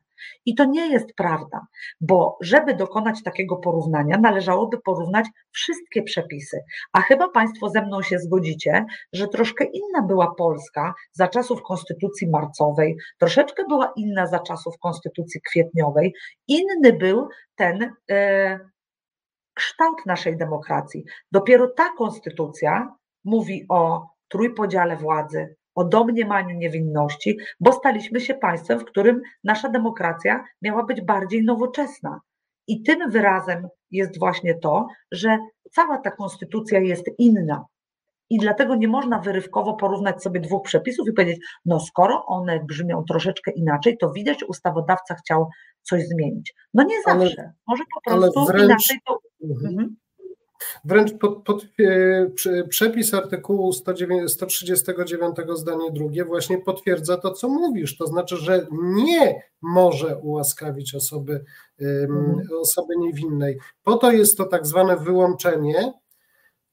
I 0.46 0.54
to 0.54 0.64
nie 0.64 0.92
jest 0.92 1.14
prawda, 1.16 1.66
bo 2.00 2.38
żeby 2.40 2.74
dokonać 2.74 3.22
takiego 3.22 3.56
porównania, 3.56 4.18
należałoby 4.18 4.78
porównać 4.84 5.26
wszystkie 5.52 6.02
przepisy. 6.02 6.58
A 6.92 7.00
chyba 7.00 7.28
Państwo 7.28 7.68
ze 7.68 7.82
mną 7.82 8.02
się 8.02 8.18
zgodzicie, 8.18 8.86
że 9.12 9.28
troszkę 9.28 9.64
inna 9.64 10.02
była 10.02 10.34
Polska 10.34 10.94
za 11.12 11.28
czasów 11.28 11.62
Konstytucji 11.62 12.28
Marcowej, 12.28 12.96
troszeczkę 13.18 13.64
była 13.68 13.92
inna 13.96 14.26
za 14.26 14.38
czasów 14.38 14.78
Konstytucji 14.78 15.40
Kwietniowej, 15.40 16.14
inny 16.48 16.92
był 16.92 17.28
ten 17.56 17.94
e, 18.10 18.60
kształt 19.54 20.06
naszej 20.06 20.36
demokracji. 20.36 21.04
Dopiero 21.32 21.68
ta 21.76 21.92
konstytucja 21.98 22.94
mówi 23.24 23.66
o 23.68 24.06
trójpodziale 24.28 24.96
władzy, 24.96 25.56
o 25.78 25.84
domniemaniu 25.84 26.56
niewinności, 26.56 27.38
bo 27.60 27.72
staliśmy 27.72 28.20
się 28.20 28.34
państwem, 28.34 28.78
w 28.78 28.84
którym 28.84 29.20
nasza 29.44 29.68
demokracja 29.68 30.44
miała 30.62 30.84
być 30.84 31.00
bardziej 31.00 31.44
nowoczesna. 31.44 32.20
I 32.66 32.82
tym 32.82 33.10
wyrazem 33.10 33.68
jest 33.90 34.18
właśnie 34.18 34.54
to, 34.54 34.86
że 35.12 35.38
cała 35.70 35.98
ta 35.98 36.10
konstytucja 36.10 36.80
jest 36.80 37.04
inna. 37.18 37.64
I 38.30 38.38
dlatego 38.38 38.74
nie 38.74 38.88
można 38.88 39.18
wyrywkowo 39.18 39.74
porównać 39.74 40.22
sobie 40.22 40.40
dwóch 40.40 40.62
przepisów 40.62 41.08
i 41.08 41.12
powiedzieć, 41.12 41.38
no 41.64 41.80
skoro 41.80 42.26
one 42.26 42.64
brzmią 42.64 43.04
troszeczkę 43.08 43.50
inaczej, 43.50 43.96
to 43.98 44.10
widać, 44.10 44.44
ustawodawca 44.48 45.14
chciał 45.14 45.48
coś 45.82 46.02
zmienić. 46.06 46.54
No 46.74 46.82
nie 46.82 47.02
zawsze. 47.06 47.42
Ale, 47.42 47.52
Może 47.66 47.84
po 47.94 48.10
prostu 48.10 48.46
wręcz, 48.46 48.64
inaczej 48.64 48.98
to. 49.06 49.18
Mhm. 49.42 49.96
Wręcz 50.84 51.12
pod, 51.12 51.42
pod, 51.42 51.66
e, 52.46 52.64
przepis 52.68 53.14
artykułu 53.14 53.72
109, 53.72 54.30
139 54.30 55.36
zdanie 55.54 55.90
drugie 55.92 56.24
właśnie 56.24 56.58
potwierdza 56.58 57.16
to, 57.16 57.30
co 57.30 57.48
mówisz. 57.48 57.96
To 57.96 58.06
znaczy, 58.06 58.36
że 58.36 58.66
nie 58.82 59.42
może 59.62 60.16
ułaskawić 60.16 60.94
osoby, 60.94 61.44
mhm. 61.80 62.42
osoby 62.60 62.96
niewinnej. 62.96 63.58
Po 63.82 63.96
to 63.96 64.12
jest 64.12 64.36
to 64.36 64.44
tak 64.44 64.66
zwane 64.66 64.96
wyłączenie 64.96 65.92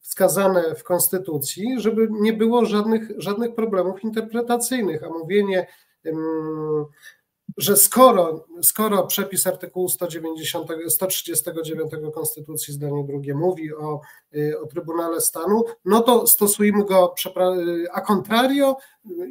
wskazane 0.05 0.75
w 0.75 0.83
Konstytucji, 0.83 1.75
żeby 1.77 2.07
nie 2.11 2.33
było 2.33 2.65
żadnych, 2.65 3.11
żadnych 3.17 3.55
problemów 3.55 4.03
interpretacyjnych, 4.03 5.03
a 5.03 5.09
mówienie 5.09 5.67
że 7.57 7.77
skoro, 7.77 8.45
skoro 8.61 9.07
przepis 9.07 9.47
artykułu 9.47 9.89
190, 9.89 10.67
139 10.89 11.91
Konstytucji 12.13 12.73
zdanie 12.73 13.03
drugie 13.03 13.33
mówi 13.33 13.73
o, 13.73 14.01
y, 14.35 14.59
o 14.59 14.67
Trybunale 14.67 15.21
Stanu, 15.21 15.63
no 15.85 16.01
to 16.01 16.27
stosujmy 16.27 16.85
go 16.85 17.13
a 17.93 18.01
contrario 18.01 18.77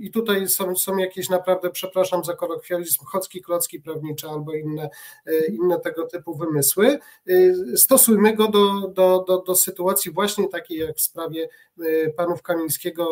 i 0.01 0.11
tutaj 0.11 0.49
są, 0.49 0.77
są 0.77 0.97
jakieś 0.97 1.29
naprawdę, 1.29 1.71
przepraszam 1.71 2.25
za 2.25 2.35
kolokwializm, 2.35 3.05
chocki, 3.05 3.43
klocki 3.43 3.81
prawnicze 3.81 4.29
albo 4.29 4.55
inne, 4.55 4.91
y, 5.29 5.47
inne 5.47 5.81
tego 5.81 6.07
typu 6.07 6.37
wymysły. 6.37 6.99
Y, 7.29 7.55
stosujmy 7.77 8.37
go 8.37 8.49
do, 8.49 8.89
do, 8.89 9.25
do, 9.29 9.43
do 9.43 9.55
sytuacji 9.55 10.13
właśnie 10.13 10.49
takiej 10.49 10.79
jak 10.79 10.97
w 10.97 11.01
sprawie 11.01 11.49
panów 12.17 12.43
Kamińskiego 12.43 13.09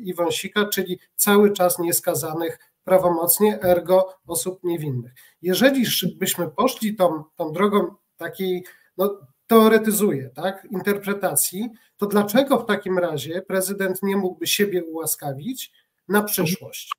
i 0.00 0.14
Wąsika, 0.14 0.64
czyli 0.64 0.98
cały 1.16 1.52
czas 1.52 1.78
nieskazanych 1.78 2.58
prawomocnie, 2.86 3.62
ergo 3.62 4.14
osób 4.26 4.64
niewinnych. 4.64 5.12
Jeżeli 5.42 5.84
byśmy 6.18 6.48
poszli 6.50 6.96
tą, 6.96 7.24
tą 7.36 7.52
drogą 7.52 7.94
takiej, 8.16 8.64
no 8.98 9.20
teoretyzuję, 9.46 10.30
tak, 10.34 10.66
interpretacji, 10.70 11.70
to 11.96 12.06
dlaczego 12.06 12.58
w 12.58 12.66
takim 12.66 12.98
razie 12.98 13.42
prezydent 13.42 14.02
nie 14.02 14.16
mógłby 14.16 14.46
siebie 14.46 14.84
ułaskawić 14.84 15.72
na 16.08 16.22
przyszłość? 16.22 16.92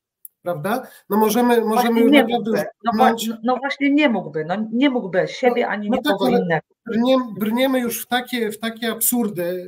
Prawda? 0.47 0.87
No 1.09 1.17
możemy, 1.17 1.61
możemy 1.61 2.05
nie 2.05 2.23
mógłby. 2.23 2.63
No, 2.83 3.15
no, 3.43 3.57
właśnie 3.57 3.91
nie 3.91 4.09
mógłby, 4.09 4.45
no 4.45 4.55
nie 4.71 4.89
mógłby 4.89 5.27
siebie 5.27 5.61
no, 5.61 5.67
ani 5.67 5.89
no 5.89 5.97
nikogo 5.97 6.25
tak, 6.25 6.41
innego. 6.41 6.67
Brniemy, 6.85 7.23
brniemy 7.39 7.79
już 7.79 8.03
w 8.03 8.07
takie, 8.07 8.51
w 8.51 8.59
takie 8.59 8.91
absurdy, 8.91 9.67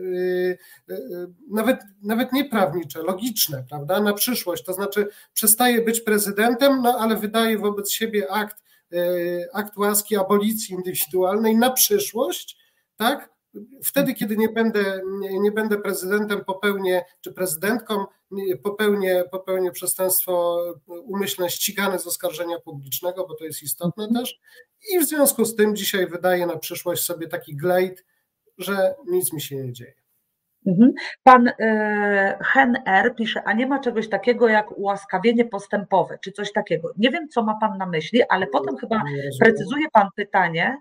yy, 0.88 0.96
yy, 0.96 1.28
nawet, 1.52 1.80
nawet 2.04 2.34
nie 2.34 2.46
prawnicze, 2.46 3.04
logiczne, 3.04 3.64
prawda, 3.70 4.02
na 4.02 4.14
przyszłość. 4.14 4.64
To 4.64 4.74
znaczy 4.74 5.08
przestaje 5.34 5.82
być 5.82 6.02
prezydentem, 6.02 6.82
no 6.82 6.98
ale 7.00 7.16
wydaje 7.16 7.58
wobec 7.58 7.92
siebie 7.92 8.32
akt, 8.32 8.64
yy, 8.92 9.48
akt 9.54 9.78
łaski 9.78 10.18
abolicji 10.18 10.76
indywidualnej 10.76 11.56
na 11.56 11.70
przyszłość, 11.70 12.58
tak? 12.98 13.30
Wtedy, 13.84 14.14
kiedy 14.14 14.38
nie 14.38 14.50
będę, 14.50 15.02
nie, 15.40 15.52
będę 15.52 15.78
prezydentem, 15.78 16.46
popełnię, 16.46 17.06
czy 17.22 17.34
prezydentką, 17.34 18.06
popełnię, 18.64 19.24
popełnię 19.32 19.72
przestępstwo 19.72 20.64
umyślne 20.88 21.50
ścigane 21.50 22.00
z 22.00 22.08
oskarżenia 22.08 22.60
publicznego, 22.60 23.28
bo 23.28 23.36
to 23.36 23.46
jest 23.46 23.64
istotne 23.64 24.04
mhm. 24.04 24.24
też. 24.24 24.40
I 24.92 25.00
w 25.00 25.06
związku 25.06 25.46
z 25.46 25.56
tym 25.56 25.76
dzisiaj 25.76 26.08
wydaję 26.08 26.46
na 26.46 26.58
przyszłość 26.58 27.04
sobie 27.04 27.28
taki 27.28 27.56
glejt, 27.56 28.06
że 28.58 28.96
nic 29.08 29.34
mi 29.34 29.42
się 29.42 29.56
nie 29.56 29.74
dzieje. 29.74 29.94
Mhm. 30.68 30.94
Pan 31.24 31.48
e, 31.60 32.38
Hen 32.42 32.78
R 32.86 33.16
pisze, 33.16 33.44
a 33.44 33.54
nie 33.54 33.68
ma 33.68 33.80
czegoś 33.80 34.10
takiego 34.10 34.48
jak 34.48 34.78
ułaskawienie 34.78 35.46
postępowe, 35.46 36.18
czy 36.22 36.32
coś 36.32 36.52
takiego. 36.52 36.94
Nie 36.98 37.10
wiem, 37.10 37.30
co 37.30 37.44
ma 37.44 37.58
Pan 37.62 37.78
na 37.78 37.86
myśli, 37.86 38.22
ale 38.30 38.48
potem 38.48 38.78
chyba 38.78 39.04
precyzuje 39.40 39.86
Pan 39.94 40.08
pytanie, 40.16 40.78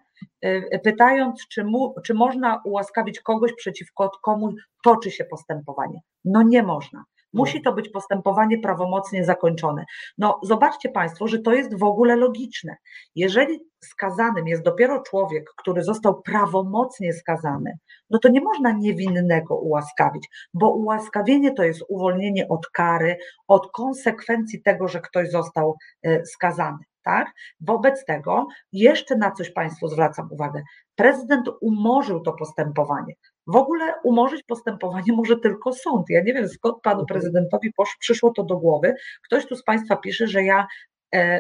pytając, 0.85 1.49
czy, 1.49 1.65
mu, 1.65 1.95
czy 2.05 2.15
można 2.15 2.63
ułaskawić 2.65 3.21
kogoś, 3.21 3.53
przeciwko 3.53 4.11
komu 4.23 4.53
toczy 4.85 5.11
się 5.11 5.25
postępowanie. 5.25 6.01
No 6.25 6.43
nie 6.43 6.63
można. 6.63 7.05
Musi 7.33 7.63
to 7.63 7.73
być 7.73 7.89
postępowanie 7.89 8.59
prawomocnie 8.59 9.25
zakończone. 9.25 9.85
No, 10.19 10.41
zobaczcie 10.43 10.89
Państwo, 10.89 11.29
że 11.29 11.39
to 11.39 11.53
jest 11.53 11.79
w 11.79 11.83
ogóle 11.83 12.17
logiczne. 12.17 12.77
Jeżeli 13.15 13.61
skazanym 13.85 14.49
jest 14.49 14.63
dopiero 14.63 15.03
człowiek, 15.03 15.45
który 15.57 15.83
został 15.83 16.23
prawomocnie 16.23 17.13
skazany, 17.13 17.79
no 18.11 18.19
to 18.19 18.29
nie 18.29 18.41
można 18.41 18.73
niewinnego 18.73 19.59
ułaskawić, 19.59 20.29
bo 20.55 20.71
ułaskawienie 20.71 21.55
to 21.55 21.65
jest 21.65 21.85
uwolnienie 21.89 22.49
od 22.49 22.67
kary, 22.67 23.17
od 23.49 23.71
konsekwencji 23.73 24.63
tego, 24.63 24.89
że 24.89 25.01
ktoś 25.01 25.31
został 25.31 25.77
e, 26.03 26.27
skazany 26.27 26.79
tak? 27.09 27.33
Wobec 27.61 28.05
tego 28.05 28.47
jeszcze 28.73 29.17
na 29.17 29.31
coś 29.31 29.51
Państwu 29.51 29.89
zwracam 29.89 30.29
uwagę. 30.31 30.63
Prezydent 30.95 31.49
umorzył 31.61 32.21
to 32.21 32.33
postępowanie. 32.33 33.15
W 33.47 33.57
ogóle 33.57 33.95
umorzyć 34.05 34.43
postępowanie 34.43 35.13
może 35.13 35.37
tylko 35.39 35.73
sąd. 35.73 36.07
Ja 36.11 36.23
nie 36.23 36.35
wiem, 36.35 36.49
skąd 36.49 36.83
panu 36.83 37.01
mhm. 37.01 37.07
prezydentowi 37.07 37.73
przyszło 38.01 38.33
to 38.33 38.45
do 38.45 38.57
głowy. 38.57 38.95
Ktoś 39.25 39.47
tu 39.47 39.57
z 39.57 39.65
Państwa 39.65 39.97
pisze, 39.97 40.27
że 40.27 40.43
ja 40.43 40.67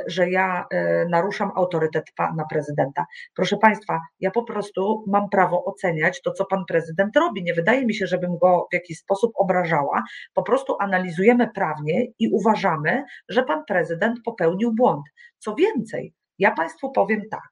że 0.06 0.30
ja 0.30 0.66
e, 0.70 1.04
naruszam 1.10 1.50
autorytet 1.54 2.04
pana 2.16 2.44
prezydenta. 2.50 3.06
Proszę 3.34 3.56
państwa, 3.56 4.00
ja 4.20 4.30
po 4.30 4.42
prostu 4.42 5.04
mam 5.06 5.28
prawo 5.28 5.64
oceniać 5.64 6.22
to, 6.22 6.32
co 6.32 6.44
pan 6.44 6.64
prezydent 6.68 7.16
robi. 7.16 7.42
Nie 7.42 7.54
wydaje 7.54 7.86
mi 7.86 7.94
się, 7.94 8.06
żebym 8.06 8.38
go 8.38 8.66
w 8.70 8.74
jakiś 8.74 8.98
sposób 8.98 9.32
obrażała. 9.34 10.02
Po 10.34 10.42
prostu 10.42 10.76
analizujemy 10.80 11.48
prawnie 11.54 12.06
i 12.18 12.30
uważamy, 12.32 13.04
że 13.28 13.42
pan 13.42 13.64
prezydent 13.64 14.18
popełnił 14.24 14.74
błąd. 14.74 15.04
Co 15.38 15.54
więcej, 15.54 16.14
ja 16.38 16.50
państwu 16.50 16.92
powiem 16.92 17.22
tak. 17.30 17.48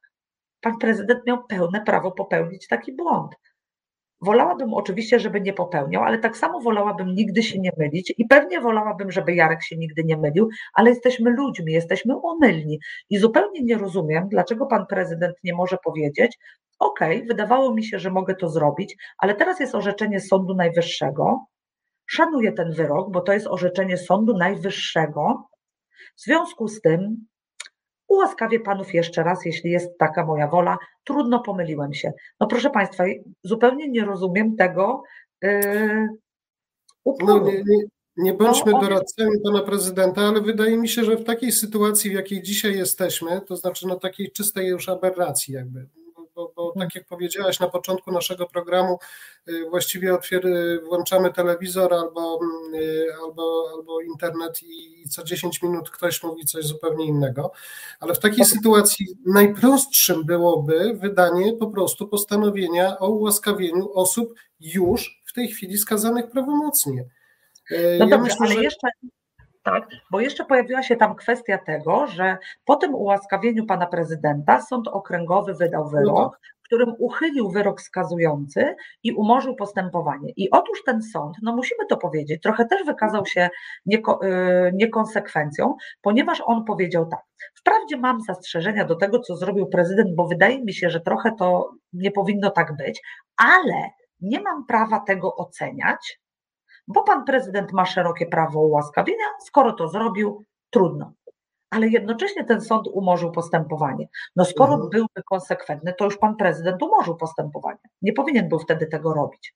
Pan 0.60 0.78
prezydent 0.78 1.26
miał 1.26 1.44
pełne 1.46 1.80
prawo 1.80 2.12
popełnić 2.12 2.66
taki 2.68 2.92
błąd. 2.92 3.34
Wolałabym 4.26 4.74
oczywiście, 4.74 5.20
żeby 5.20 5.40
nie 5.40 5.52
popełniał, 5.52 6.02
ale 6.02 6.18
tak 6.18 6.36
samo 6.36 6.60
wolałabym 6.60 7.14
nigdy 7.14 7.42
się 7.42 7.58
nie 7.58 7.70
mylić 7.76 8.14
i 8.18 8.26
pewnie 8.26 8.60
wolałabym, 8.60 9.12
żeby 9.12 9.34
Jarek 9.34 9.62
się 9.62 9.76
nigdy 9.76 10.04
nie 10.04 10.16
mylił, 10.16 10.48
ale 10.74 10.90
jesteśmy 10.90 11.30
ludźmi, 11.30 11.72
jesteśmy 11.72 12.14
omylni 12.22 12.78
i 13.10 13.18
zupełnie 13.18 13.60
nie 13.62 13.78
rozumiem, 13.78 14.28
dlaczego 14.28 14.66
pan 14.66 14.86
prezydent 14.86 15.36
nie 15.44 15.54
może 15.54 15.76
powiedzieć: 15.84 16.38
OK, 16.78 17.00
wydawało 17.28 17.74
mi 17.74 17.84
się, 17.84 17.98
że 17.98 18.10
mogę 18.10 18.34
to 18.34 18.48
zrobić, 18.48 18.96
ale 19.18 19.34
teraz 19.34 19.60
jest 19.60 19.74
orzeczenie 19.74 20.20
Sądu 20.20 20.54
Najwyższego. 20.54 21.46
Szanuję 22.06 22.52
ten 22.52 22.72
wyrok, 22.72 23.12
bo 23.12 23.20
to 23.20 23.32
jest 23.32 23.46
orzeczenie 23.46 23.98
Sądu 23.98 24.36
Najwyższego. 24.36 25.48
W 26.16 26.20
związku 26.20 26.68
z 26.68 26.80
tym 26.80 27.26
Ułaskawię 28.08 28.60
panów 28.60 28.94
jeszcze 28.94 29.22
raz, 29.22 29.44
jeśli 29.44 29.70
jest 29.70 29.98
taka 29.98 30.26
moja 30.26 30.48
wola. 30.48 30.78
Trudno 31.04 31.40
pomyliłem 31.40 31.94
się. 31.94 32.12
No 32.40 32.46
proszę 32.46 32.70
państwa, 32.70 33.04
zupełnie 33.44 33.88
nie 33.88 34.04
rozumiem 34.04 34.56
tego 34.56 35.02
yy, 35.42 36.08
No, 37.20 37.38
nie, 37.38 37.52
nie, 37.52 37.84
nie 38.16 38.34
bądźmy 38.34 38.72
no, 38.72 38.80
doradcami 38.80 39.40
pana 39.44 39.62
prezydenta, 39.62 40.20
ale 40.20 40.40
wydaje 40.40 40.76
mi 40.76 40.88
się, 40.88 41.04
że 41.04 41.16
w 41.16 41.24
takiej 41.24 41.52
sytuacji, 41.52 42.10
w 42.10 42.14
jakiej 42.14 42.42
dzisiaj 42.42 42.76
jesteśmy, 42.76 43.40
to 43.40 43.56
znaczy 43.56 43.86
no 43.86 43.96
takiej 43.96 44.32
czystej 44.32 44.66
już 44.66 44.88
aberracji 44.88 45.54
jakby, 45.54 45.86
bo, 46.36 46.52
bo 46.56 46.72
tak 46.78 46.94
jak 46.94 47.06
powiedziałaś 47.06 47.60
na 47.60 47.68
początku 47.68 48.12
naszego 48.12 48.46
programu, 48.46 48.98
y, 49.48 49.70
właściwie 49.70 50.14
otwier- 50.14 50.84
włączamy 50.84 51.32
telewizor 51.32 51.94
albo, 51.94 52.40
y, 52.74 53.06
albo, 53.22 53.70
albo 53.76 54.00
internet 54.00 54.62
i 54.62 55.04
co 55.08 55.24
10 55.24 55.62
minut 55.62 55.90
ktoś 55.90 56.22
mówi 56.22 56.44
coś 56.44 56.64
zupełnie 56.64 57.06
innego, 57.06 57.52
ale 58.00 58.14
w 58.14 58.18
takiej 58.18 58.44
sytuacji 58.44 59.06
najprostszym 59.26 60.24
byłoby 60.24 60.94
wydanie 60.94 61.52
po 61.52 61.66
prostu 61.66 62.08
postanowienia 62.08 62.98
o 62.98 63.10
ułaskawieniu 63.10 63.92
osób 63.92 64.34
już 64.60 65.22
w 65.26 65.32
tej 65.32 65.48
chwili 65.48 65.78
skazanych 65.78 66.30
prawomocnie. 66.30 67.04
Y, 67.70 67.96
no 67.98 68.04
ja 68.04 68.18
dobrze, 68.18 68.18
myślę, 68.18 68.46
ale 68.46 68.54
że... 68.54 68.62
jeszcze, 68.62 68.88
tak, 69.66 69.88
bo 70.10 70.20
jeszcze 70.20 70.44
pojawiła 70.44 70.82
się 70.82 70.96
tam 70.96 71.14
kwestia 71.14 71.58
tego, 71.58 72.06
że 72.06 72.38
po 72.64 72.76
tym 72.76 72.94
ułaskawieniu 72.94 73.66
pana 73.66 73.86
prezydenta 73.86 74.60
sąd 74.60 74.88
okręgowy 74.88 75.54
wydał 75.54 75.88
wyrok, 75.88 76.14
no 76.14 76.30
którym 76.66 76.94
uchylił 76.98 77.50
wyrok 77.50 77.80
skazujący 77.80 78.76
i 79.02 79.12
umorzył 79.12 79.56
postępowanie. 79.56 80.32
I 80.36 80.50
otóż 80.50 80.82
ten 80.86 81.02
sąd, 81.02 81.36
no 81.42 81.56
musimy 81.56 81.86
to 81.86 81.96
powiedzieć, 81.96 82.42
trochę 82.42 82.64
też 82.64 82.84
wykazał 82.84 83.26
się 83.26 83.48
nieko, 83.86 84.20
yy, 84.22 84.70
niekonsekwencją, 84.74 85.74
ponieważ 86.02 86.42
on 86.46 86.64
powiedział 86.64 87.06
tak. 87.06 87.20
Wprawdzie 87.54 87.96
mam 87.96 88.20
zastrzeżenia 88.20 88.84
do 88.84 88.96
tego, 88.96 89.20
co 89.20 89.36
zrobił 89.36 89.66
prezydent, 89.66 90.14
bo 90.14 90.26
wydaje 90.26 90.64
mi 90.64 90.74
się, 90.74 90.90
że 90.90 91.00
trochę 91.00 91.32
to 91.38 91.70
nie 91.92 92.10
powinno 92.10 92.50
tak 92.50 92.76
być, 92.76 93.02
ale 93.36 93.90
nie 94.20 94.40
mam 94.40 94.66
prawa 94.66 95.00
tego 95.00 95.36
oceniać, 95.36 96.20
bo 96.88 97.02
pan 97.02 97.24
prezydent 97.24 97.72
ma 97.72 97.86
szerokie 97.86 98.26
prawo 98.26 98.60
ułaskawienia, 98.60 99.24
skoro 99.40 99.72
to 99.72 99.88
zrobił, 99.88 100.44
trudno. 100.70 101.12
Ale 101.70 101.88
jednocześnie 101.88 102.44
ten 102.44 102.60
sąd 102.60 102.88
umorzył 102.88 103.32
postępowanie. 103.32 104.08
No 104.36 104.44
skoro 104.44 104.72
mhm. 104.72 104.90
byłby 104.90 105.22
konsekwentny, 105.30 105.94
to 105.98 106.04
już 106.04 106.18
pan 106.18 106.36
prezydent 106.36 106.82
umorzył 106.82 107.16
postępowanie. 107.16 107.78
Nie 108.02 108.12
powinien 108.12 108.48
był 108.48 108.58
wtedy 108.58 108.86
tego 108.86 109.14
robić. 109.14 109.54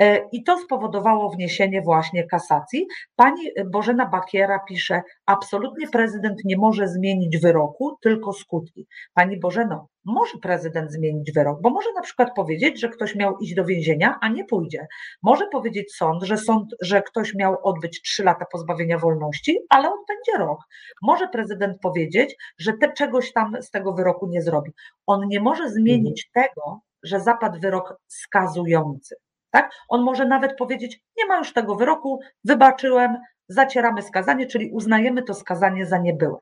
E, 0.00 0.28
I 0.32 0.44
to 0.44 0.58
spowodowało 0.58 1.30
wniesienie 1.30 1.82
właśnie 1.82 2.26
kasacji. 2.26 2.86
Pani 3.16 3.50
Bożena 3.66 4.06
Bakiera 4.06 4.58
pisze: 4.58 5.02
Absolutnie 5.26 5.88
prezydent 5.88 6.44
nie 6.44 6.56
może 6.56 6.88
zmienić 6.88 7.38
wyroku, 7.38 7.96
tylko 8.02 8.32
skutki. 8.32 8.86
Pani 9.14 9.40
Bożeno, 9.40 9.88
może 10.04 10.38
prezydent 10.38 10.92
zmienić 10.92 11.32
wyrok, 11.32 11.60
bo 11.60 11.70
może 11.70 11.92
na 11.92 12.00
przykład 12.00 12.34
powiedzieć, 12.36 12.80
że 12.80 12.88
ktoś 12.88 13.14
miał 13.14 13.38
iść 13.38 13.54
do 13.54 13.64
więzienia, 13.64 14.18
a 14.20 14.28
nie 14.28 14.44
pójdzie. 14.44 14.86
Może 15.22 15.46
powiedzieć 15.46 15.94
sąd, 15.96 16.22
że 16.22 16.36
sąd, 16.36 16.74
że 16.80 17.02
ktoś 17.02 17.34
miał 17.34 17.56
odbyć 17.62 18.02
trzy 18.02 18.24
lata 18.24 18.44
pozbawienia 18.52 18.98
wolności, 18.98 19.58
ale 19.68 19.88
on 19.88 19.98
będzie 20.08 20.44
rok. 20.46 20.58
Może 21.02 21.28
prezydent 21.28 21.78
powiedzieć, 21.80 22.36
że 22.58 22.72
te 22.72 22.92
czegoś 22.92 23.32
tam 23.32 23.56
z 23.62 23.70
tego 23.70 23.92
wyroku 23.92 24.26
nie 24.26 24.42
zrobi. 24.42 24.72
On 25.06 25.28
nie 25.28 25.40
może 25.40 25.70
zmienić 25.70 26.26
mhm. 26.26 26.48
tego, 26.48 26.80
że 27.02 27.20
zapadł 27.20 27.60
wyrok 27.60 28.00
skazujący. 28.06 29.16
Tak? 29.50 29.72
On 29.88 30.02
może 30.02 30.26
nawet 30.26 30.56
powiedzieć: 30.58 31.00
Nie 31.16 31.26
ma 31.26 31.38
już 31.38 31.52
tego 31.52 31.74
wyroku, 31.74 32.20
wybaczyłem, 32.44 33.16
zacieramy 33.48 34.02
skazanie, 34.02 34.46
czyli 34.46 34.70
uznajemy 34.70 35.22
to 35.22 35.34
skazanie 35.34 35.86
za 35.86 35.98
niebyłe. 35.98 36.38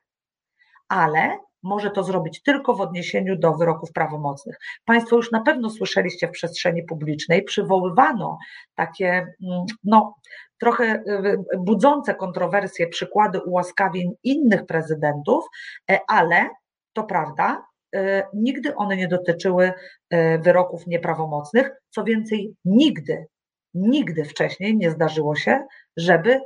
Ale 0.88 1.38
może 1.62 1.90
to 1.90 2.04
zrobić 2.04 2.42
tylko 2.42 2.74
w 2.74 2.80
odniesieniu 2.80 3.36
do 3.36 3.54
wyroków 3.54 3.92
prawomocnych. 3.92 4.56
Państwo 4.84 5.16
już 5.16 5.30
na 5.30 5.40
pewno 5.40 5.70
słyszeliście 5.70 6.28
w 6.28 6.30
przestrzeni 6.30 6.82
publicznej, 6.82 7.42
przywoływano 7.42 8.38
takie, 8.74 9.08
mm, 9.08 9.64
no, 9.84 10.14
trochę 10.58 10.84
y, 10.94 11.38
budzące 11.58 12.14
kontrowersje 12.14 12.86
przykłady 12.86 13.40
ułaskawień 13.40 14.12
innych 14.22 14.66
prezydentów, 14.66 15.44
e, 15.90 15.98
ale 16.08 16.48
to 16.92 17.04
prawda, 17.04 17.64
e, 17.94 18.26
nigdy 18.34 18.76
one 18.76 18.96
nie 18.96 19.08
dotyczyły 19.08 19.72
wyroków 20.40 20.86
nieprawomocnych. 20.86 21.70
Co 21.90 22.04
więcej, 22.04 22.54
nigdy, 22.64 23.26
nigdy 23.74 24.24
wcześniej 24.24 24.76
nie 24.76 24.90
zdarzyło 24.90 25.36
się, 25.36 25.64
żeby 25.96 26.40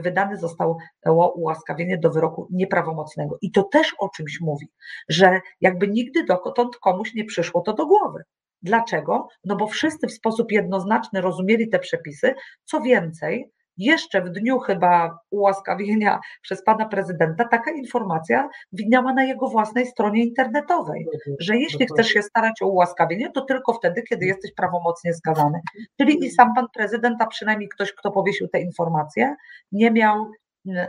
wydane 0.00 0.36
zostało 0.36 0.78
ułaskawienie 1.34 1.98
do 1.98 2.10
wyroku 2.10 2.48
nieprawomocnego. 2.50 3.38
I 3.42 3.52
to 3.52 3.62
też 3.62 3.94
o 3.98 4.08
czymś 4.08 4.40
mówi, 4.40 4.68
że 5.08 5.40
jakby 5.60 5.88
nigdy 5.88 6.24
dotąd 6.24 6.76
komuś 6.76 7.14
nie 7.14 7.24
przyszło 7.24 7.60
to 7.60 7.72
do 7.72 7.86
głowy. 7.86 8.22
Dlaczego? 8.62 9.28
No 9.44 9.56
bo 9.56 9.66
wszyscy 9.66 10.06
w 10.06 10.12
sposób 10.12 10.52
jednoznaczny 10.52 11.20
rozumieli 11.20 11.68
te 11.68 11.78
przepisy. 11.78 12.34
Co 12.64 12.80
więcej, 12.80 13.50
jeszcze 13.78 14.22
w 14.22 14.30
dniu 14.30 14.58
chyba 14.58 15.18
ułaskawienia 15.30 16.20
przez 16.42 16.64
pana 16.64 16.88
prezydenta 16.88 17.48
taka 17.48 17.70
informacja 17.70 18.48
widniała 18.72 19.12
na 19.12 19.24
jego 19.24 19.48
własnej 19.48 19.86
stronie 19.86 20.24
internetowej, 20.24 21.06
że 21.40 21.56
jeśli 21.56 21.86
chcesz 21.86 22.08
się 22.08 22.22
starać 22.22 22.62
o 22.62 22.66
ułaskawienie, 22.66 23.30
to 23.32 23.40
tylko 23.40 23.72
wtedy, 23.72 24.02
kiedy 24.02 24.26
jesteś 24.26 24.52
prawomocnie 24.54 25.14
skazany. 25.14 25.60
Czyli 26.00 26.24
i 26.24 26.30
sam 26.30 26.54
pan 26.54 26.66
prezydent, 26.74 27.22
a 27.22 27.26
przynajmniej 27.26 27.68
ktoś, 27.68 27.92
kto 27.92 28.10
powiesił 28.10 28.48
te 28.48 28.60
informacje, 28.60 29.34
nie 29.72 29.90
miał, 29.90 30.30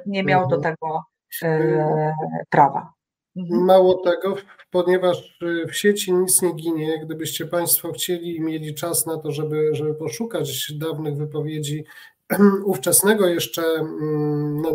nie 0.06 0.24
miał 0.24 0.48
do 0.48 0.56
mhm. 0.56 0.76
tego 0.76 1.04
e, 1.44 2.14
prawa. 2.50 2.94
Mhm. 3.36 3.66
Mało 3.66 3.94
tego, 3.94 4.36
ponieważ 4.72 5.40
w 5.70 5.76
sieci 5.76 6.14
nic 6.14 6.42
nie 6.42 6.54
ginie, 6.54 7.00
gdybyście 7.06 7.46
Państwo 7.46 7.92
chcieli 7.92 8.36
i 8.36 8.42
mieli 8.42 8.76
czas 8.76 9.06
na 9.06 9.18
to, 9.18 9.32
żeby, 9.32 9.70
żeby 9.76 9.96
poszukać 9.96 10.74
dawnych 10.78 11.18
wypowiedzi 11.18 11.86
ówczesnego 12.66 13.28
jeszcze 13.28 13.64
mm, 13.64 14.62
no, 14.62 14.72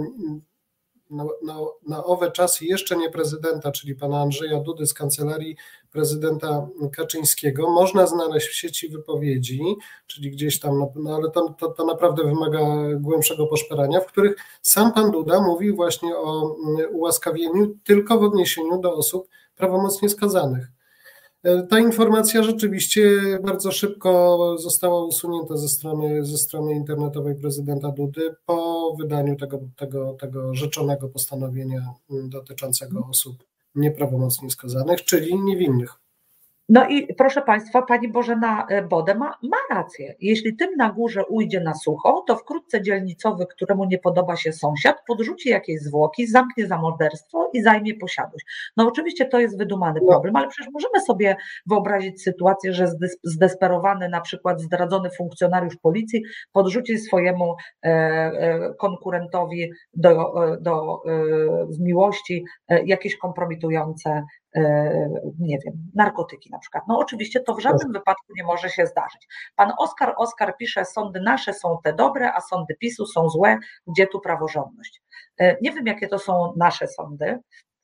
na, 1.13 1.25
na, 1.43 1.59
na, 1.87 2.05
owe 2.05 2.31
czasy 2.31 2.65
jeszcze 2.65 2.97
nie 2.97 3.11
prezydenta, 3.11 3.73
czyli 3.73 3.95
pana 3.95 4.21
Andrzeja 4.21 4.61
Dudy 4.61 4.87
z 4.87 4.95
kancelarii 4.95 5.57
prezydenta 5.91 6.69
Kaczyńskiego, 6.93 7.71
można 7.71 8.07
znaleźć 8.07 8.49
w 8.49 8.55
sieci 8.55 8.89
wypowiedzi, 8.89 9.63
czyli 10.07 10.31
gdzieś 10.31 10.61
tam, 10.61 10.79
no, 10.79 10.93
no 10.97 11.17
ale 11.17 11.31
to, 11.31 11.55
to, 11.59 11.69
to, 11.69 11.85
naprawdę 11.85 12.25
wymaga 12.25 12.61
głębszego 13.01 13.47
poszperania, 13.47 14.01
w 14.01 14.07
których 14.07 14.37
sam 14.63 14.93
pan 14.93 15.11
Duda 15.11 15.41
mówi 15.41 15.73
właśnie 15.73 16.17
o 16.17 16.57
mm, 16.67 16.95
ułaskawieniu 16.95 17.75
tylko 17.85 18.19
w 18.19 18.23
odniesieniu 18.23 18.81
do 18.81 18.95
osób 18.95 19.29
prawomocnie 19.57 20.09
skazanych. 20.09 20.67
E, 21.43 21.63
ta 21.63 21.79
informacja 21.79 22.43
rzeczywiście 22.43 23.21
bardzo 23.43 23.73
szybko 23.73 24.39
została 24.59 25.05
usunięta 25.05 25.57
ze 25.57 25.69
strony, 25.69 26.25
ze 26.25 26.39
strony 26.39 26.75
internetowej 26.75 27.35
prezydenta 27.35 27.91
Dudy 27.91 28.35
po 28.47 28.95
wydaniu 29.01 29.37
tego, 29.37 29.59
tego, 29.77 30.13
tego 30.21 30.55
rzeczonego 30.55 31.09
postanowienia 31.09 31.95
dotyczącego 32.11 33.07
osób 33.11 33.45
nieprawomocnie 33.75 34.51
skazanych, 34.51 35.05
czyli 35.05 35.41
niewinnych. 35.41 36.02
No 36.73 36.89
i 36.89 37.15
proszę 37.15 37.43
Państwa, 37.43 37.83
Pani 37.83 38.09
Bożena 38.09 38.67
e, 38.69 38.83
Bode 38.83 39.15
ma, 39.15 39.39
ma 39.43 39.77
rację. 39.77 40.15
Jeśli 40.21 40.57
tym 40.57 40.77
na 40.77 40.93
górze 40.93 41.27
ujdzie 41.27 41.61
na 41.61 41.75
sucho, 41.75 42.25
to 42.27 42.37
wkrótce 42.37 42.83
dzielnicowy, 42.83 43.47
któremu 43.47 43.85
nie 43.85 43.99
podoba 43.99 44.37
się 44.37 44.53
sąsiad, 44.53 44.97
podrzuci 45.07 45.49
jakieś 45.49 45.81
zwłoki, 45.81 46.27
zamknie 46.27 46.67
za 46.67 46.79
morderstwo 46.79 47.51
i 47.53 47.63
zajmie 47.63 47.95
posiadłość. 47.95 48.47
No 48.77 48.89
oczywiście 48.89 49.27
to 49.27 49.41
jest 49.41 49.59
wydumany 49.59 50.01
no. 50.03 50.09
problem, 50.09 50.37
ale 50.37 50.49
przecież 50.49 50.73
możemy 50.73 51.01
sobie 51.01 51.37
wyobrazić 51.67 52.23
sytuację, 52.23 52.73
że 52.73 52.87
zdesperowany 53.23 54.09
na 54.09 54.21
przykład 54.21 54.61
zdradzony 54.61 55.11
funkcjonariusz 55.11 55.77
policji 55.77 56.23
podrzuci 56.53 56.99
swojemu 56.99 57.55
e, 57.85 57.89
e, 57.89 58.75
konkurentowi 58.79 59.71
do, 59.95 60.35
do, 60.61 61.03
z 61.69 61.81
miłości 61.81 62.45
jakieś 62.87 63.17
kompromitujące 63.17 64.23
nie 65.39 65.59
wiem, 65.65 65.75
narkotyki 65.95 66.51
na 66.51 66.59
przykład. 66.59 66.85
No 66.89 66.99
oczywiście 66.99 67.41
to 67.41 67.55
w 67.55 67.61
żadnym 67.61 67.93
wypadku 67.93 68.33
nie 68.37 68.45
może 68.45 68.69
się 68.69 68.87
zdarzyć. 68.87 69.29
Pan 69.57 69.73
Oskar 69.79 70.15
Oskar 70.17 70.57
pisze, 70.57 70.85
sądy 70.85 71.21
nasze 71.21 71.55
są 71.55 71.79
te 71.85 71.93
dobre, 71.93 72.33
a 72.35 72.41
sądy 72.41 72.75
PiSu 72.81 73.07
są 73.07 73.29
złe, 73.29 73.59
gdzie 73.87 74.07
tu 74.07 74.21
praworządność? 74.21 75.03
E, 75.39 75.57
nie 75.63 75.73
wiem, 75.73 75.87
jakie 75.87 76.09
to 76.09 76.19
są 76.19 76.53
nasze 76.57 76.89
sądy, 76.89 77.39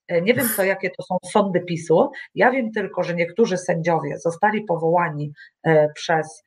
e, 0.09 0.23
nie 0.23 0.35
wiem, 0.35 0.49
co, 0.57 0.65
jakie 0.65 0.91
to 0.91 1.03
są 1.03 1.17
sądy 1.25 1.61
PiSu. 1.61 2.11
Ja 2.35 2.51
wiem 2.51 2.73
tylko, 2.73 3.03
że 3.03 3.15
niektórzy 3.15 3.59
sędziowie 3.59 4.19
zostali 4.19 4.65
powołani 4.65 5.33
przez 5.95 6.43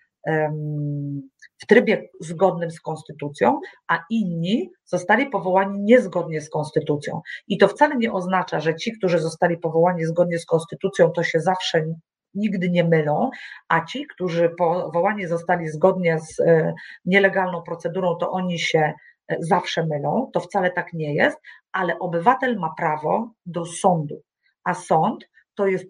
w 1.57 1.65
trybie 1.67 2.09
zgodnym 2.19 2.71
z 2.71 2.79
konstytucją, 2.79 3.59
a 3.87 3.99
inni 4.09 4.69
zostali 4.85 5.29
powołani 5.29 5.79
niezgodnie 5.79 6.41
z 6.41 6.49
konstytucją. 6.49 7.21
I 7.47 7.57
to 7.57 7.67
wcale 7.67 7.95
nie 7.95 8.13
oznacza, 8.13 8.59
że 8.59 8.75
ci, 8.75 8.97
którzy 8.97 9.19
zostali 9.19 9.57
powołani 9.57 10.05
zgodnie 10.05 10.39
z 10.39 10.45
konstytucją, 10.45 11.11
to 11.11 11.23
się 11.23 11.39
zawsze 11.39 11.85
nigdy 12.33 12.69
nie 12.69 12.83
mylą, 12.83 13.29
a 13.67 13.85
ci, 13.85 14.07
którzy 14.07 14.49
powołani 14.57 15.27
zostali 15.27 15.69
zgodnie 15.69 16.19
z 16.19 16.39
e, 16.39 16.73
nielegalną 17.05 17.61
procedurą, 17.61 18.15
to 18.15 18.31
oni 18.31 18.59
się 18.59 18.93
e, 19.27 19.37
zawsze 19.39 19.85
mylą. 19.85 20.29
To 20.33 20.39
wcale 20.39 20.71
tak 20.71 20.93
nie 20.93 21.15
jest, 21.15 21.37
ale 21.71 21.99
obywatel 21.99 22.57
ma 22.59 22.73
prawo 22.77 23.31
do 23.45 23.65
sądu, 23.65 24.21
a 24.63 24.73
sąd 24.73 25.29
to 25.55 25.67
jest 25.67 25.85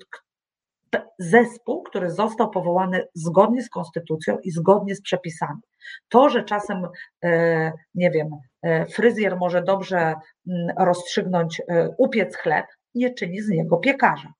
zespół, 1.19 1.83
który 1.83 2.11
został 2.11 2.49
powołany 2.49 3.03
zgodnie 3.13 3.63
z 3.63 3.69
konstytucją 3.69 4.37
i 4.43 4.51
zgodnie 4.51 4.95
z 4.95 5.01
przepisami. 5.01 5.61
To, 6.09 6.29
że 6.29 6.43
czasem, 6.43 6.87
e, 7.23 7.71
nie 7.95 8.11
wiem, 8.11 8.27
e, 8.61 8.85
fryzjer 8.85 9.37
może 9.37 9.63
dobrze 9.63 9.97
mm, 9.97 10.67
rozstrzygnąć, 10.77 11.61
e, 11.67 11.89
upiec 11.97 12.35
chleb, 12.35 12.65
nie 12.95 13.13
czyni 13.13 13.41
z 13.41 13.49
niego 13.49 13.77
piekarza. 13.77 14.33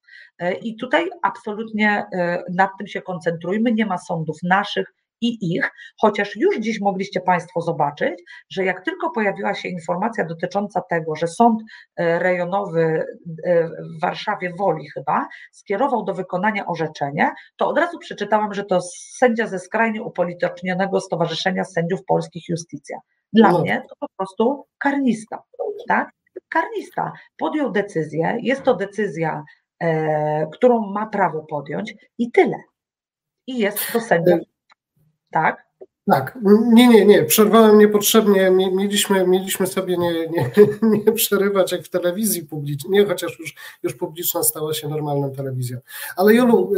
I 0.62 0.76
tutaj 0.76 1.10
absolutnie 1.22 2.06
nad 2.54 2.70
tym 2.78 2.88
się 2.88 3.02
koncentrujmy. 3.02 3.72
Nie 3.72 3.86
ma 3.86 3.98
sądów 3.98 4.38
naszych, 4.44 4.94
i 5.22 5.56
ich, 5.56 5.72
chociaż 6.02 6.36
już 6.36 6.60
dziś 6.60 6.82
mogliście 6.82 7.22
Państwo 7.22 7.62
zobaczyć, 7.62 8.24
że 8.50 8.66
jak 8.66 8.86
tylko 8.86 9.10
pojawiła 9.10 9.54
się 9.54 9.70
informacja 9.70 10.26
dotycząca 10.26 10.82
tego, 10.82 11.16
że 11.16 11.28
sąd 11.28 11.62
e, 11.96 12.20
rejonowy 12.20 13.06
e, 13.46 13.68
w 13.68 14.02
Warszawie 14.02 14.54
Woli 14.60 14.90
chyba 14.90 15.28
skierował 15.52 16.04
do 16.04 16.14
wykonania 16.14 16.66
orzeczenie, 16.68 17.32
to 17.58 17.68
od 17.68 17.78
razu 17.78 18.00
przeczytałam, 18.00 18.54
że 18.54 18.64
to 18.64 18.80
sędzia 19.18 19.48
ze 19.48 19.60
skrajnie 19.60 20.04
upolitycznionego 20.04 21.00
Stowarzyszenia 21.00 21.64
Sędziów 21.64 22.06
Polskich 22.06 22.50
Justicja. 22.50 22.98
Dla 23.34 23.52
no. 23.52 23.60
mnie 23.62 23.82
to 23.90 23.96
po 24.00 24.08
prostu 24.18 24.66
karnista, 24.78 25.44
tak? 25.88 26.10
Karnista 26.50 27.12
podjął 27.38 27.72
decyzję, 27.72 28.38
jest 28.42 28.64
to 28.64 28.76
decyzja, 28.76 29.44
e, 29.80 30.48
którą 30.54 30.92
ma 30.92 31.06
prawo 31.08 31.46
podjąć 31.50 31.94
i 32.18 32.32
tyle. 32.32 32.58
I 33.48 33.58
jest 33.58 33.92
to 33.94 34.02
sędzia 34.02 34.38
tak? 35.32 35.72
Tak, 36.08 36.38
nie, 36.74 36.88
nie, 36.88 37.06
nie, 37.06 37.24
przerwałem 37.24 37.78
niepotrzebnie, 37.78 38.52
mieliśmy, 38.52 39.28
mieliśmy 39.28 39.68
sobie 39.68 39.98
nie, 39.98 40.28
nie, 40.28 40.52
nie 41.06 41.12
przerywać 41.12 41.72
jak 41.72 41.84
w 41.84 41.90
telewizji 41.90 42.46
publicznej, 42.46 43.06
chociaż 43.06 43.40
już, 43.40 43.56
już 43.84 43.94
publiczna 43.94 44.44
stała 44.44 44.74
się 44.74 44.90
normalną 44.90 45.32
telewizją. 45.32 45.80
Ale 46.16 46.34
Jolu, 46.34 46.74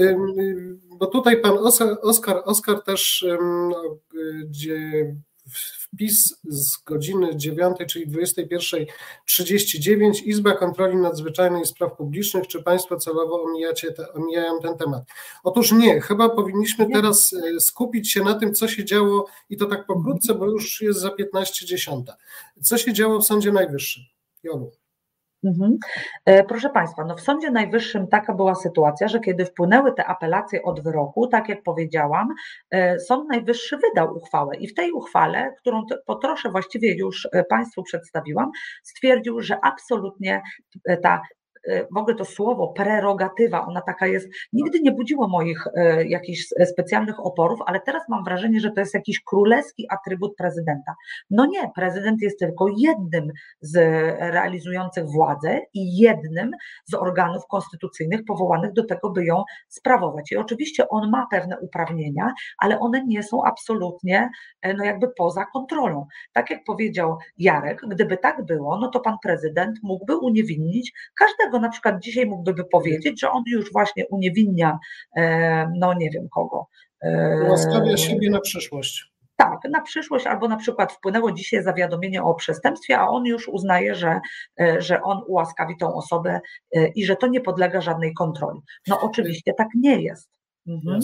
bo 1.00 1.06
tutaj 1.06 1.42
pan 1.42 1.58
Oskar, 2.02 2.42
Oskar 2.46 2.84
też, 2.84 3.26
no, 3.70 3.98
gdzie 4.46 4.80
wpis 5.52 6.40
z 6.44 6.84
godziny 6.84 7.36
9, 7.36 7.78
czyli 7.88 8.08
21.39, 8.08 10.24
Izba 10.26 10.56
Kontroli 10.56 10.96
Nadzwyczajnej 10.96 11.62
i 11.62 11.66
Spraw 11.66 11.98
Publicznych. 11.98 12.48
Czy 12.48 12.64
Państwo 12.64 12.98
celowo 12.98 13.44
omijacie 13.44 13.92
te, 13.92 14.14
omijają 14.14 14.60
ten 14.60 14.78
temat? 14.78 15.04
Otóż 15.44 15.72
nie, 15.72 16.02
chyba 16.02 16.30
powinniśmy 16.30 16.88
teraz 16.94 17.34
e, 17.34 17.60
skupić 17.60 18.12
się 18.12 18.24
na 18.24 18.34
tym, 18.34 18.54
co 18.54 18.68
się 18.68 18.86
działo 18.86 19.26
i 19.50 19.58
to 19.58 19.66
tak 19.66 19.86
pokrótce, 19.86 20.34
bo 20.34 20.46
już 20.46 20.82
jest 20.82 21.00
za 21.00 21.10
15.10. 21.10 22.04
Co 22.62 22.78
się 22.78 22.94
działo 22.94 23.20
w 23.20 23.26
Sądzie 23.26 23.52
Najwyższym? 23.52 24.04
Jolu. 24.44 24.83
Mhm. 25.44 25.78
E, 26.26 26.44
proszę 26.44 26.70
Państwa, 26.70 27.06
no 27.06 27.16
w 27.16 27.22
Sądzie 27.22 27.52
Najwyższym 27.52 28.08
taka 28.08 28.34
była 28.34 28.56
sytuacja, 28.56 29.08
że 29.08 29.20
kiedy 29.20 29.46
wpłynęły 29.46 29.94
te 29.94 30.06
apelacje 30.06 30.64
od 30.64 30.84
wyroku, 30.84 31.28
tak 31.28 31.50
jak 31.50 31.64
powiedziałam, 31.64 32.28
e, 32.72 33.00
Sąd 33.00 33.30
Najwyższy 33.30 33.78
wydał 33.78 34.18
uchwałę 34.18 34.56
i 34.56 34.68
w 34.68 34.74
tej 34.74 34.92
uchwale, 34.92 35.56
którą 35.60 35.84
po 36.06 36.16
trosze 36.16 36.50
właściwie 36.50 36.98
już 36.98 37.28
e, 37.32 37.44
Państwu 37.44 37.84
przedstawiłam, 37.84 38.52
stwierdził, 38.84 39.42
że 39.42 39.58
absolutnie 39.66 40.42
ta 41.02 41.22
w 41.92 41.98
ogóle 41.98 42.16
to 42.16 42.26
słowo 42.26 42.68
prerogatywa, 42.68 43.66
ona 43.66 43.82
taka 43.82 44.08
jest, 44.08 44.30
nigdy 44.54 44.80
nie 44.80 44.92
budziło 44.92 45.28
moich 45.28 45.68
y, 45.68 46.08
jakichś 46.08 46.48
specjalnych 46.66 47.26
oporów, 47.26 47.60
ale 47.66 47.80
teraz 47.80 48.04
mam 48.10 48.24
wrażenie, 48.24 48.60
że 48.60 48.72
to 48.72 48.80
jest 48.80 48.94
jakiś 48.94 49.24
królewski 49.24 49.88
atrybut 49.90 50.36
prezydenta. 50.36 50.96
No 51.30 51.46
nie, 51.46 51.72
prezydent 51.76 52.22
jest 52.22 52.40
tylko 52.40 52.68
jednym 52.78 53.32
z 53.62 53.76
realizujących 54.20 55.06
władzę 55.06 55.60
i 55.74 55.98
jednym 55.98 56.52
z 56.86 56.94
organów 56.94 57.48
konstytucyjnych 57.48 58.26
powołanych 58.28 58.74
do 58.74 58.86
tego, 58.86 59.10
by 59.10 59.26
ją 59.26 59.44
sprawować. 59.68 60.32
I 60.32 60.38
oczywiście 60.38 60.90
on 60.90 61.10
ma 61.10 61.28
pewne 61.32 61.60
uprawnienia, 61.60 62.34
ale 62.58 62.80
one 62.80 63.06
nie 63.06 63.24
są 63.24 63.44
absolutnie 63.44 64.30
e, 64.62 64.74
no 64.74 64.84
jakby 64.84 65.08
poza 65.18 65.46
kontrolą. 65.46 66.08
Tak 66.34 66.50
jak 66.50 66.64
powiedział 66.64 67.18
Jarek, 67.38 67.82
gdyby 67.88 68.18
tak 68.18 68.46
było, 68.46 68.78
no 68.80 68.88
to 68.88 69.00
pan 69.00 69.18
prezydent 69.24 69.80
mógłby 69.84 70.18
uniewinnić 70.18 70.94
każdego 71.16 71.53
na 71.60 71.70
przykład 71.70 71.96
dzisiaj 72.04 72.26
mógłby 72.26 72.66
powiedzieć, 72.66 73.22
że 73.22 73.32
on 73.32 73.44
już 73.48 73.72
właśnie 73.72 74.08
uniewinnia, 74.08 74.80
e, 75.18 75.72
no 75.76 75.94
nie 75.94 76.10
wiem 76.10 76.30
kogo. 76.30 76.68
Łaskawia 77.50 77.98
siebie 77.98 78.30
na 78.30 78.40
przyszłość. 78.40 79.14
Tak, 79.36 79.60
na 79.72 79.82
przyszłość, 79.82 80.28
albo 80.28 80.48
na 80.48 80.58
przykład 80.58 80.94
wpłynęło 80.94 81.32
dzisiaj 81.32 81.64
zawiadomienie 81.64 82.24
o 82.24 82.34
przestępstwie, 82.34 83.00
a 83.00 83.08
on 83.08 83.26
już 83.26 83.48
uznaje, 83.48 83.96
że, 83.96 84.20
e, 84.62 84.82
że 84.82 85.02
on 85.02 85.22
ułaskawi 85.28 85.78
tą 85.78 85.96
osobę 85.96 86.40
e, 86.76 86.88
i 86.88 87.06
że 87.06 87.16
to 87.16 87.28
nie 87.28 87.42
podlega 87.42 87.82
żadnej 87.82 88.14
kontroli. 88.14 88.60
No 88.88 89.02
oczywiście 89.02 89.54
tak 89.58 89.68
nie 89.76 90.02
jest. 90.02 90.30
Mhm. 90.68 91.00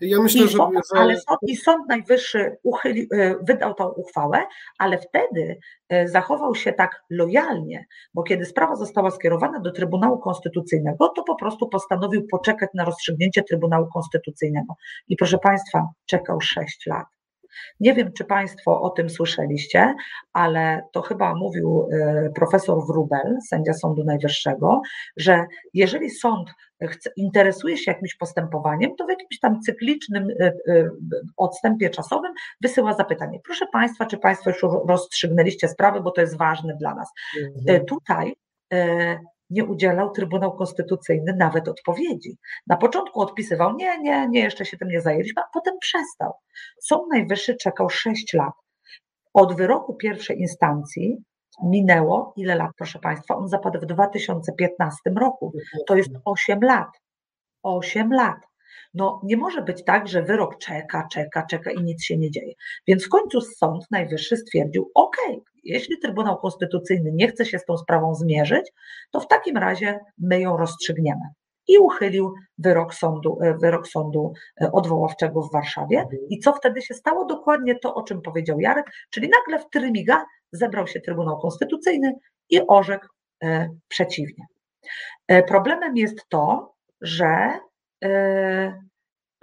Ja 0.00 0.22
myślę, 0.22 0.44
I 0.44 0.48
sąd, 0.48 0.74
że... 0.74 1.00
Ale 1.00 1.20
sąd, 1.20 1.38
I 1.42 1.56
Sąd 1.56 1.88
Najwyższy 1.88 2.56
uchyli, 2.62 3.08
e, 3.12 3.34
wydał 3.42 3.74
tą 3.74 3.88
uchwałę, 3.88 4.38
ale 4.78 4.98
wtedy 4.98 5.58
e, 5.88 6.08
zachował 6.08 6.54
się 6.54 6.72
tak 6.72 7.02
lojalnie, 7.10 7.86
bo 8.14 8.22
kiedy 8.22 8.44
sprawa 8.44 8.76
została 8.76 9.10
skierowana 9.10 9.60
do 9.60 9.72
Trybunału 9.72 10.18
Konstytucyjnego, 10.18 11.08
to 11.08 11.22
po 11.22 11.36
prostu 11.36 11.68
postanowił 11.68 12.26
poczekać 12.30 12.70
na 12.74 12.84
rozstrzygnięcie 12.84 13.42
Trybunału 13.42 13.86
Konstytucyjnego. 13.94 14.74
I 15.08 15.16
proszę 15.16 15.38
Państwa, 15.38 15.88
czekał 16.06 16.40
6 16.40 16.86
lat. 16.86 17.15
Nie 17.80 17.94
wiem, 17.94 18.12
czy 18.12 18.24
Państwo 18.24 18.80
o 18.80 18.90
tym 18.90 19.10
słyszeliście, 19.10 19.94
ale 20.32 20.82
to 20.92 21.02
chyba 21.02 21.34
mówił 21.34 21.88
e, 21.92 22.30
profesor 22.34 22.86
Wrubel, 22.86 23.38
sędzia 23.48 23.72
Sądu 23.72 24.04
Najwyższego, 24.04 24.80
że 25.16 25.46
jeżeli 25.74 26.10
sąd 26.10 26.50
chce, 26.82 27.10
interesuje 27.16 27.76
się 27.76 27.90
jakimś 27.90 28.14
postępowaniem, 28.14 28.96
to 28.96 29.06
w 29.06 29.10
jakimś 29.10 29.38
tam 29.40 29.60
cyklicznym 29.60 30.28
e, 30.40 30.44
e, 30.44 30.52
odstępie 31.36 31.90
czasowym 31.90 32.32
wysyła 32.60 32.94
zapytanie. 32.94 33.40
Proszę 33.44 33.66
Państwa, 33.72 34.06
czy 34.06 34.18
Państwo 34.18 34.50
już 34.50 34.62
rozstrzygnęliście 34.88 35.68
sprawę, 35.68 36.00
bo 36.00 36.10
to 36.10 36.20
jest 36.20 36.36
ważne 36.36 36.76
dla 36.76 36.94
nas. 36.94 37.08
Mhm. 37.58 37.86
Tutaj 37.86 38.34
nie 39.50 39.64
udzielał 39.64 40.10
Trybunał 40.10 40.56
Konstytucyjny 40.56 41.36
nawet 41.38 41.68
odpowiedzi. 41.68 42.36
Na 42.66 42.76
początku 42.76 43.20
odpisywał, 43.20 43.76
nie, 43.76 43.98
nie, 43.98 44.28
nie, 44.28 44.40
jeszcze 44.40 44.64
się 44.64 44.76
tym 44.76 44.88
nie 44.88 45.00
zajęliśmy, 45.00 45.42
a 45.42 45.48
potem 45.52 45.74
przestał. 45.80 46.32
Sąd 46.80 47.02
Najwyższy 47.10 47.56
czekał 47.56 47.90
6 47.90 48.34
lat. 48.34 48.54
Od 49.34 49.56
wyroku 49.56 49.94
pierwszej 49.94 50.40
instancji 50.40 51.16
minęło 51.64 52.32
ile 52.36 52.54
lat, 52.54 52.70
proszę 52.76 52.98
Państwa? 52.98 53.36
On 53.36 53.48
zapadł 53.48 53.80
w 53.80 53.86
2015 53.86 55.10
roku. 55.20 55.52
To 55.86 55.96
jest 55.96 56.10
8 56.24 56.60
lat. 56.62 56.88
8 57.62 58.12
lat. 58.12 58.36
No 58.98 59.20
nie 59.24 59.36
może 59.36 59.62
być 59.62 59.84
tak, 59.84 60.08
że 60.08 60.22
wyrok 60.22 60.58
czeka, 60.58 61.08
czeka, 61.12 61.46
czeka 61.50 61.70
i 61.70 61.82
nic 61.82 62.04
się 62.04 62.18
nie 62.18 62.30
dzieje. 62.30 62.52
Więc 62.86 63.06
w 63.06 63.08
końcu 63.08 63.40
Sąd 63.40 63.84
Najwyższy 63.90 64.36
stwierdził, 64.36 64.90
ok, 64.94 65.16
jeśli 65.64 65.98
Trybunał 65.98 66.38
Konstytucyjny 66.38 67.10
nie 67.12 67.28
chce 67.28 67.46
się 67.46 67.58
z 67.58 67.64
tą 67.64 67.76
sprawą 67.76 68.14
zmierzyć, 68.14 68.72
to 69.10 69.20
w 69.20 69.28
takim 69.28 69.56
razie 69.56 69.98
my 70.18 70.40
ją 70.40 70.56
rozstrzygniemy. 70.56 71.24
i 71.68 71.78
uchylił 71.78 72.34
wyrok 72.58 72.94
sądu, 72.94 73.38
wyrok 73.62 73.88
sądu 73.88 74.32
odwoławczego 74.72 75.42
w 75.42 75.52
Warszawie. 75.52 76.00
Mhm. 76.00 76.22
I 76.30 76.38
co 76.38 76.52
wtedy 76.52 76.82
się 76.82 76.94
stało? 76.94 77.24
Dokładnie 77.24 77.78
to, 77.78 77.94
o 77.94 78.02
czym 78.02 78.22
powiedział 78.22 78.60
Jarek, 78.60 78.86
czyli 79.10 79.28
nagle 79.28 79.64
w 79.64 79.70
Trymiga 79.70 80.24
zebrał 80.52 80.86
się 80.86 81.00
Trybunał 81.00 81.38
Konstytucyjny 81.38 82.12
i 82.50 82.60
orzekł 82.68 83.06
przeciwnie. 83.88 84.44
Problemem 85.48 85.96
jest 85.96 86.28
to, 86.28 86.74
że 87.00 87.58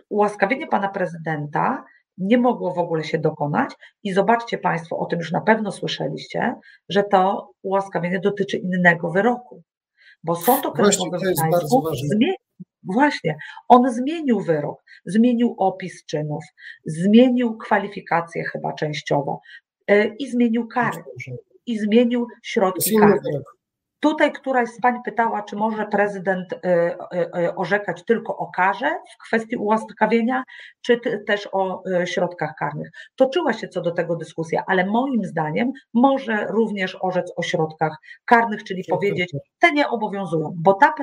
ułaskawienie 0.10 0.68
pana 0.68 0.90
prezydenta 0.90 1.86
nie 2.18 2.38
mogło 2.38 2.74
w 2.74 2.78
ogóle 2.78 3.04
się 3.04 3.18
dokonać. 3.18 3.76
I 4.04 4.14
zobaczcie 4.14 4.58
Państwo, 4.58 4.98
o 4.98 5.06
tym 5.06 5.20
już 5.20 5.32
na 5.32 5.42
pewno 5.42 5.72
słyszeliście, 5.72 6.56
że 6.90 7.04
to 7.04 7.52
ułaskawienie 7.62 8.20
dotyczy 8.20 8.58
innego 8.58 9.12
wyroku. 9.12 9.64
Bo 10.24 10.36
sąd 10.36 10.66
okręgowy 10.66 11.18
w 11.18 11.22
Gdańsku 11.22 11.84
Właśnie, 12.84 13.38
on 13.68 13.94
zmienił 13.94 14.40
wyrok, 14.40 14.84
zmienił 15.06 15.56
opis 15.58 16.06
czynów, 16.06 16.44
zmienił 16.86 17.58
kwalifikacje 17.58 18.44
chyba 18.44 18.74
częściowo 18.74 19.42
e, 19.88 20.08
i 20.08 20.32
zmienił 20.32 20.68
kary, 20.68 21.04
i 21.66 21.80
zmienił 21.80 22.28
środki 22.44 22.98
karne. 23.00 23.42
Tutaj 24.04 24.32
któraś 24.32 24.70
z 24.70 24.82
pań 24.82 24.96
pytała, 25.06 25.44
czy 25.44 25.56
może 25.56 25.86
prezydent 25.86 26.54
y, 26.54 26.58
y, 26.58 27.40
y, 27.40 27.56
orzekać 27.56 28.04
tylko 28.06 28.38
o 28.38 28.52
karze 28.52 28.92
w 29.14 29.28
kwestii 29.28 29.56
ułaskawienia, 29.56 30.44
czy 30.82 31.00
też 31.28 31.50
o 31.52 31.84
środkach 32.06 32.56
karnych. 32.60 32.90
Toczyła 33.16 33.54
się 33.54 33.68
co 33.68 33.82
do 33.82 33.92
tego 33.92 34.16
dyskusja, 34.16 34.64
ale 34.68 34.86
moim 34.86 35.26
zdaniem 35.26 35.72
może 35.94 36.48
również 36.48 36.98
orzec 37.02 37.34
o 37.36 37.44
środkach 37.44 37.98
karnych, 38.26 38.64
czyli 38.64 38.84
powiedzieć, 38.90 39.36
te 39.60 39.72
nie 39.72 39.88
obowiązują, 39.88 40.54
bo, 40.56 40.74
ta, 40.74 40.94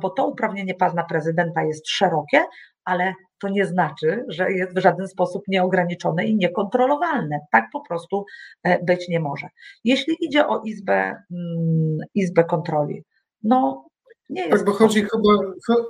bo 0.00 0.10
to 0.10 0.26
uprawnienie 0.26 0.74
pana 0.74 1.04
prezydenta 1.04 1.62
jest 1.62 1.88
szerokie, 1.88 2.44
ale 2.84 3.14
to 3.38 3.48
nie 3.48 3.66
znaczy, 3.66 4.24
że 4.28 4.52
jest 4.52 4.74
w 4.76 4.80
żaden 4.80 5.08
sposób 5.08 5.42
nieograniczone 5.48 6.24
i 6.24 6.36
niekontrolowalne. 6.36 7.40
Tak 7.52 7.64
po 7.72 7.80
prostu 7.80 8.24
e, 8.62 8.84
być 8.84 9.08
nie 9.08 9.20
może. 9.20 9.48
Jeśli 9.84 10.16
idzie 10.20 10.46
o 10.46 10.62
Izbę, 10.64 11.22
mm, 11.30 11.98
izbę 12.14 12.44
Kontroli, 12.44 13.04
no 13.42 13.84
nie 14.30 14.46
jest. 14.46 14.52
Tak, 14.52 14.64
bo 14.64 14.72
chodzi 14.72 15.02
chyba, 15.02 15.28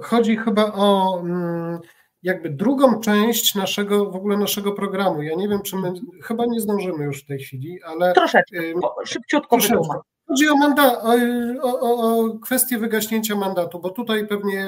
chodzi 0.03 0.37
chyba 0.37 0.73
o 0.73 1.21
mm, 1.21 1.79
jakby 2.23 2.51
drugą 2.51 3.01
część 3.01 3.55
naszego, 3.55 4.11
w 4.11 4.17
ogóle 4.17 4.37
naszego 4.37 4.73
programu. 4.73 5.23
Ja 5.23 5.35
nie 5.35 5.49
wiem, 5.49 5.63
czy 5.63 5.77
my, 5.77 5.93
chyba 6.23 6.45
nie 6.47 6.61
zdążymy 6.61 7.05
już 7.05 7.23
w 7.23 7.27
tej 7.27 7.39
chwili, 7.39 7.83
ale. 7.83 8.13
Troszeczkę, 8.13 8.59
szybciutko 9.05 9.57
wytłumacz. 9.57 10.12
Chodzi 10.29 10.49
o, 10.49 10.57
manda, 10.57 11.03
o, 11.03 11.81
o, 11.81 11.81
o, 11.81 12.39
kwestię 12.39 12.79
wygaśnięcia 12.79 13.37
mandatu, 13.37 13.81
bo 13.81 13.91
tutaj 13.91 14.27
pewnie 14.27 14.67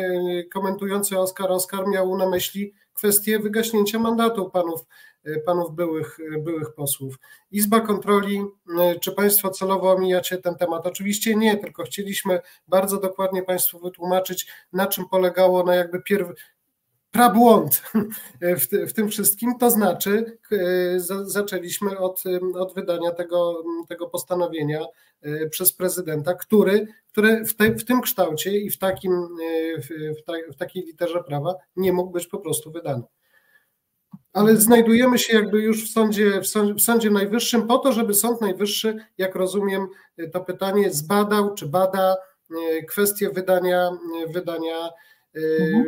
komentujący 0.53 1.19
Oskar 1.19 1.53
Oskar 1.53 1.89
miał 1.89 2.17
na 2.17 2.29
myśli 2.29 2.75
kwestię 2.95 3.39
wygaśnięcia 3.39 3.99
mandatu 3.99 4.51
panów, 4.51 4.81
panów 5.47 5.75
byłych, 5.75 6.19
byłych 6.39 6.75
posłów. 6.75 7.19
Izba 7.51 7.81
Kontroli, 7.81 8.45
czy 9.01 9.13
Państwo 9.13 9.51
celowo 9.51 9.93
omijacie 9.93 10.39
ten 10.39 10.55
temat? 10.55 10.87
Oczywiście 10.87 11.35
nie, 11.35 11.57
tylko 11.57 11.83
chcieliśmy 11.83 12.41
bardzo 12.69 13.01
dokładnie 13.01 13.43
Państwu 13.43 13.81
wytłumaczyć, 13.81 14.47
na 14.73 14.87
czym 14.87 15.09
polegało 15.09 15.63
na 15.63 15.75
jakby 15.75 16.03
pierw, 16.03 16.29
prabłąd 17.15 17.83
w, 18.61 18.91
w 18.91 18.93
tym 18.93 19.09
wszystkim, 19.09 19.59
to 19.59 19.71
znaczy 19.71 20.39
e, 20.53 20.57
zaczęliśmy 21.25 21.99
od, 21.99 22.23
od 22.55 22.75
wydania 22.75 23.11
tego, 23.11 23.63
tego 23.89 24.07
postanowienia 24.07 24.85
e, 25.23 25.49
przez 25.49 25.73
prezydenta, 25.73 26.35
który, 26.35 26.87
który 27.09 27.45
w, 27.45 27.57
te, 27.57 27.71
w 27.71 27.85
tym 27.85 28.01
kształcie 28.01 28.59
i 28.59 28.71
w, 28.71 28.79
takim, 28.79 29.13
e, 29.13 29.81
w, 29.81 30.25
ta, 30.27 30.33
w 30.53 30.57
takiej 30.57 30.83
literze 30.83 31.25
prawa 31.25 31.55
nie 31.77 31.93
mógł 31.93 32.11
być 32.11 32.27
po 32.27 32.39
prostu 32.39 32.71
wydany. 32.71 33.03
Ale 34.33 34.57
znajdujemy 34.57 35.19
się 35.19 35.37
jakby 35.37 35.63
już 35.63 35.91
w 35.91 35.93
sądzie, 35.93 36.41
w 36.41 36.47
sądzie, 36.47 36.75
w 36.75 36.81
sądzie 36.81 37.11
Najwyższym 37.11 37.67
po 37.67 37.79
to, 37.79 37.93
żeby 37.93 38.15
Sąd 38.15 38.41
Najwyższy, 38.41 38.97
jak 39.19 39.35
rozumiem 39.35 39.87
to 40.33 40.41
pytanie, 40.41 40.91
zbadał 40.91 41.55
czy 41.55 41.67
bada 41.67 42.17
kwestię 42.89 43.31
wydania, 43.31 43.91
wydania 44.29 44.91
Mhm. 45.37 45.85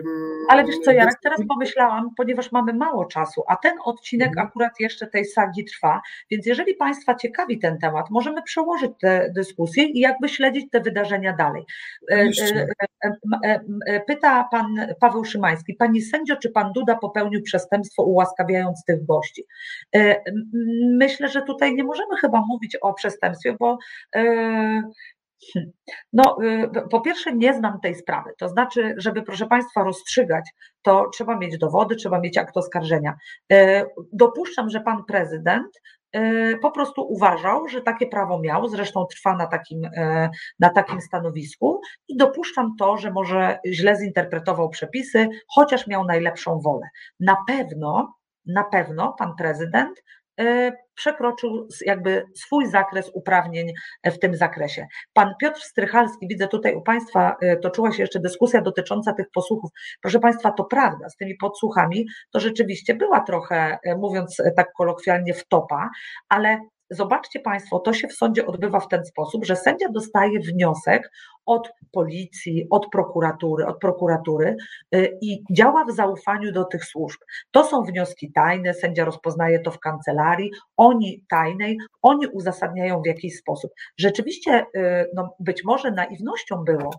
Ale 0.49 0.65
wiesz 0.65 0.77
co, 0.85 0.93
Jarek, 0.93 1.15
teraz 1.23 1.41
pomyślałam, 1.49 2.11
ponieważ 2.17 2.53
mamy 2.53 2.73
mało 2.73 3.05
czasu, 3.05 3.43
a 3.49 3.57
ten 3.57 3.73
odcinek 3.85 4.29
mhm. 4.29 4.47
akurat 4.47 4.81
jeszcze 4.81 5.07
tej 5.07 5.25
sagi 5.25 5.65
trwa, 5.65 6.01
więc 6.31 6.47
jeżeli 6.47 6.75
Państwa 6.75 7.15
ciekawi 7.15 7.59
ten 7.59 7.79
temat, 7.79 8.11
możemy 8.11 8.43
przełożyć 8.43 8.91
tę 9.01 9.31
dyskusję 9.35 9.85
i 9.85 10.01
jakby 10.01 10.29
śledzić 10.29 10.71
te 10.71 10.81
wydarzenia 10.81 11.33
dalej. 11.33 11.65
E, 12.11 12.31
e, 13.45 13.61
e, 13.87 14.01
pyta 14.01 14.49
Pan 14.51 14.67
Paweł 15.01 15.25
Szymański, 15.25 15.75
Pani 15.75 16.03
sędzio, 16.03 16.37
czy 16.37 16.51
Pan 16.51 16.73
Duda 16.73 16.97
popełnił 16.97 17.43
przestępstwo 17.43 18.03
ułaskawiając 18.03 18.85
tych 18.85 19.07
gości? 19.07 19.45
Myślę, 20.99 21.29
że 21.29 21.43
tutaj 21.43 21.75
nie 21.75 21.85
możemy 21.85 22.17
chyba 22.21 22.43
mówić 22.49 22.77
o 22.77 22.95
przestępstwie, 22.95 23.57
bo 23.61 23.79
no, 26.13 26.37
y, 26.43 26.71
po 26.91 27.01
pierwsze, 27.01 27.33
nie 27.37 27.55
znam 27.55 27.81
tej 27.81 27.95
sprawy. 27.95 28.31
To 28.39 28.49
znaczy, 28.49 28.95
żeby, 28.97 29.23
proszę 29.23 29.47
Państwa, 29.47 29.85
rozstrzygać, 29.85 30.51
to 30.83 31.11
trzeba 31.15 31.37
mieć 31.39 31.59
dowody, 31.59 31.97
trzeba 31.97 32.21
mieć 32.21 32.39
akt 32.39 32.57
oskarżenia. 32.57 33.15
Y, 33.53 33.57
dopuszczam, 34.13 34.71
że 34.71 34.81
Pan 34.81 35.05
prezydent 35.05 35.67
y, 36.17 36.59
po 36.63 36.71
prostu 36.71 37.07
uważał, 37.09 37.69
że 37.69 37.83
takie 37.83 38.07
prawo 38.07 38.41
miał, 38.41 38.69
zresztą 38.69 39.07
trwa 39.07 39.37
na 39.37 39.47
takim, 39.47 39.81
na 40.59 40.71
takim 40.71 41.01
stanowisku 41.01 41.81
i 42.09 42.17
dopuszczam 42.17 42.75
to, 42.79 42.97
że 42.97 43.11
może 43.11 43.59
źle 43.67 43.97
zinterpretował 43.97 44.69
przepisy, 44.69 45.29
chociaż 45.55 45.87
miał 45.87 46.05
najlepszą 46.05 46.61
wolę. 46.61 46.89
Na 47.21 47.37
pewno, 47.47 48.15
na 48.47 48.65
pewno 48.65 49.15
pan 49.19 49.35
prezydent 49.39 50.03
przekroczył 50.95 51.69
jakby 51.87 52.25
swój 52.35 52.67
zakres 52.67 53.11
uprawnień 53.15 53.73
w 54.05 54.19
tym 54.19 54.37
zakresie. 54.37 54.87
Pan 55.13 55.35
Piotr 55.41 55.61
Strychalski, 55.61 56.29
widzę 56.29 56.49
tutaj 56.49 56.75
u 56.75 56.83
Państwa 56.83 57.37
e, 57.43 57.57
toczyła 57.57 57.93
się 57.93 58.03
jeszcze 58.03 58.21
dyskusja 58.21 58.63
dotycząca 58.63 59.13
tych 59.13 59.27
posłuchów. 59.35 59.71
Proszę 60.03 60.21
Państwa, 60.21 60.53
to 60.53 60.65
prawda, 60.65 61.09
z 61.09 61.17
tymi 61.17 61.37
podsłuchami 61.37 62.07
to 62.31 62.41
rzeczywiście 62.41 62.95
była 62.95 63.21
trochę, 63.21 63.79
e, 63.85 63.97
mówiąc 63.97 64.37
tak 64.57 64.73
kolokwialnie, 64.73 65.35
wtopa, 65.35 65.91
ale 66.29 66.61
Zobaczcie 66.91 67.41
Państwo, 67.41 67.79
to 67.79 67.93
się 67.93 68.09
w 68.09 68.13
sądzie 68.13 68.47
odbywa 68.47 68.81
w 68.81 68.89
ten 68.89 69.05
sposób, 69.05 69.45
że 69.45 69.57
sędzia 69.57 69.89
dostaje 69.89 70.41
wniosek 70.41 71.11
od 71.47 71.71
policji, 71.93 72.67
od 72.71 72.87
prokuratury, 72.91 73.67
od 73.67 73.79
prokuratury 73.79 74.57
y, 74.95 75.19
i 75.23 75.45
działa 75.53 75.85
w 75.85 75.93
zaufaniu 75.93 76.53
do 76.53 76.65
tych 76.65 76.85
służb. 76.85 77.21
To 77.51 77.65
są 77.65 77.83
wnioski 77.83 78.33
tajne, 78.33 78.75
sędzia 78.75 79.05
rozpoznaje 79.05 79.61
to 79.61 79.71
w 79.71 79.81
kancelarii, 79.81 80.51
oni 80.77 81.25
tajnej, 81.29 81.79
oni 82.03 82.27
uzasadniają 82.27 83.03
w 83.03 83.07
jakiś 83.07 83.39
sposób. 83.39 83.71
Rzeczywiście, 83.99 84.67
y, 84.77 85.11
no 85.15 85.35
być 85.41 85.65
może 85.65 85.91
naiwnością 85.91 86.57
było, 86.57 86.91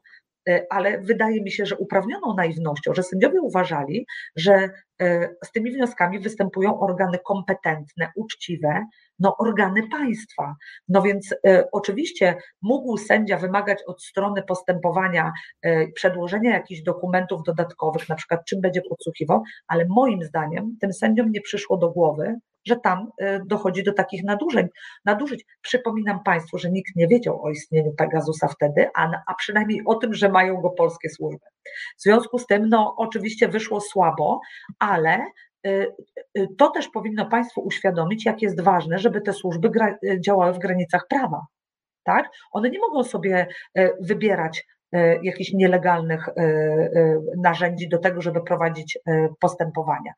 y, 0.49 0.65
ale 0.69 1.01
wydaje 1.01 1.43
mi 1.43 1.51
się, 1.51 1.65
że 1.65 1.77
uprawnioną 1.77 2.33
naiwnością, 2.37 2.93
że 2.93 3.03
sędziowie 3.03 3.41
uważali, 3.41 4.05
że 4.35 4.69
z 5.43 5.51
tymi 5.51 5.71
wnioskami 5.71 6.19
występują 6.19 6.79
organy 6.79 7.19
kompetentne, 7.25 8.11
uczciwe, 8.15 8.85
no, 9.19 9.37
organy 9.37 9.87
państwa. 9.87 10.55
No 10.89 11.01
więc 11.01 11.35
e, 11.47 11.67
oczywiście 11.71 12.35
mógł 12.61 12.97
sędzia 12.97 13.37
wymagać 13.37 13.83
od 13.87 14.03
strony 14.03 14.43
postępowania 14.43 15.31
e, 15.61 15.87
przedłożenia 15.87 16.51
jakichś 16.51 16.81
dokumentów 16.81 17.43
dodatkowych, 17.43 18.09
na 18.09 18.15
przykład 18.15 18.45
czym 18.45 18.61
będzie 18.61 18.81
podsłuchiwał, 18.89 19.43
ale 19.67 19.85
moim 19.89 20.23
zdaniem 20.23 20.77
tym 20.81 20.93
sędziom 20.93 21.31
nie 21.31 21.41
przyszło 21.41 21.77
do 21.77 21.89
głowy, 21.89 22.35
że 22.67 22.75
tam 22.75 23.11
e, 23.17 23.39
dochodzi 23.45 23.83
do 23.83 23.93
takich 23.93 24.23
nadużeń, 24.23 24.67
nadużyć. 25.05 25.45
Przypominam 25.61 26.23
Państwu, 26.23 26.57
że 26.57 26.71
nikt 26.71 26.95
nie 26.95 27.07
wiedział 27.07 27.43
o 27.43 27.49
istnieniu 27.49 27.93
Pegasusa 27.97 28.47
wtedy, 28.47 28.89
a, 28.95 29.11
a 29.27 29.33
przynajmniej 29.33 29.81
o 29.85 29.95
tym, 29.95 30.13
że 30.13 30.29
mają 30.29 30.61
go 30.61 30.69
polskie 30.69 31.09
służby. 31.09 31.45
W 31.97 32.01
związku 32.01 32.39
z 32.39 32.45
tym, 32.45 32.69
no 32.69 32.95
oczywiście 32.97 33.47
wyszło 33.47 33.81
słabo, 33.81 34.39
ale 34.79 35.25
to 36.57 36.69
też 36.69 36.87
powinno 36.87 37.25
Państwu 37.25 37.61
uświadomić, 37.61 38.25
jak 38.25 38.41
jest 38.41 38.61
ważne, 38.61 38.99
żeby 38.99 39.21
te 39.21 39.33
służby 39.33 39.69
y, 40.03 40.21
działały 40.21 40.53
w 40.53 40.59
granicach 40.59 41.07
prawa. 41.09 41.45
Tak? 42.03 42.29
One 42.51 42.69
nie 42.69 42.79
mogą 42.79 43.03
sobie 43.03 43.47
wybierać 44.01 44.65
jakichś 45.23 45.53
nielegalnych 45.53 46.29
narzędzi 47.37 47.89
do 47.89 47.97
tego, 47.97 48.21
żeby 48.21 48.43
prowadzić 48.43 48.99
postępowania. 49.39 50.13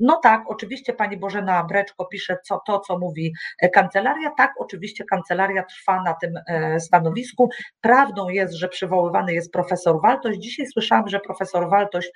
No 0.00 0.20
tak, 0.22 0.42
oczywiście 0.46 0.92
pani 0.92 1.16
Bożena 1.16 1.64
Breczko 1.64 2.04
pisze 2.04 2.36
co, 2.44 2.60
to, 2.66 2.80
co 2.80 2.98
mówi 2.98 3.32
e, 3.62 3.68
kancelaria. 3.68 4.30
Tak, 4.30 4.52
oczywiście 4.58 5.04
kancelaria 5.04 5.62
trwa 5.62 6.02
na 6.02 6.14
tym 6.14 6.32
e, 6.46 6.80
stanowisku. 6.80 7.48
Prawdą 7.80 8.28
jest, 8.28 8.54
że 8.54 8.68
przywoływany 8.68 9.34
jest 9.34 9.52
profesor 9.52 10.02
Waltoś. 10.02 10.36
Dzisiaj 10.36 10.66
słyszałam, 10.66 11.08
że 11.08 11.20
profesor 11.20 11.70
Waltoś 11.70 12.10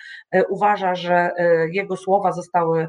uważa, 0.49 0.95
że 0.95 1.31
jego 1.73 1.97
słowa 1.97 2.33
zostały 2.33 2.89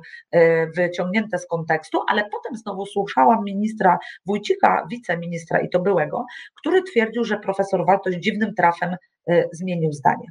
wyciągnięte 0.76 1.40
z 1.40 1.48
kontekstu, 1.48 2.00
ale 2.08 2.24
potem 2.24 2.58
znowu 2.58 2.86
słyszałam 2.86 3.44
ministra 3.44 3.98
Wójcika, 4.26 4.88
wiceministra 4.92 5.60
i 5.60 5.70
to 5.70 5.80
byłego, 5.80 6.26
który 6.60 6.84
twierdził, 6.84 7.24
że 7.24 7.40
profesor 7.40 7.86
Waltoś 7.86 8.16
dziwnym 8.16 8.54
trafem 8.54 8.96
zmienił 9.52 9.92
zdanie. 9.92 10.28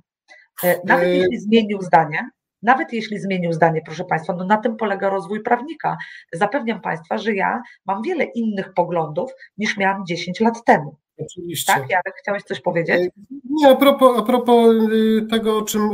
Nawet 0.84 1.08
jeśli 1.08 1.38
zmienił 1.38 1.82
zdanie, 1.82 2.28
nawet 2.64 2.92
jeśli 2.92 3.18
zmienił 3.18 3.52
zdanie, 3.52 3.80
proszę 3.84 4.04
Państwa, 4.04 4.32
no 4.32 4.44
na 4.44 4.56
tym 4.56 4.76
polega 4.76 5.08
rozwój 5.08 5.42
prawnika. 5.42 5.96
Zapewniam 6.32 6.80
Państwa, 6.80 7.18
że 7.18 7.34
ja 7.34 7.62
mam 7.86 8.02
wiele 8.02 8.24
innych 8.24 8.74
poglądów 8.74 9.30
niż 9.58 9.76
miałam 9.76 10.06
10 10.06 10.40
lat 10.40 10.64
temu. 10.64 10.96
Oczywiście. 11.18 11.72
Tak, 11.72 11.90
Jarek, 11.90 12.14
chciałeś 12.18 12.42
coś 12.42 12.60
powiedzieć? 12.60 12.96
E, 12.96 13.08
nie, 13.50 13.68
a 13.68 13.76
propos, 13.76 14.18
a 14.18 14.22
propos 14.22 14.74
y, 14.92 15.26
tego, 15.30 15.58
o 15.58 15.62
czym, 15.62 15.90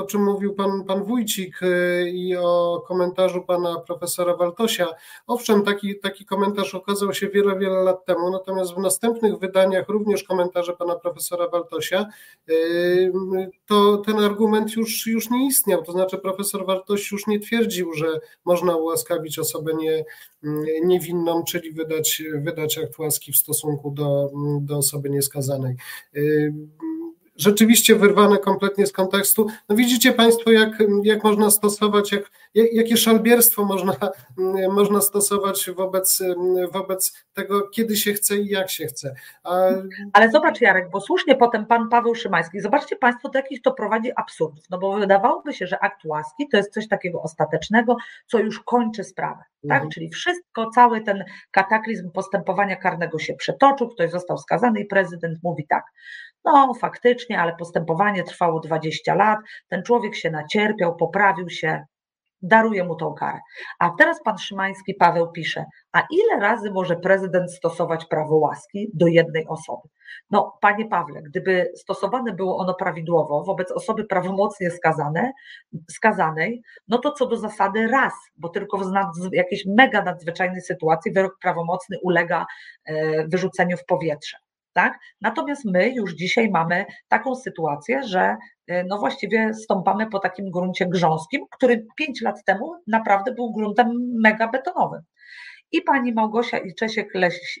o, 0.00 0.04
czym 0.06 0.24
mówił 0.24 0.54
pan, 0.54 0.84
pan 0.84 1.04
Wójcik 1.04 1.62
y, 1.62 2.10
i 2.10 2.36
o 2.36 2.84
komentarzu 2.88 3.42
pana 3.42 3.80
profesora 3.80 4.36
Waltosia. 4.36 4.86
Owszem, 5.26 5.62
taki, 5.62 5.98
taki 6.00 6.24
komentarz 6.24 6.74
okazał 6.74 7.14
się 7.14 7.28
wiele, 7.28 7.58
wiele 7.58 7.82
lat 7.82 8.04
temu, 8.04 8.30
natomiast 8.30 8.74
w 8.74 8.78
następnych 8.78 9.38
wydaniach 9.38 9.88
również 9.88 10.24
komentarze 10.24 10.72
pana 10.72 10.96
profesora 10.96 11.48
Waltosia, 11.48 12.06
y, 12.48 13.12
to 13.66 13.96
ten 13.96 14.18
argument 14.18 14.76
już, 14.76 15.06
już 15.06 15.30
nie 15.30 15.46
istniał. 15.46 15.82
To 15.82 15.92
znaczy 15.92 16.18
profesor 16.18 16.66
Waltoś 16.66 17.12
już 17.12 17.26
nie 17.26 17.40
twierdził, 17.40 17.92
że 17.92 18.20
można 18.44 18.76
ułaskawić 18.76 19.38
osobę 19.38 19.74
nie, 19.74 20.04
niewinną, 20.84 21.44
czyli 21.44 21.72
wydać, 21.72 22.22
wydać 22.34 22.78
akt 22.78 22.98
łaski 22.98 23.32
w 23.32 23.36
stosunku 23.36 23.90
do 23.90 24.27
do, 24.60 24.76
osoby 24.76 25.10
nieskazanej. 25.10 25.76
Y, 26.16 26.52
rzeczywiście 27.38 27.96
wyrwane 27.96 28.38
kompletnie 28.38 28.86
z 28.86 28.92
kontekstu. 28.92 29.46
No 29.68 29.76
widzicie 29.76 30.12
Państwo, 30.12 30.50
jak, 30.50 30.70
jak 31.02 31.24
można 31.24 31.50
stosować, 31.50 32.12
jak, 32.12 32.30
jakie 32.54 32.96
szalbierstwo 32.96 33.64
można, 33.64 33.96
można 34.70 35.00
stosować 35.00 35.70
wobec, 35.76 36.22
wobec 36.72 37.24
tego, 37.32 37.68
kiedy 37.68 37.96
się 37.96 38.12
chce 38.12 38.36
i 38.36 38.48
jak 38.48 38.70
się 38.70 38.86
chce. 38.86 39.14
A... 39.44 39.68
Ale 40.12 40.30
zobacz 40.30 40.60
Jarek, 40.60 40.90
bo 40.90 41.00
słusznie 41.00 41.36
potem 41.36 41.66
pan 41.66 41.88
Paweł 41.88 42.14
Szymański, 42.14 42.60
zobaczcie 42.60 42.96
Państwo, 42.96 43.28
do 43.28 43.38
jakich 43.38 43.62
to 43.62 43.72
prowadzi 43.72 44.10
absurdów, 44.16 44.64
no 44.70 44.78
bo 44.78 44.98
wydawałoby 44.98 45.52
się, 45.52 45.66
że 45.66 45.78
akt 45.78 46.04
łaski 46.04 46.48
to 46.48 46.56
jest 46.56 46.72
coś 46.72 46.88
takiego 46.88 47.22
ostatecznego, 47.22 47.96
co 48.26 48.38
już 48.38 48.60
kończy 48.60 49.04
sprawę. 49.04 49.42
Tak? 49.62 49.76
Mhm. 49.76 49.90
Czyli 49.90 50.08
wszystko, 50.08 50.70
cały 50.70 51.00
ten 51.00 51.24
kataklizm 51.50 52.10
postępowania 52.10 52.76
karnego 52.76 53.18
się 53.18 53.34
przetoczył, 53.34 53.88
ktoś 53.88 54.10
został 54.10 54.38
skazany 54.38 54.80
i 54.80 54.86
prezydent 54.86 55.38
mówi 55.42 55.66
tak, 55.68 55.84
no 56.44 56.74
faktycznie, 56.80 57.40
ale 57.40 57.56
postępowanie 57.56 58.24
trwało 58.24 58.60
20 58.60 59.14
lat, 59.14 59.38
ten 59.68 59.82
człowiek 59.82 60.14
się 60.14 60.30
nacierpiał, 60.30 60.96
poprawił 60.96 61.50
się, 61.50 61.84
daruje 62.42 62.84
mu 62.84 62.94
tą 62.94 63.14
karę. 63.14 63.38
A 63.78 63.90
teraz 63.98 64.22
pan 64.22 64.38
Szymański 64.38 64.94
Paweł 64.94 65.32
pisze, 65.32 65.64
a 65.92 66.02
ile 66.10 66.40
razy 66.40 66.70
może 66.70 66.96
prezydent 66.96 67.52
stosować 67.52 68.04
prawo 68.04 68.36
łaski 68.36 68.90
do 68.94 69.06
jednej 69.06 69.46
osoby? 69.46 69.88
No, 70.30 70.58
panie 70.60 70.88
Pawle, 70.88 71.22
gdyby 71.22 71.72
stosowane 71.76 72.32
było 72.32 72.58
ono 72.58 72.74
prawidłowo 72.74 73.44
wobec 73.44 73.72
osoby 73.72 74.04
prawomocnie 74.04 74.70
skazane, 74.70 75.32
skazanej, 75.90 76.62
no 76.88 76.98
to 76.98 77.12
co 77.12 77.26
do 77.26 77.36
zasady 77.36 77.86
raz, 77.86 78.12
bo 78.36 78.48
tylko 78.48 78.78
w 78.78 79.32
jakiejś 79.32 79.66
mega 79.66 80.02
nadzwyczajnej 80.02 80.60
sytuacji 80.60 81.12
wyrok 81.12 81.38
prawomocny 81.42 81.96
ulega 82.02 82.46
e, 82.84 83.28
wyrzuceniu 83.28 83.76
w 83.76 83.84
powietrze. 83.84 84.36
Tak? 84.72 84.98
Natomiast 85.20 85.64
my 85.64 85.90
już 85.90 86.14
dzisiaj 86.14 86.50
mamy 86.50 86.86
taką 87.08 87.34
sytuację, 87.34 88.02
że 88.02 88.36
e, 88.66 88.84
no 88.84 88.98
właściwie 88.98 89.54
stąpamy 89.54 90.06
po 90.06 90.18
takim 90.18 90.50
gruncie 90.50 90.86
grząskim, 90.86 91.46
który 91.50 91.86
pięć 91.96 92.20
lat 92.20 92.44
temu 92.44 92.74
naprawdę 92.86 93.34
był 93.34 93.52
gruntem 93.52 93.92
mega 94.20 94.48
betonowym. 94.48 95.02
I 95.72 95.82
pani 95.82 96.12
Małgosia 96.12 96.58
i 96.58 96.74
Czesiek 96.74 97.08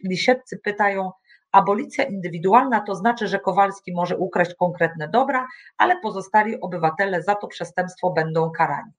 Lisieccy 0.04 0.58
pytają, 0.64 1.10
abolicja 1.52 2.04
indywidualna 2.04 2.80
to 2.80 2.94
znaczy, 2.94 3.28
że 3.28 3.38
Kowalski 3.38 3.92
może 3.94 4.16
ukraść 4.16 4.54
konkretne 4.54 5.08
dobra, 5.08 5.46
ale 5.78 6.00
pozostali 6.00 6.60
obywatele 6.60 7.22
za 7.22 7.34
to 7.34 7.46
przestępstwo 7.46 8.10
będą 8.10 8.50
karani. 8.50 8.92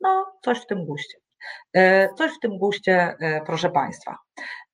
No, 0.00 0.32
coś 0.44 0.62
w 0.62 0.66
tym 0.66 0.84
guście. 0.86 1.18
E, 1.76 2.08
coś 2.14 2.32
w 2.32 2.40
tym 2.40 2.58
guście, 2.58 3.16
e, 3.20 3.40
proszę 3.46 3.70
Państwa. 3.70 4.18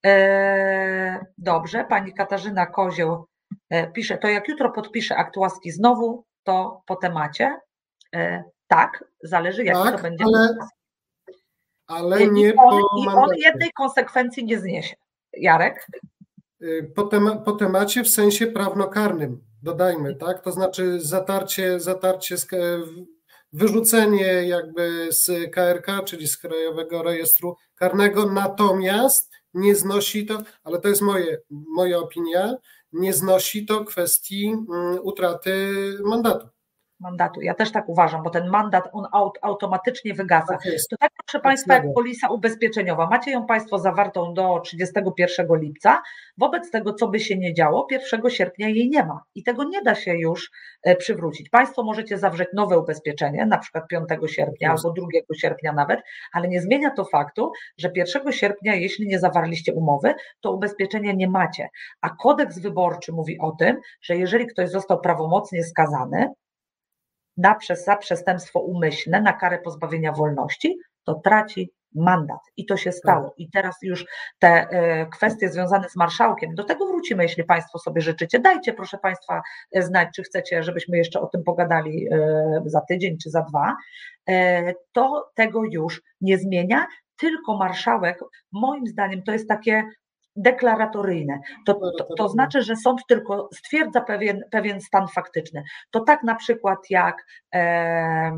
E, 0.07 1.25
dobrze, 1.39 1.85
pani 1.89 2.12
Katarzyna 2.12 2.67
Kozioł 2.67 3.27
pisze, 3.93 4.19
to 4.19 4.29
jak 4.29 4.49
jutro 4.49 4.73
podpiszę 4.73 5.17
akt 5.17 5.37
łaski 5.37 5.71
znowu, 5.71 6.25
to 6.43 6.83
po 6.87 6.97
temacie. 6.97 7.57
Tak, 8.67 9.05
zależy 9.23 9.64
jaki 9.64 9.83
tak, 9.83 9.97
to 9.97 10.03
będzie. 10.03 10.25
Ale, 10.25 10.57
ale 11.87 12.27
nie 12.27 12.49
I 12.49 12.57
on, 12.57 12.81
po 12.81 12.99
I 12.99 13.09
on 13.09 13.31
jednej 13.37 13.73
konsekwencji 13.73 14.45
nie 14.45 14.61
zniesie. 14.61 14.95
Jarek? 15.33 15.87
Po, 16.95 17.03
tem, 17.03 17.43
po 17.45 17.53
temacie 17.53 18.03
w 18.03 18.09
sensie 18.09 18.47
prawnokarnym, 18.47 19.45
dodajmy, 19.62 20.14
tak? 20.14 20.43
To 20.43 20.53
znaczy 20.53 21.01
zatarcie, 21.01 21.81
zatarcie 21.81 22.37
wyrzucenie 23.57 24.27
jakby 24.27 25.09
z 25.11 25.53
KRK, 25.53 26.03
czyli 26.05 26.29
z 26.29 26.37
Krajowego 26.37 27.03
Rejestru 27.03 27.57
Karnego, 27.75 28.27
natomiast 28.33 29.33
nie 29.55 29.75
znosi 29.75 30.27
to, 30.27 30.43
ale 30.65 30.81
to 30.81 30.89
jest 30.89 31.03
moje, 31.03 31.39
moja 31.51 31.99
opinia, 31.99 32.55
nie 32.93 33.13
znosi 33.13 33.67
to 33.67 33.85
kwestii 33.85 34.47
mm, 34.49 34.99
utraty 35.03 35.69
mandatu 36.05 36.49
mandatu. 37.01 37.40
Ja 37.40 37.55
też 37.55 37.72
tak 37.72 37.88
uważam, 37.88 38.22
bo 38.22 38.30
ten 38.30 38.49
mandat 38.49 38.88
on 38.92 39.07
aut, 39.12 39.38
automatycznie 39.42 40.14
wygasa. 40.14 40.47
Tak 40.47 40.62
to 40.90 40.97
tak, 41.01 41.11
proszę 41.26 41.42
Państwa, 41.42 41.74
jak 41.74 41.84
polisa 41.94 42.28
ubezpieczeniowa. 42.28 43.07
Macie 43.11 43.30
ją 43.30 43.47
Państwo 43.47 43.78
zawartą 43.78 44.34
do 44.34 44.61
31 44.61 45.47
lipca. 45.51 46.03
Wobec 46.38 46.70
tego, 46.70 46.94
co 46.94 47.09
by 47.09 47.20
się 47.20 47.38
nie 47.38 47.55
działo, 47.55 47.86
1 47.90 48.30
sierpnia 48.30 48.68
jej 48.68 48.90
nie 48.90 49.05
ma 49.05 49.20
i 49.34 49.42
tego 49.42 49.64
nie 49.64 49.82
da 49.82 49.94
się 49.94 50.14
już 50.14 50.51
e, 50.82 50.97
przywrócić. 50.97 51.51
Państwo 51.51 51.82
możecie 51.82 52.18
zawrzeć 52.18 52.49
nowe 52.55 52.78
ubezpieczenie, 52.78 53.47
na 53.47 53.59
przykład 53.59 53.88
5 53.88 54.09
sierpnia 54.26 54.70
albo 54.70 54.92
2 54.92 55.07
sierpnia 55.36 55.72
nawet, 55.72 56.01
ale 56.32 56.49
nie 56.49 56.61
zmienia 56.61 56.90
to 56.90 57.05
faktu, 57.05 57.53
że 57.78 57.90
1 57.94 58.32
sierpnia, 58.32 58.74
jeśli 58.74 59.07
nie 59.07 59.18
zawarliście 59.18 59.74
umowy, 59.74 60.14
to 60.40 60.53
ubezpieczenia 60.53 61.12
nie 61.12 61.28
macie. 61.28 61.68
A 62.01 62.11
kodeks 62.11 62.59
wyborczy 62.59 63.12
mówi 63.12 63.38
o 63.40 63.51
tym, 63.51 63.80
że 64.03 64.16
jeżeli 64.16 64.47
ktoś 64.47 64.70
został 64.70 65.01
prawomocnie 65.01 65.64
skazany, 65.64 66.28
na 67.37 67.57
za 67.84 67.97
przestępstwo 67.97 68.61
umyślne, 68.61 69.20
na 69.20 69.32
karę 69.32 69.59
pozbawienia 69.59 70.12
wolności, 70.12 70.78
to 71.05 71.14
traci 71.14 71.72
mandat. 71.95 72.41
I 72.57 72.66
to 72.66 72.76
się 72.76 72.93
stało. 72.93 73.34
I 73.37 73.51
teraz 73.51 73.76
już 73.82 74.07
te 74.39 74.49
e, 74.49 75.07
kwestie 75.07 75.49
związane 75.49 75.89
z 75.89 75.97
marszałkiem, 75.97 76.55
do 76.55 76.64
tego 76.64 76.87
wrócimy, 76.87 77.22
jeśli 77.22 77.45
Państwo 77.45 77.78
sobie 77.78 78.01
życzycie. 78.01 78.39
Dajcie, 78.39 78.72
proszę 78.72 78.99
Państwa, 78.99 79.43
e, 79.72 79.82
znać, 79.82 80.09
czy 80.16 80.22
chcecie, 80.22 80.62
żebyśmy 80.62 80.99
jeszcze 80.99 81.20
o 81.20 81.26
tym 81.26 81.45
pogadali 81.45 82.09
e, 82.12 82.62
za 82.66 82.80
tydzień 82.80 83.18
czy 83.18 83.30
za 83.30 83.43
dwa. 83.43 83.76
To 84.93 85.30
tego 85.34 85.64
już 85.64 86.03
nie 86.20 86.39
zmienia, 86.39 86.87
tylko 87.16 87.57
marszałek, 87.57 88.18
moim 88.53 88.87
zdaniem, 88.87 89.22
to 89.22 89.32
jest 89.32 89.49
takie 89.49 89.84
deklaratoryjne. 90.37 91.41
To, 91.66 91.74
to, 91.99 92.14
to, 92.16 92.28
znaczy, 92.28 92.62
że 92.62 92.76
sąd 92.76 93.01
tylko 93.09 93.49
stwierdza 93.55 94.01
pewien, 94.01 94.41
pewien 94.51 94.80
stan 94.80 95.09
faktyczny. 95.09 95.62
To 95.91 96.01
tak 96.01 96.22
na 96.22 96.34
przykład 96.34 96.78
jak, 96.91 97.26
e, 97.55 98.32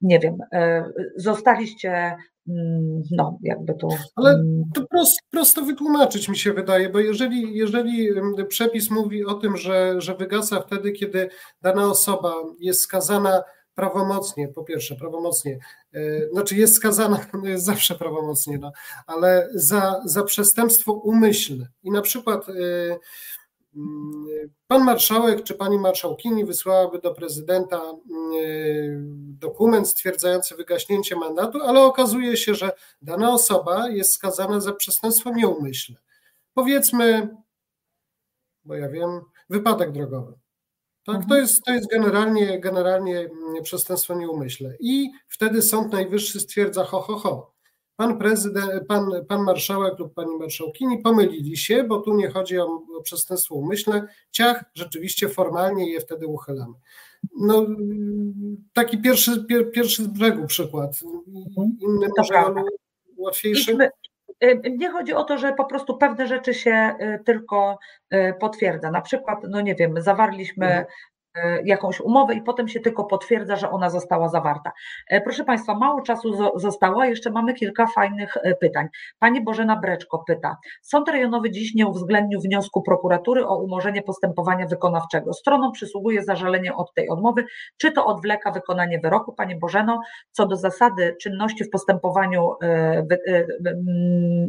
nie 0.00 0.18
wiem, 0.18 0.36
e, 0.52 0.84
zostaliście 1.16 2.16
mm, 2.48 3.02
no, 3.10 3.38
jakby 3.42 3.74
to. 3.74 3.88
Ale 4.16 4.30
mm, 4.30 4.62
to 4.74 4.86
prosto, 4.90 5.18
prosto 5.30 5.62
wytłumaczyć 5.62 6.28
mi 6.28 6.36
się 6.36 6.52
wydaje, 6.52 6.88
bo 6.88 6.98
jeżeli, 6.98 7.56
jeżeli 7.56 8.08
przepis 8.48 8.90
mówi 8.90 9.24
o 9.24 9.34
tym, 9.34 9.56
że, 9.56 10.00
że 10.00 10.14
wygasa 10.14 10.60
wtedy, 10.60 10.92
kiedy 10.92 11.28
dana 11.62 11.86
osoba 11.86 12.34
jest 12.60 12.80
skazana 12.80 13.42
prawomocnie, 13.76 14.48
po 14.48 14.64
pierwsze, 14.64 14.96
prawomocnie, 14.96 15.58
e, 15.94 16.28
znaczy 16.32 16.56
jest 16.56 16.74
skazana, 16.74 17.26
jest 17.44 17.64
zawsze 17.64 17.94
prawomocnie, 17.94 18.58
no, 18.58 18.72
ale 19.06 19.48
za, 19.54 20.02
za 20.04 20.22
przestępstwo 20.22 20.92
umyślne. 20.92 21.68
I 21.82 21.90
na 21.90 22.02
przykład 22.02 22.48
e, 22.48 22.52
mm, 23.76 24.26
pan 24.66 24.84
marszałek 24.84 25.42
czy 25.42 25.54
pani 25.54 25.78
marszałkini 25.78 26.44
wysłałaby 26.44 27.00
do 27.00 27.14
prezydenta 27.14 27.76
e, 27.76 27.92
dokument 29.38 29.88
stwierdzający 29.88 30.56
wygaśnięcie 30.56 31.16
mandatu, 31.16 31.62
ale 31.62 31.80
okazuje 31.80 32.36
się, 32.36 32.54
że 32.54 32.72
dana 33.02 33.32
osoba 33.32 33.88
jest 33.88 34.12
skazana 34.12 34.60
za 34.60 34.72
przestępstwo 34.72 35.30
nieumyślne. 35.30 35.98
Powiedzmy, 36.54 37.36
bo 38.64 38.74
ja 38.74 38.88
wiem, 38.88 39.20
wypadek 39.50 39.92
drogowy. 39.92 40.45
Tak, 41.06 41.16
mhm. 41.16 41.28
to 41.28 41.36
jest, 41.36 41.64
to 41.64 41.72
jest 41.72 41.90
generalnie, 41.90 42.60
generalnie 42.60 43.18
mm, 43.18 43.62
przestępstwo 43.62 44.14
nieumyślne. 44.14 44.74
I 44.80 45.10
wtedy 45.28 45.62
Sąd 45.62 45.92
Najwyższy 45.92 46.40
stwierdza 46.40 46.84
ho, 46.84 47.00
ho, 47.00 47.16
ho. 47.16 47.56
Pan 47.96 48.18
prezydent, 48.18 48.86
pan, 48.88 49.10
pan 49.28 49.42
marszałek 49.42 49.98
lub 49.98 50.14
pani 50.14 50.36
marszałkini 50.36 50.98
pomylili 50.98 51.56
się, 51.56 51.84
bo 51.84 52.00
tu 52.00 52.14
nie 52.14 52.30
chodzi 52.30 52.58
o, 52.58 52.82
o 52.98 53.02
przestępstwo 53.02 53.54
umyślne. 53.54 54.08
Ciach, 54.30 54.64
rzeczywiście 54.74 55.28
formalnie 55.28 55.90
je 55.92 56.00
wtedy 56.00 56.26
uchylamy. 56.26 56.74
No, 57.36 57.66
taki 58.72 58.98
pierwszy, 58.98 59.44
pier, 59.44 59.70
pierwszy 59.70 60.02
z 60.02 60.06
brzegu 60.06 60.46
przykład. 60.46 61.00
Mhm. 61.26 61.76
Inny 61.80 62.08
może 62.18 62.64
łatwiejszy. 63.16 63.70
Idźmy, 63.72 63.90
nie 64.78 64.90
chodzi 64.90 65.14
o 65.14 65.24
to, 65.24 65.38
że 65.38 65.52
po 65.52 65.64
prostu 65.64 65.98
pewne 65.98 66.26
rzeczy 66.26 66.54
się 66.54 66.94
y, 67.00 67.24
tylko 67.24 67.78
y, 68.14 68.34
potwierdza. 68.40 68.90
Na 68.90 69.00
przykład, 69.00 69.38
no 69.48 69.60
nie 69.60 69.74
wiem, 69.74 70.02
zawarliśmy 70.02 70.66
mhm. 70.66 70.84
Jakąś 71.64 72.00
umowę 72.00 72.34
i 72.34 72.42
potem 72.42 72.68
się 72.68 72.80
tylko 72.80 73.04
potwierdza, 73.04 73.56
że 73.56 73.70
ona 73.70 73.90
została 73.90 74.28
zawarta. 74.28 74.72
E, 75.08 75.20
proszę 75.20 75.44
Państwa, 75.44 75.74
mało 75.74 76.00
czasu 76.00 76.58
zostało, 76.58 77.02
a 77.02 77.06
jeszcze 77.06 77.30
mamy 77.30 77.54
kilka 77.54 77.86
fajnych 77.86 78.36
e, 78.36 78.54
pytań. 78.54 78.88
Pani 79.18 79.44
Bożena 79.44 79.76
Breczko 79.76 80.24
pyta, 80.26 80.56
Sąd 80.82 81.08
Rejonowy 81.08 81.50
dziś 81.50 81.74
nie 81.74 81.86
uwzględnił 81.86 82.40
wniosku 82.40 82.82
prokuratury 82.82 83.46
o 83.46 83.56
umorzenie 83.62 84.02
postępowania 84.02 84.66
wykonawczego. 84.66 85.32
Stronom 85.32 85.72
przysługuje 85.72 86.24
zażalenie 86.24 86.74
od 86.74 86.94
tej 86.94 87.08
odmowy. 87.08 87.44
Czy 87.76 87.92
to 87.92 88.06
odwleka 88.06 88.50
wykonanie 88.50 88.98
wyroku? 88.98 89.32
Pani 89.32 89.58
Bożeno, 89.58 90.00
co 90.30 90.46
do 90.46 90.56
zasady 90.56 91.16
czynności 91.20 91.64
w 91.64 91.70
postępowaniu 91.70 92.50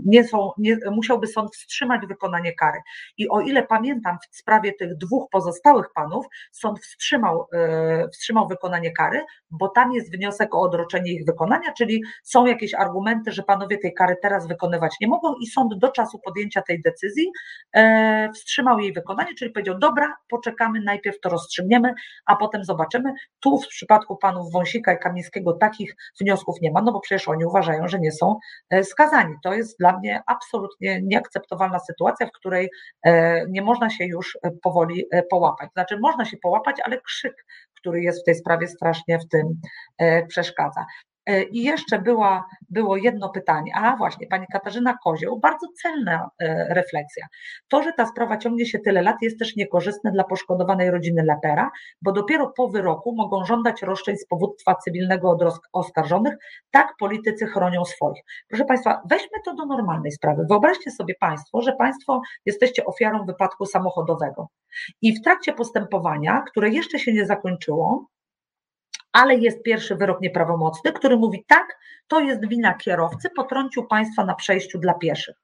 nie 0.05 0.23
są, 0.23 0.51
nie, 0.57 0.77
musiałby 0.91 1.27
sąd 1.27 1.55
wstrzymać 1.55 2.01
wykonanie 2.07 2.53
kary. 2.53 2.79
I 3.17 3.29
o 3.29 3.41
ile 3.41 3.63
pamiętam 3.63 4.17
w 4.31 4.37
sprawie 4.37 4.73
tych 4.73 4.97
dwóch 4.97 5.29
pozostałych 5.31 5.85
panów, 5.95 6.25
sąd 6.51 6.76
wstrzymał, 6.77 7.47
e, 7.53 8.09
wstrzymał 8.09 8.47
wykonanie 8.47 8.91
kary, 8.91 9.25
bo 9.51 9.69
tam 9.69 9.91
jest 9.91 10.15
wniosek 10.15 10.55
o 10.55 10.61
odroczenie 10.61 11.11
ich 11.11 11.25
wykonania, 11.25 11.73
czyli 11.73 12.03
są 12.23 12.45
jakieś 12.45 12.73
argumenty, 12.73 13.31
że 13.31 13.43
panowie 13.43 13.77
tej 13.77 13.93
kary 13.93 14.15
teraz 14.21 14.47
wykonywać 14.47 14.95
nie 15.01 15.07
mogą 15.07 15.35
i 15.41 15.47
sąd 15.47 15.77
do 15.77 15.91
czasu 15.91 16.19
podjęcia 16.19 16.61
tej 16.61 16.81
decyzji 16.81 17.31
e, 17.73 18.29
wstrzymał 18.35 18.79
jej 18.79 18.93
wykonanie, 18.93 19.33
czyli 19.35 19.51
powiedział, 19.51 19.79
dobra, 19.79 20.15
poczekamy, 20.29 20.81
najpierw 20.81 21.19
to 21.19 21.29
rozstrzygniemy, 21.29 21.93
a 22.25 22.35
potem 22.35 22.63
zobaczymy. 22.63 23.13
Tu 23.39 23.57
w 23.57 23.67
przypadku 23.67 24.17
panów 24.17 24.51
Wąsika 24.51 24.93
i 24.93 24.99
Kamińskiego 24.99 25.53
takich 25.53 25.95
wniosków 26.21 26.61
nie 26.61 26.71
ma, 26.71 26.81
no 26.81 26.91
bo 26.91 26.99
przecież 26.99 27.27
oni 27.27 27.45
uważają, 27.45 27.87
że 27.87 27.99
nie 27.99 28.11
są 28.11 28.39
e, 28.69 28.83
skazani. 28.83 29.35
To 29.43 29.53
jest 29.53 29.79
dla 29.79 29.97
mnie 29.99 30.21
absolutnie 30.27 31.01
nieakceptowalna 31.03 31.79
sytuacja, 31.79 32.27
w 32.27 32.31
której 32.31 32.69
nie 33.49 33.61
można 33.61 33.89
się 33.89 34.05
już 34.05 34.37
powoli 34.63 35.05
połapać. 35.29 35.69
Znaczy, 35.73 35.99
można 35.99 36.25
się 36.25 36.37
połapać, 36.37 36.66
ale 36.83 37.01
krzyk, 37.01 37.45
który 37.79 38.01
jest 38.01 38.21
w 38.21 38.25
tej 38.25 38.35
sprawie 38.35 38.67
strasznie 38.67 39.19
w 39.19 39.27
tym 39.27 39.61
e, 39.97 40.27
przeszkadza. 40.27 40.85
E, 41.27 41.43
I 41.43 41.63
jeszcze 41.63 41.99
była, 41.99 42.45
było 42.69 42.97
jedno 42.97 43.29
pytanie. 43.29 43.71
A 43.75 43.95
właśnie, 43.95 44.27
pani 44.27 44.45
Katarzyna 44.51 44.97
Kozioł, 45.03 45.39
bardzo 45.39 45.67
celna 45.81 46.29
e, 46.39 46.73
refleksja. 46.73 47.27
To, 47.67 47.83
że 47.83 47.93
ta 47.93 48.05
sprawa 48.05 48.37
ciągnie 48.37 48.65
się 48.65 48.79
tyle 48.79 49.01
lat, 49.01 49.15
jest 49.21 49.39
też 49.39 49.55
niekorzystne 49.55 50.11
dla 50.11 50.23
poszkodowanej 50.23 50.91
rodziny 50.91 51.23
Lepera, 51.23 51.71
bo 52.01 52.11
dopiero 52.11 52.53
po 52.57 52.67
wyroku 52.67 53.15
mogą 53.15 53.45
żądać 53.45 53.81
roszczeń 53.81 54.17
z 54.17 54.25
powództwa 54.27 54.75
cywilnego 54.75 55.29
od 55.29 55.43
oskarżonych. 55.73 56.33
Tak 56.71 56.93
politycy 56.99 57.45
chronią 57.45 57.85
swoich. 57.85 58.23
Proszę 58.49 58.65
Państwa, 58.65 59.01
weźmy 59.09 59.37
to 59.45 59.55
do 59.55 59.65
normalnej 59.65 60.11
sprawy. 60.11 60.45
Wyobraźcie 60.49 60.91
sobie 60.91 61.15
Państwo, 61.19 61.61
że 61.61 61.73
Państwo 61.73 62.21
jesteście 62.45 62.85
ofiarą 62.85 63.25
wypadku 63.25 63.65
samochodowego 63.65 64.47
i 65.01 65.15
w 65.15 65.21
trakcie 65.21 65.53
postępowania, 65.53 66.43
które 66.47 66.69
jeszcze 66.69 66.99
się 66.99 67.13
nie 67.13 67.25
zakończyło, 67.25 68.07
ale 69.17 69.35
jest 69.35 69.63
pierwszy 69.63 69.95
wyrok 69.95 70.21
nieprawomocny, 70.21 70.91
który 70.93 71.17
mówi 71.17 71.45
tak, 71.47 71.79
to 72.07 72.19
jest 72.19 72.47
wina 72.47 72.73
kierowcy, 72.73 73.29
potrącił 73.29 73.87
państwa 73.87 74.25
na 74.25 74.35
przejściu 74.35 74.79
dla 74.79 74.93
pieszych. 74.93 75.35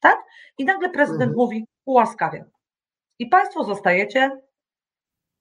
Tak? 0.00 0.18
I 0.58 0.64
nagle 0.64 0.90
prezydent 0.90 1.30
mhm. 1.30 1.36
mówi, 1.36 1.66
ułaskawiam. 1.84 2.44
I 3.18 3.26
państwo 3.26 3.64
zostajecie 3.64 4.30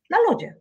na 0.09 0.17
lodzie. 0.29 0.55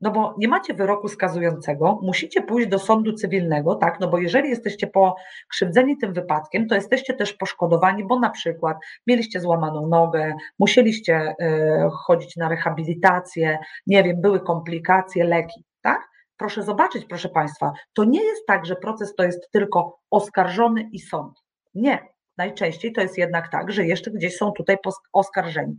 No 0.00 0.10
bo 0.10 0.34
nie 0.38 0.48
macie 0.48 0.74
wyroku 0.74 1.08
skazującego, 1.08 1.98
musicie 2.02 2.42
pójść 2.42 2.68
do 2.68 2.78
sądu 2.78 3.12
cywilnego, 3.12 3.74
tak? 3.74 4.00
No 4.00 4.08
bo 4.08 4.18
jeżeli 4.18 4.48
jesteście 4.50 4.86
pokrzywdzeni 4.86 5.98
tym 5.98 6.12
wypadkiem, 6.12 6.68
to 6.68 6.74
jesteście 6.74 7.14
też 7.14 7.32
poszkodowani, 7.32 8.04
bo 8.04 8.18
na 8.18 8.30
przykład 8.30 8.76
mieliście 9.06 9.40
złamaną 9.40 9.86
nogę, 9.86 10.34
musieliście 10.58 11.34
y, 11.40 11.90
chodzić 11.92 12.36
na 12.36 12.48
rehabilitację, 12.48 13.58
nie 13.86 14.02
wiem, 14.02 14.20
były 14.20 14.40
komplikacje, 14.40 15.24
leki, 15.24 15.64
tak? 15.82 16.10
Proszę 16.40 16.62
zobaczyć, 16.62 17.04
proszę 17.04 17.28
Państwa, 17.28 17.72
to 17.92 18.04
nie 18.04 18.24
jest 18.24 18.46
tak, 18.46 18.66
że 18.66 18.76
proces 18.76 19.14
to 19.14 19.24
jest 19.24 19.50
tylko 19.52 19.98
oskarżony 20.10 20.88
i 20.92 20.98
sąd. 20.98 21.38
Nie. 21.74 21.98
Najczęściej 22.36 22.92
to 22.92 23.00
jest 23.00 23.18
jednak 23.18 23.50
tak, 23.50 23.72
że 23.72 23.86
jeszcze 23.86 24.10
gdzieś 24.10 24.36
są 24.36 24.52
tutaj 24.52 24.76
oskarżeni. 25.12 25.76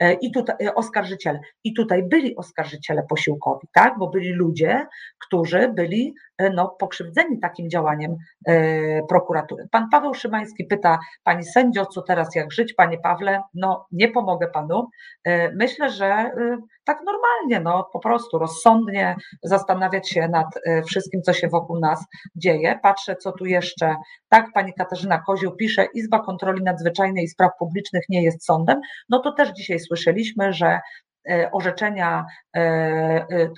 E, 0.00 0.12
i 0.12 0.32
tutaj 0.32 0.56
e, 0.66 0.74
oskarżyciele. 0.74 1.40
I 1.64 1.74
tutaj 1.74 2.02
byli 2.02 2.36
oskarżyciele 2.36 3.02
posiłkowi, 3.08 3.68
tak? 3.72 3.98
Bo 3.98 4.08
byli 4.08 4.32
ludzie, 4.32 4.86
którzy 5.18 5.68
byli 5.68 6.14
no, 6.54 6.76
pokrzywdzeni 6.78 7.40
takim 7.40 7.70
działaniem 7.70 8.16
e, 8.46 9.02
prokuratury. 9.02 9.68
Pan 9.70 9.88
Paweł 9.90 10.14
Szymański 10.14 10.64
pyta, 10.64 10.98
pani 11.24 11.44
sędzio, 11.44 11.86
co 11.86 12.02
teraz 12.02 12.34
jak 12.34 12.52
żyć? 12.52 12.74
Panie 12.74 12.98
Pawle, 12.98 13.42
no 13.54 13.86
nie 13.92 14.08
pomogę 14.08 14.48
panu. 14.48 14.88
E, 15.24 15.52
myślę, 15.52 15.90
że 15.90 16.06
e, 16.06 16.32
tak 16.84 16.98
normalnie, 17.06 17.60
no 17.60 17.88
po 17.92 17.98
prostu 17.98 18.38
rozsądnie 18.38 19.16
zastanawiać 19.42 20.10
się 20.10 20.28
nad 20.28 20.46
wszystkim, 20.86 21.22
co 21.22 21.32
się 21.32 21.48
wokół 21.48 21.80
nas 21.80 22.04
dzieje. 22.36 22.78
Patrzę, 22.82 23.16
co 23.16 23.32
tu 23.32 23.46
jeszcze. 23.46 23.94
Tak, 24.28 24.46
pani 24.54 24.72
Katarzyna 24.72 25.22
Kozioł 25.26 25.56
pisze, 25.56 25.86
Izba 25.94 26.18
Kontroli 26.18 26.62
Nadzwyczajnej 26.62 27.24
i 27.24 27.28
Spraw 27.28 27.50
Publicznych 27.58 28.04
nie 28.08 28.22
jest 28.22 28.44
sądem. 28.44 28.80
No 29.08 29.18
to 29.18 29.32
też 29.32 29.48
dzisiaj 29.52 29.80
słyszeliśmy, 29.80 30.52
że 30.52 30.66
e, 30.66 30.80
orzeczenia 31.52 32.26
e, 32.56 32.60
e, 32.60 33.50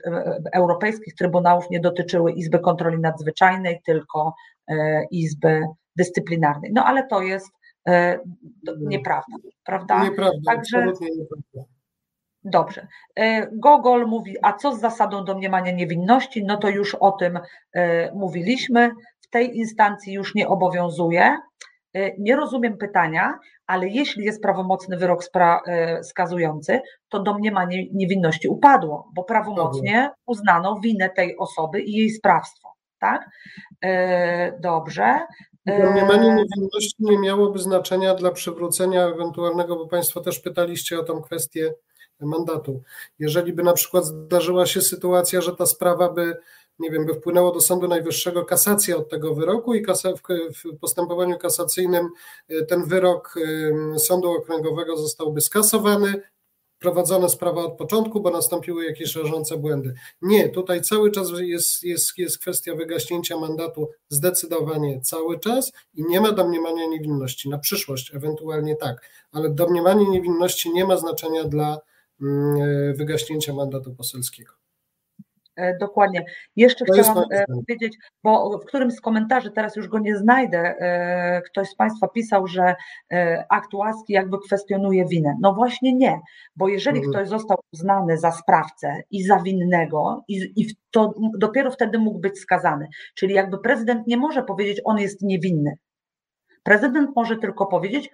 europejskich 0.53 1.15
trybunałów 1.15 1.71
nie 1.71 1.81
dotyczyły 1.81 2.33
Izby 2.33 2.59
Kontroli 2.59 2.99
Nadzwyczajnej, 2.99 3.81
tylko 3.87 4.35
Izby 5.11 5.63
Dyscyplinarnej. 5.97 6.71
No 6.75 6.85
ale 6.85 7.07
to 7.07 7.23
jest 7.23 7.51
nieprawda, 8.79 9.37
prawda? 9.65 10.05
Nieprawda, 10.05 10.39
Także, 10.47 10.79
nieprawda. 10.79 11.73
Dobrze. 12.45 12.87
Gogol 13.53 14.07
mówi, 14.07 14.37
a 14.43 14.53
co 14.53 14.77
z 14.77 14.81
zasadą 14.81 15.25
domniemania 15.25 15.73
niewinności? 15.73 16.45
No 16.45 16.57
to 16.57 16.69
już 16.69 16.95
o 16.95 17.13
tym 17.13 17.39
mówiliśmy. 18.15 18.91
W 19.21 19.31
tej 19.31 19.57
instancji 19.57 20.13
już 20.13 20.35
nie 20.35 20.49
obowiązuje. 20.49 21.37
Y, 21.97 22.15
nie 22.19 22.37
rozumiem 22.37 22.79
pytania, 22.79 23.39
ale 23.67 23.89
jeśli 23.89 24.25
jest 24.25 24.43
prawomocny 24.43 24.97
wyrok 24.97 25.25
y, 25.25 26.05
skazujący, 26.05 26.81
to 27.09 27.23
domniemanie 27.23 27.87
niewinności 27.93 28.49
upadło, 28.49 29.11
bo 29.15 29.25
prawomocnie 29.25 30.11
uznano 30.27 30.81
winę 30.83 31.11
tej 31.11 31.37
osoby 31.39 31.81
i 31.81 31.93
jej 31.93 32.11
sprawstwo. 32.11 32.73
Tak? 32.99 33.31
Y, 33.85 33.89
dobrze. 34.61 35.21
Domniemanie 35.67 36.29
niewinności 36.29 36.97
nie 36.99 37.19
miałoby 37.19 37.59
znaczenia 37.59 38.15
dla 38.15 38.31
przywrócenia 38.31 39.07
ewentualnego, 39.07 39.77
bo 39.77 39.87
Państwo 39.87 40.21
też 40.21 40.41
pytaliście 40.41 41.01
o 41.01 41.03
tą 41.03 41.23
kwestię 41.23 41.75
mandatu. 42.21 42.83
Jeżeli 43.19 43.53
by 43.53 43.63
na 43.63 43.73
przykład 43.73 44.05
zdarzyła 44.05 44.67
się 44.67 44.81
sytuacja, 44.81 45.41
że 45.41 45.57
ta 45.57 45.67
sprawa 45.67 46.11
by 46.11 46.37
nie 46.83 46.91
wiem, 46.91 47.07
by 47.07 47.15
wpłynęło 47.15 47.53
do 47.53 47.61
Sądu 47.61 47.89
Najwyższego 47.89 48.45
kasacja 48.45 48.97
od 48.97 49.09
tego 49.09 49.35
wyroku 49.35 49.75
i 49.75 49.85
w 50.65 50.79
postępowaniu 50.79 51.39
kasacyjnym 51.39 52.09
y, 52.51 52.67
ten 52.67 52.85
wyrok 52.85 53.35
Sądu 53.99 54.31
Okręgowego 54.31 54.97
zostałby 54.97 55.41
skasowany, 55.41 56.23
prowadzona 56.83 57.29
sprawa 57.29 57.63
od 57.63 57.79
początku, 57.79 58.21
bo 58.21 58.31
nastąpiły 58.31 58.85
jakieś 58.85 59.17
rażące 59.17 59.57
błędy. 59.57 59.95
Nie, 60.23 60.49
tutaj 60.49 60.83
cały 60.83 61.11
czas 61.11 61.29
jest, 61.39 61.83
jest, 61.83 62.19
jest 62.19 62.39
kwestia 62.39 62.75
wygaśnięcia 62.75 63.37
mandatu 63.37 63.89
zdecydowanie 64.09 65.01
cały 65.01 65.39
czas 65.39 65.73
i 65.95 66.05
nie 66.05 66.21
ma 66.21 66.33
domniemania 66.33 66.87
niewinności. 66.87 67.49
Na 67.49 67.59
przyszłość 67.59 68.15
ewentualnie 68.15 68.77
tak, 68.77 69.11
ale 69.33 69.51
domniemanie 69.51 70.09
niewinności 70.09 70.71
nie 70.71 70.85
ma 70.85 70.97
znaczenia 70.97 71.45
dla 71.45 71.79
mm, 72.23 72.57
y, 72.57 72.95
wygaśnięcia 72.97 73.55
mandatu 73.55 73.95
poselskiego. 73.95 74.53
E, 75.57 75.79
dokładnie. 75.79 76.25
Jeszcze 76.57 76.85
to 76.85 76.93
chciałam 76.93 77.25
e, 77.33 77.45
powiedzieć, 77.47 77.97
bo 78.25 78.59
w 78.59 78.65
którymś 78.67 78.95
z 78.95 79.01
komentarzy, 79.01 79.51
teraz 79.51 79.77
już 79.77 79.89
go 79.89 79.99
nie 79.99 80.17
znajdę, 80.17 80.59
e, 80.59 81.43
ktoś 81.43 81.69
z 81.69 81.77
Państwa 81.77 82.09
pisał, 82.09 82.47
że 82.47 82.75
akt 83.49 83.75
łaski 83.75 84.13
jakby 84.13 84.39
kwestionuje 84.47 85.05
winę. 85.07 85.37
No 85.41 85.55
właśnie 85.55 85.93
nie, 85.93 86.21
bo 86.57 86.69
jeżeli 86.69 86.97
mhm. 86.97 87.13
ktoś 87.13 87.29
został 87.29 87.59
uznany 87.73 88.19
za 88.19 88.33
sprawcę 88.33 89.03
i 89.11 89.23
za 89.23 89.39
winnego, 89.39 90.25
i, 90.29 90.53
i 90.57 90.67
to 90.91 91.15
dopiero 91.39 91.71
wtedy 91.71 91.99
mógł 91.99 92.19
być 92.19 92.39
skazany. 92.39 92.89
Czyli 93.15 93.35
jakby 93.35 93.59
prezydent 93.59 94.07
nie 94.07 94.17
może 94.17 94.43
powiedzieć, 94.43 94.81
on 94.85 94.99
jest 94.99 95.23
niewinny. 95.23 95.79
Prezydent 96.63 97.11
może 97.17 97.37
tylko 97.37 97.67
powiedzieć, 97.67 98.11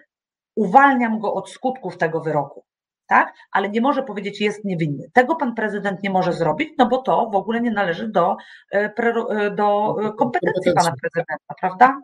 uwalniam 0.54 1.18
go 1.18 1.34
od 1.34 1.50
skutków 1.50 1.98
tego 1.98 2.20
wyroku. 2.20 2.67
Tak? 3.08 3.32
Ale 3.52 3.68
nie 3.68 3.80
może 3.80 4.02
powiedzieć, 4.02 4.40
jest 4.40 4.64
niewinny. 4.64 5.10
Tego 5.12 5.36
pan 5.36 5.54
prezydent 5.54 6.02
nie 6.02 6.10
może 6.10 6.32
zrobić, 6.32 6.68
no 6.78 6.86
bo 6.86 6.98
to 6.98 7.30
w 7.32 7.34
ogóle 7.34 7.60
nie 7.60 7.70
należy 7.70 8.08
do, 8.08 8.36
e, 8.72 8.92
e, 8.96 9.50
do 9.50 9.96
kompetencji 10.18 10.72
pana 10.74 10.92
prezydenta, 11.00 11.54
prawda? 11.60 12.00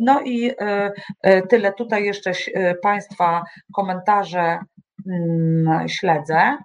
No 0.00 0.20
i 0.24 0.52
tyle. 1.48 1.72
Tutaj 1.72 2.04
jeszcze 2.04 2.32
Państwa 2.82 3.44
komentarze 3.74 4.58
mm, 5.08 5.88
śledzę. 5.88 6.56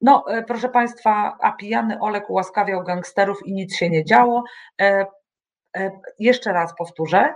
No, 0.00 0.24
proszę 0.46 0.68
Państwa, 0.68 1.36
a 1.40 1.52
pijany 1.52 2.00
Olek 2.00 2.30
ułaskawiał 2.30 2.84
gangsterów 2.84 3.46
i 3.46 3.52
nic 3.52 3.76
się 3.76 3.90
nie 3.90 4.04
działo. 4.04 4.44
Jeszcze 6.18 6.52
raz 6.52 6.74
powtórzę, 6.78 7.34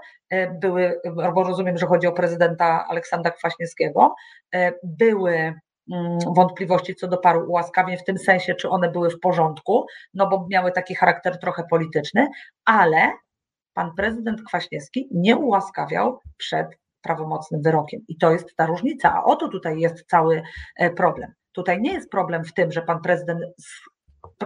były, 0.60 1.00
bo 1.34 1.42
rozumiem, 1.42 1.78
że 1.78 1.86
chodzi 1.86 2.06
o 2.06 2.12
prezydenta 2.12 2.86
Aleksandra 2.88 3.30
Kwaśniewskiego, 3.30 4.14
były 4.82 5.32
mm, 5.92 6.18
wątpliwości 6.36 6.94
co 6.94 7.08
do 7.08 7.18
paru 7.18 7.50
ułaskawień, 7.50 7.96
w 7.96 8.04
tym 8.04 8.18
sensie, 8.18 8.54
czy 8.54 8.68
one 8.68 8.90
były 8.90 9.10
w 9.10 9.20
porządku, 9.20 9.86
no 10.14 10.28
bo 10.28 10.46
miały 10.50 10.72
taki 10.72 10.94
charakter 10.94 11.38
trochę 11.38 11.64
polityczny, 11.70 12.28
ale 12.64 13.12
pan 13.74 13.94
prezydent 13.96 14.42
Kwaśniewski 14.42 15.08
nie 15.10 15.36
ułaskawiał 15.36 16.20
przed 16.36 16.66
prawomocnym 17.02 17.62
wyrokiem. 17.62 18.00
I 18.08 18.16
to 18.16 18.32
jest 18.32 18.56
ta 18.56 18.66
różnica, 18.66 19.14
a 19.14 19.24
oto 19.24 19.48
tutaj 19.48 19.80
jest 19.80 20.06
cały 20.06 20.42
e, 20.76 20.90
problem. 20.90 21.32
Tutaj 21.52 21.80
nie 21.80 21.92
jest 21.92 22.10
problem 22.10 22.44
w 22.44 22.52
tym, 22.52 22.72
że 22.72 22.82
pan 22.82 23.00
prezydent 23.00 23.40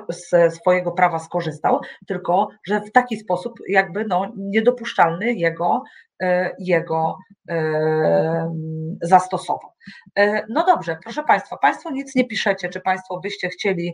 z 0.09 0.55
swojego 0.55 0.93
prawa 0.93 1.19
skorzystał, 1.19 1.81
tylko 2.07 2.49
że 2.67 2.81
w 2.81 2.93
taki 2.93 3.17
sposób 3.17 3.59
jakby 3.69 4.05
no, 4.05 4.33
niedopuszczalny 4.37 5.35
jego, 5.35 5.83
e, 6.23 6.51
jego 6.59 7.19
e, 7.51 8.55
zastosował. 9.03 9.71
No 10.49 10.67
dobrze, 10.67 10.99
proszę 11.03 11.23
Państwa, 11.23 11.57
Państwo 11.57 11.91
nic 11.91 12.15
nie 12.15 12.25
piszecie, 12.27 12.69
czy 12.69 12.81
Państwo 12.81 13.21
byście 13.21 13.49
chcieli, 13.49 13.93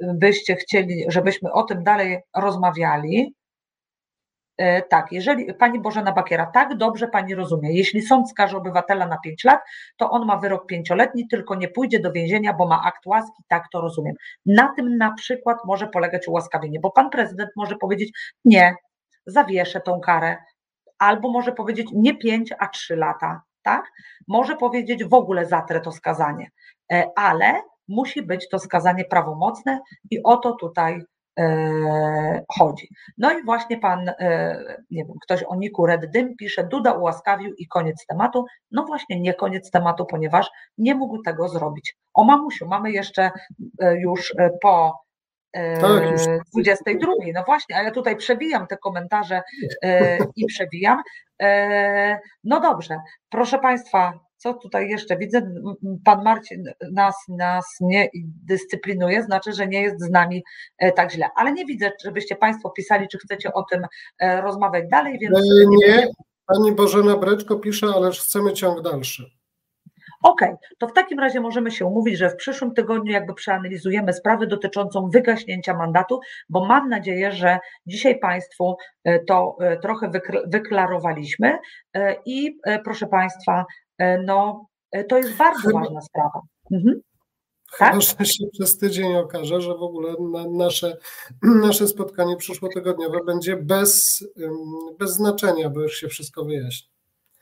byście 0.00 0.56
chcieli, 0.56 1.04
żebyśmy 1.08 1.52
o 1.52 1.62
tym 1.62 1.84
dalej 1.84 2.18
rozmawiali. 2.36 3.34
E, 4.62 4.82
tak, 4.82 5.12
jeżeli 5.12 5.54
pani 5.54 5.80
Bożena 5.80 6.12
Bakiera, 6.12 6.46
tak 6.46 6.76
dobrze 6.76 7.08
pani 7.08 7.34
rozumie, 7.34 7.72
jeśli 7.72 8.02
sąd 8.02 8.30
skaże 8.30 8.56
obywatela 8.56 9.06
na 9.06 9.18
5 9.18 9.44
lat, 9.44 9.60
to 9.96 10.10
on 10.10 10.26
ma 10.26 10.36
wyrok 10.36 10.66
pięcioletni, 10.66 11.28
tylko 11.28 11.54
nie 11.54 11.68
pójdzie 11.68 12.00
do 12.00 12.12
więzienia, 12.12 12.52
bo 12.52 12.66
ma 12.66 12.82
akt 12.84 13.06
łaski, 13.06 13.42
tak 13.48 13.64
to 13.72 13.80
rozumiem. 13.80 14.14
Na 14.46 14.72
tym 14.76 14.96
na 14.96 15.12
przykład 15.12 15.58
może 15.64 15.86
polegać 15.86 16.28
ułaskawienie, 16.28 16.80
bo 16.80 16.90
pan 16.90 17.10
prezydent 17.10 17.50
może 17.56 17.76
powiedzieć, 17.76 18.34
nie, 18.44 18.74
zawieszę 19.26 19.80
tą 19.80 20.00
karę, 20.00 20.36
albo 20.98 21.30
może 21.30 21.52
powiedzieć 21.52 21.88
nie 21.92 22.16
5, 22.16 22.54
a 22.58 22.68
3 22.68 22.96
lata, 22.96 23.42
tak? 23.62 23.92
Może 24.28 24.56
powiedzieć 24.56 25.04
w 25.04 25.14
ogóle 25.14 25.46
zatrę 25.46 25.80
to 25.80 25.92
skazanie, 25.92 26.50
e, 26.92 27.06
ale 27.16 27.62
musi 27.88 28.22
być 28.22 28.48
to 28.48 28.58
skazanie 28.58 29.04
prawomocne 29.04 29.80
i 30.10 30.22
o 30.22 30.36
to 30.36 30.52
tutaj 30.52 31.00
chodzi. 32.48 32.88
No 33.18 33.38
i 33.38 33.44
właśnie 33.44 33.78
pan, 33.78 34.08
e, 34.08 34.56
nie 34.90 35.04
wiem, 35.04 35.16
ktoś 35.22 35.42
o 35.42 35.56
Niku 35.56 35.86
Red 35.86 36.10
Dym 36.10 36.36
pisze, 36.36 36.64
Duda 36.64 36.92
ułaskawił 36.92 37.54
i 37.58 37.66
koniec 37.66 38.06
tematu. 38.06 38.44
No 38.70 38.84
właśnie 38.84 39.20
nie 39.20 39.34
koniec 39.34 39.70
tematu, 39.70 40.06
ponieważ 40.06 40.50
nie 40.78 40.94
mógł 40.94 41.22
tego 41.22 41.48
zrobić. 41.48 41.96
O 42.14 42.24
mamusiu, 42.24 42.68
mamy 42.68 42.90
jeszcze 42.90 43.30
e, 43.80 44.00
już 44.00 44.34
po 44.62 45.02
tak, 45.54 46.16
22. 46.54 47.12
No 47.34 47.42
właśnie, 47.46 47.76
a 47.76 47.82
ja 47.82 47.90
tutaj 47.90 48.16
przebijam 48.16 48.66
te 48.66 48.76
komentarze 48.76 49.42
i 50.36 50.46
przebijam. 50.46 51.02
No 52.44 52.60
dobrze, 52.60 52.96
proszę 53.30 53.58
Państwa, 53.58 54.12
co 54.42 54.54
tutaj 54.54 54.88
jeszcze 54.88 55.16
widzę? 55.16 55.54
Pan 56.04 56.24
Marcin 56.24 56.64
nas, 56.92 57.14
nas 57.28 57.76
nie 57.80 58.08
dyscyplinuje, 58.44 59.22
znaczy, 59.22 59.52
że 59.52 59.66
nie 59.66 59.82
jest 59.82 60.00
z 60.00 60.10
nami 60.10 60.44
e, 60.78 60.92
tak 60.92 61.12
źle. 61.12 61.26
Ale 61.36 61.52
nie 61.52 61.66
widzę, 61.66 61.92
żebyście 62.04 62.36
Państwo 62.36 62.70
pisali, 62.70 63.08
czy 63.08 63.18
chcecie 63.18 63.52
o 63.52 63.62
tym 63.62 63.86
e, 64.18 64.40
rozmawiać 64.40 64.84
dalej. 64.90 65.18
Więc 65.20 65.38
e, 65.38 65.40
nie, 65.68 65.86
nie. 65.86 66.06
Pani 66.46 66.72
Bożena 66.72 67.16
Breczko 67.16 67.56
pisze, 67.56 67.86
ale 67.96 68.10
chcemy 68.10 68.52
ciąg 68.52 68.82
dalszy. 68.82 69.30
Okej, 70.22 70.48
okay, 70.48 70.58
to 70.78 70.88
w 70.88 70.92
takim 70.92 71.18
razie 71.18 71.40
możemy 71.40 71.70
się 71.70 71.86
umówić, 71.86 72.18
że 72.18 72.30
w 72.30 72.36
przyszłym 72.36 72.74
tygodniu 72.74 73.12
jakby 73.12 73.34
przeanalizujemy 73.34 74.12
sprawę 74.12 74.46
dotyczącą 74.46 75.08
wygaśnięcia 75.10 75.74
mandatu, 75.74 76.20
bo 76.48 76.64
mam 76.64 76.88
nadzieję, 76.88 77.32
że 77.32 77.58
dzisiaj 77.86 78.18
Państwu 78.18 78.76
to 79.26 79.56
trochę 79.82 80.10
wyklarowaliśmy 80.46 81.58
i 82.26 82.58
proszę 82.84 83.06
Państwa, 83.06 83.64
E, 83.64 83.64
no 83.98 84.66
e, 84.92 85.04
to 85.04 85.16
jest 85.16 85.36
bardzo 85.36 85.70
ważna 85.72 86.00
sprawa. 86.00 86.40
Mhm. 86.72 87.00
Tak? 87.78 87.90
Chyba, 87.90 88.00
że 88.00 88.26
się 88.26 88.44
przez 88.52 88.78
tydzień 88.78 89.16
okaże, 89.16 89.60
że 89.60 89.74
w 89.74 89.82
ogóle 89.82 90.14
na 90.20 90.50
nasze, 90.50 90.96
nasze 91.66 91.88
spotkanie 91.88 92.36
przyszłotygodniowe 92.36 93.18
będzie 93.26 93.56
bez, 93.56 94.24
bez 94.98 95.12
znaczenia, 95.12 95.70
bo 95.70 95.80
już 95.80 95.94
się 95.94 96.08
wszystko 96.08 96.44
wyjaśni. 96.44 96.88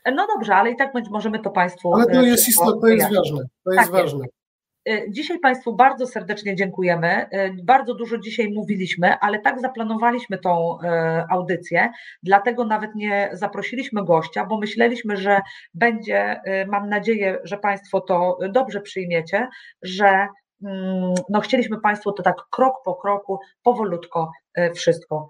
E, 0.05 0.11
no 0.11 0.27
dobrze, 0.35 0.55
ale 0.55 0.71
i 0.71 0.75
tak 0.75 0.91
możemy 1.09 1.39
to 1.39 1.49
Państwu. 1.49 1.93
Ale 1.93 2.05
to 2.05 2.21
jest 2.21 2.49
istotne, 2.49 2.81
to 2.81 2.87
jest 2.87 3.15
ważne. 3.15 3.43
To 3.63 3.71
jest 3.71 3.83
tak 3.83 3.91
ważne. 3.91 4.19
Jest. 4.19 4.40
E, 4.89 5.11
dzisiaj 5.11 5.39
Państwu 5.39 5.75
bardzo 5.75 6.07
serdecznie 6.07 6.55
dziękujemy. 6.55 7.07
E, 7.07 7.53
bardzo 7.63 7.93
dużo 7.93 8.17
dzisiaj 8.17 8.49
mówiliśmy, 8.49 9.19
ale 9.19 9.39
tak 9.39 9.59
zaplanowaliśmy 9.59 10.37
tą 10.37 10.79
e, 10.79 11.25
audycję, 11.29 11.89
dlatego 12.23 12.65
nawet 12.65 12.95
nie 12.95 13.29
zaprosiliśmy 13.33 14.05
gościa, 14.05 14.45
bo 14.45 14.57
myśleliśmy, 14.57 15.17
że 15.17 15.41
będzie, 15.73 16.41
mam 16.67 16.89
nadzieję, 16.89 17.39
że 17.43 17.57
Państwo 17.57 18.01
to 18.01 18.37
dobrze 18.49 18.81
przyjmiecie, 18.81 19.47
że 19.81 20.27
mm, 20.63 21.13
no, 21.29 21.41
chcieliśmy 21.41 21.81
Państwu 21.81 22.11
to 22.11 22.23
tak 22.23 22.35
krok 22.51 22.75
po 22.85 22.95
kroku, 22.95 23.39
powolutko 23.63 24.31
wszystko 24.75 25.29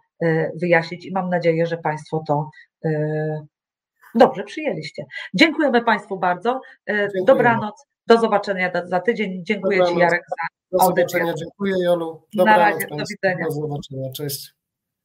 wyjaśnić 0.62 1.06
i 1.06 1.12
mam 1.14 1.30
nadzieję, 1.30 1.66
że 1.66 1.78
Państwo 1.78 2.24
to 2.28 2.50
dobrze 4.16 4.44
przyjęliście. 4.44 5.06
Dziękujemy 5.34 5.82
Państwu 5.84 6.20
bardzo. 6.20 6.62
Dziękujemy. 6.88 7.26
Dobranoc. 7.26 7.91
Do 8.12 8.18
zobaczenia 8.18 8.72
za 8.86 9.00
tydzień. 9.00 9.46
Dziękuję 9.46 9.78
Dobranoc. 9.78 9.96
Ci, 9.96 10.02
Jarek, 10.02 10.24
za 10.30 10.78
Do 10.78 10.86
zobaczenia. 10.86 11.34
Dziękuję, 11.34 11.76
Jolu. 11.84 12.22
Dobranoc, 12.34 12.60
Na 12.60 12.70
razie, 12.70 12.88
do 12.88 13.04
widzenia. 13.10 13.46
Do 13.46 13.52
zobaczenia. 13.52 14.12
Cześć. 14.12 14.54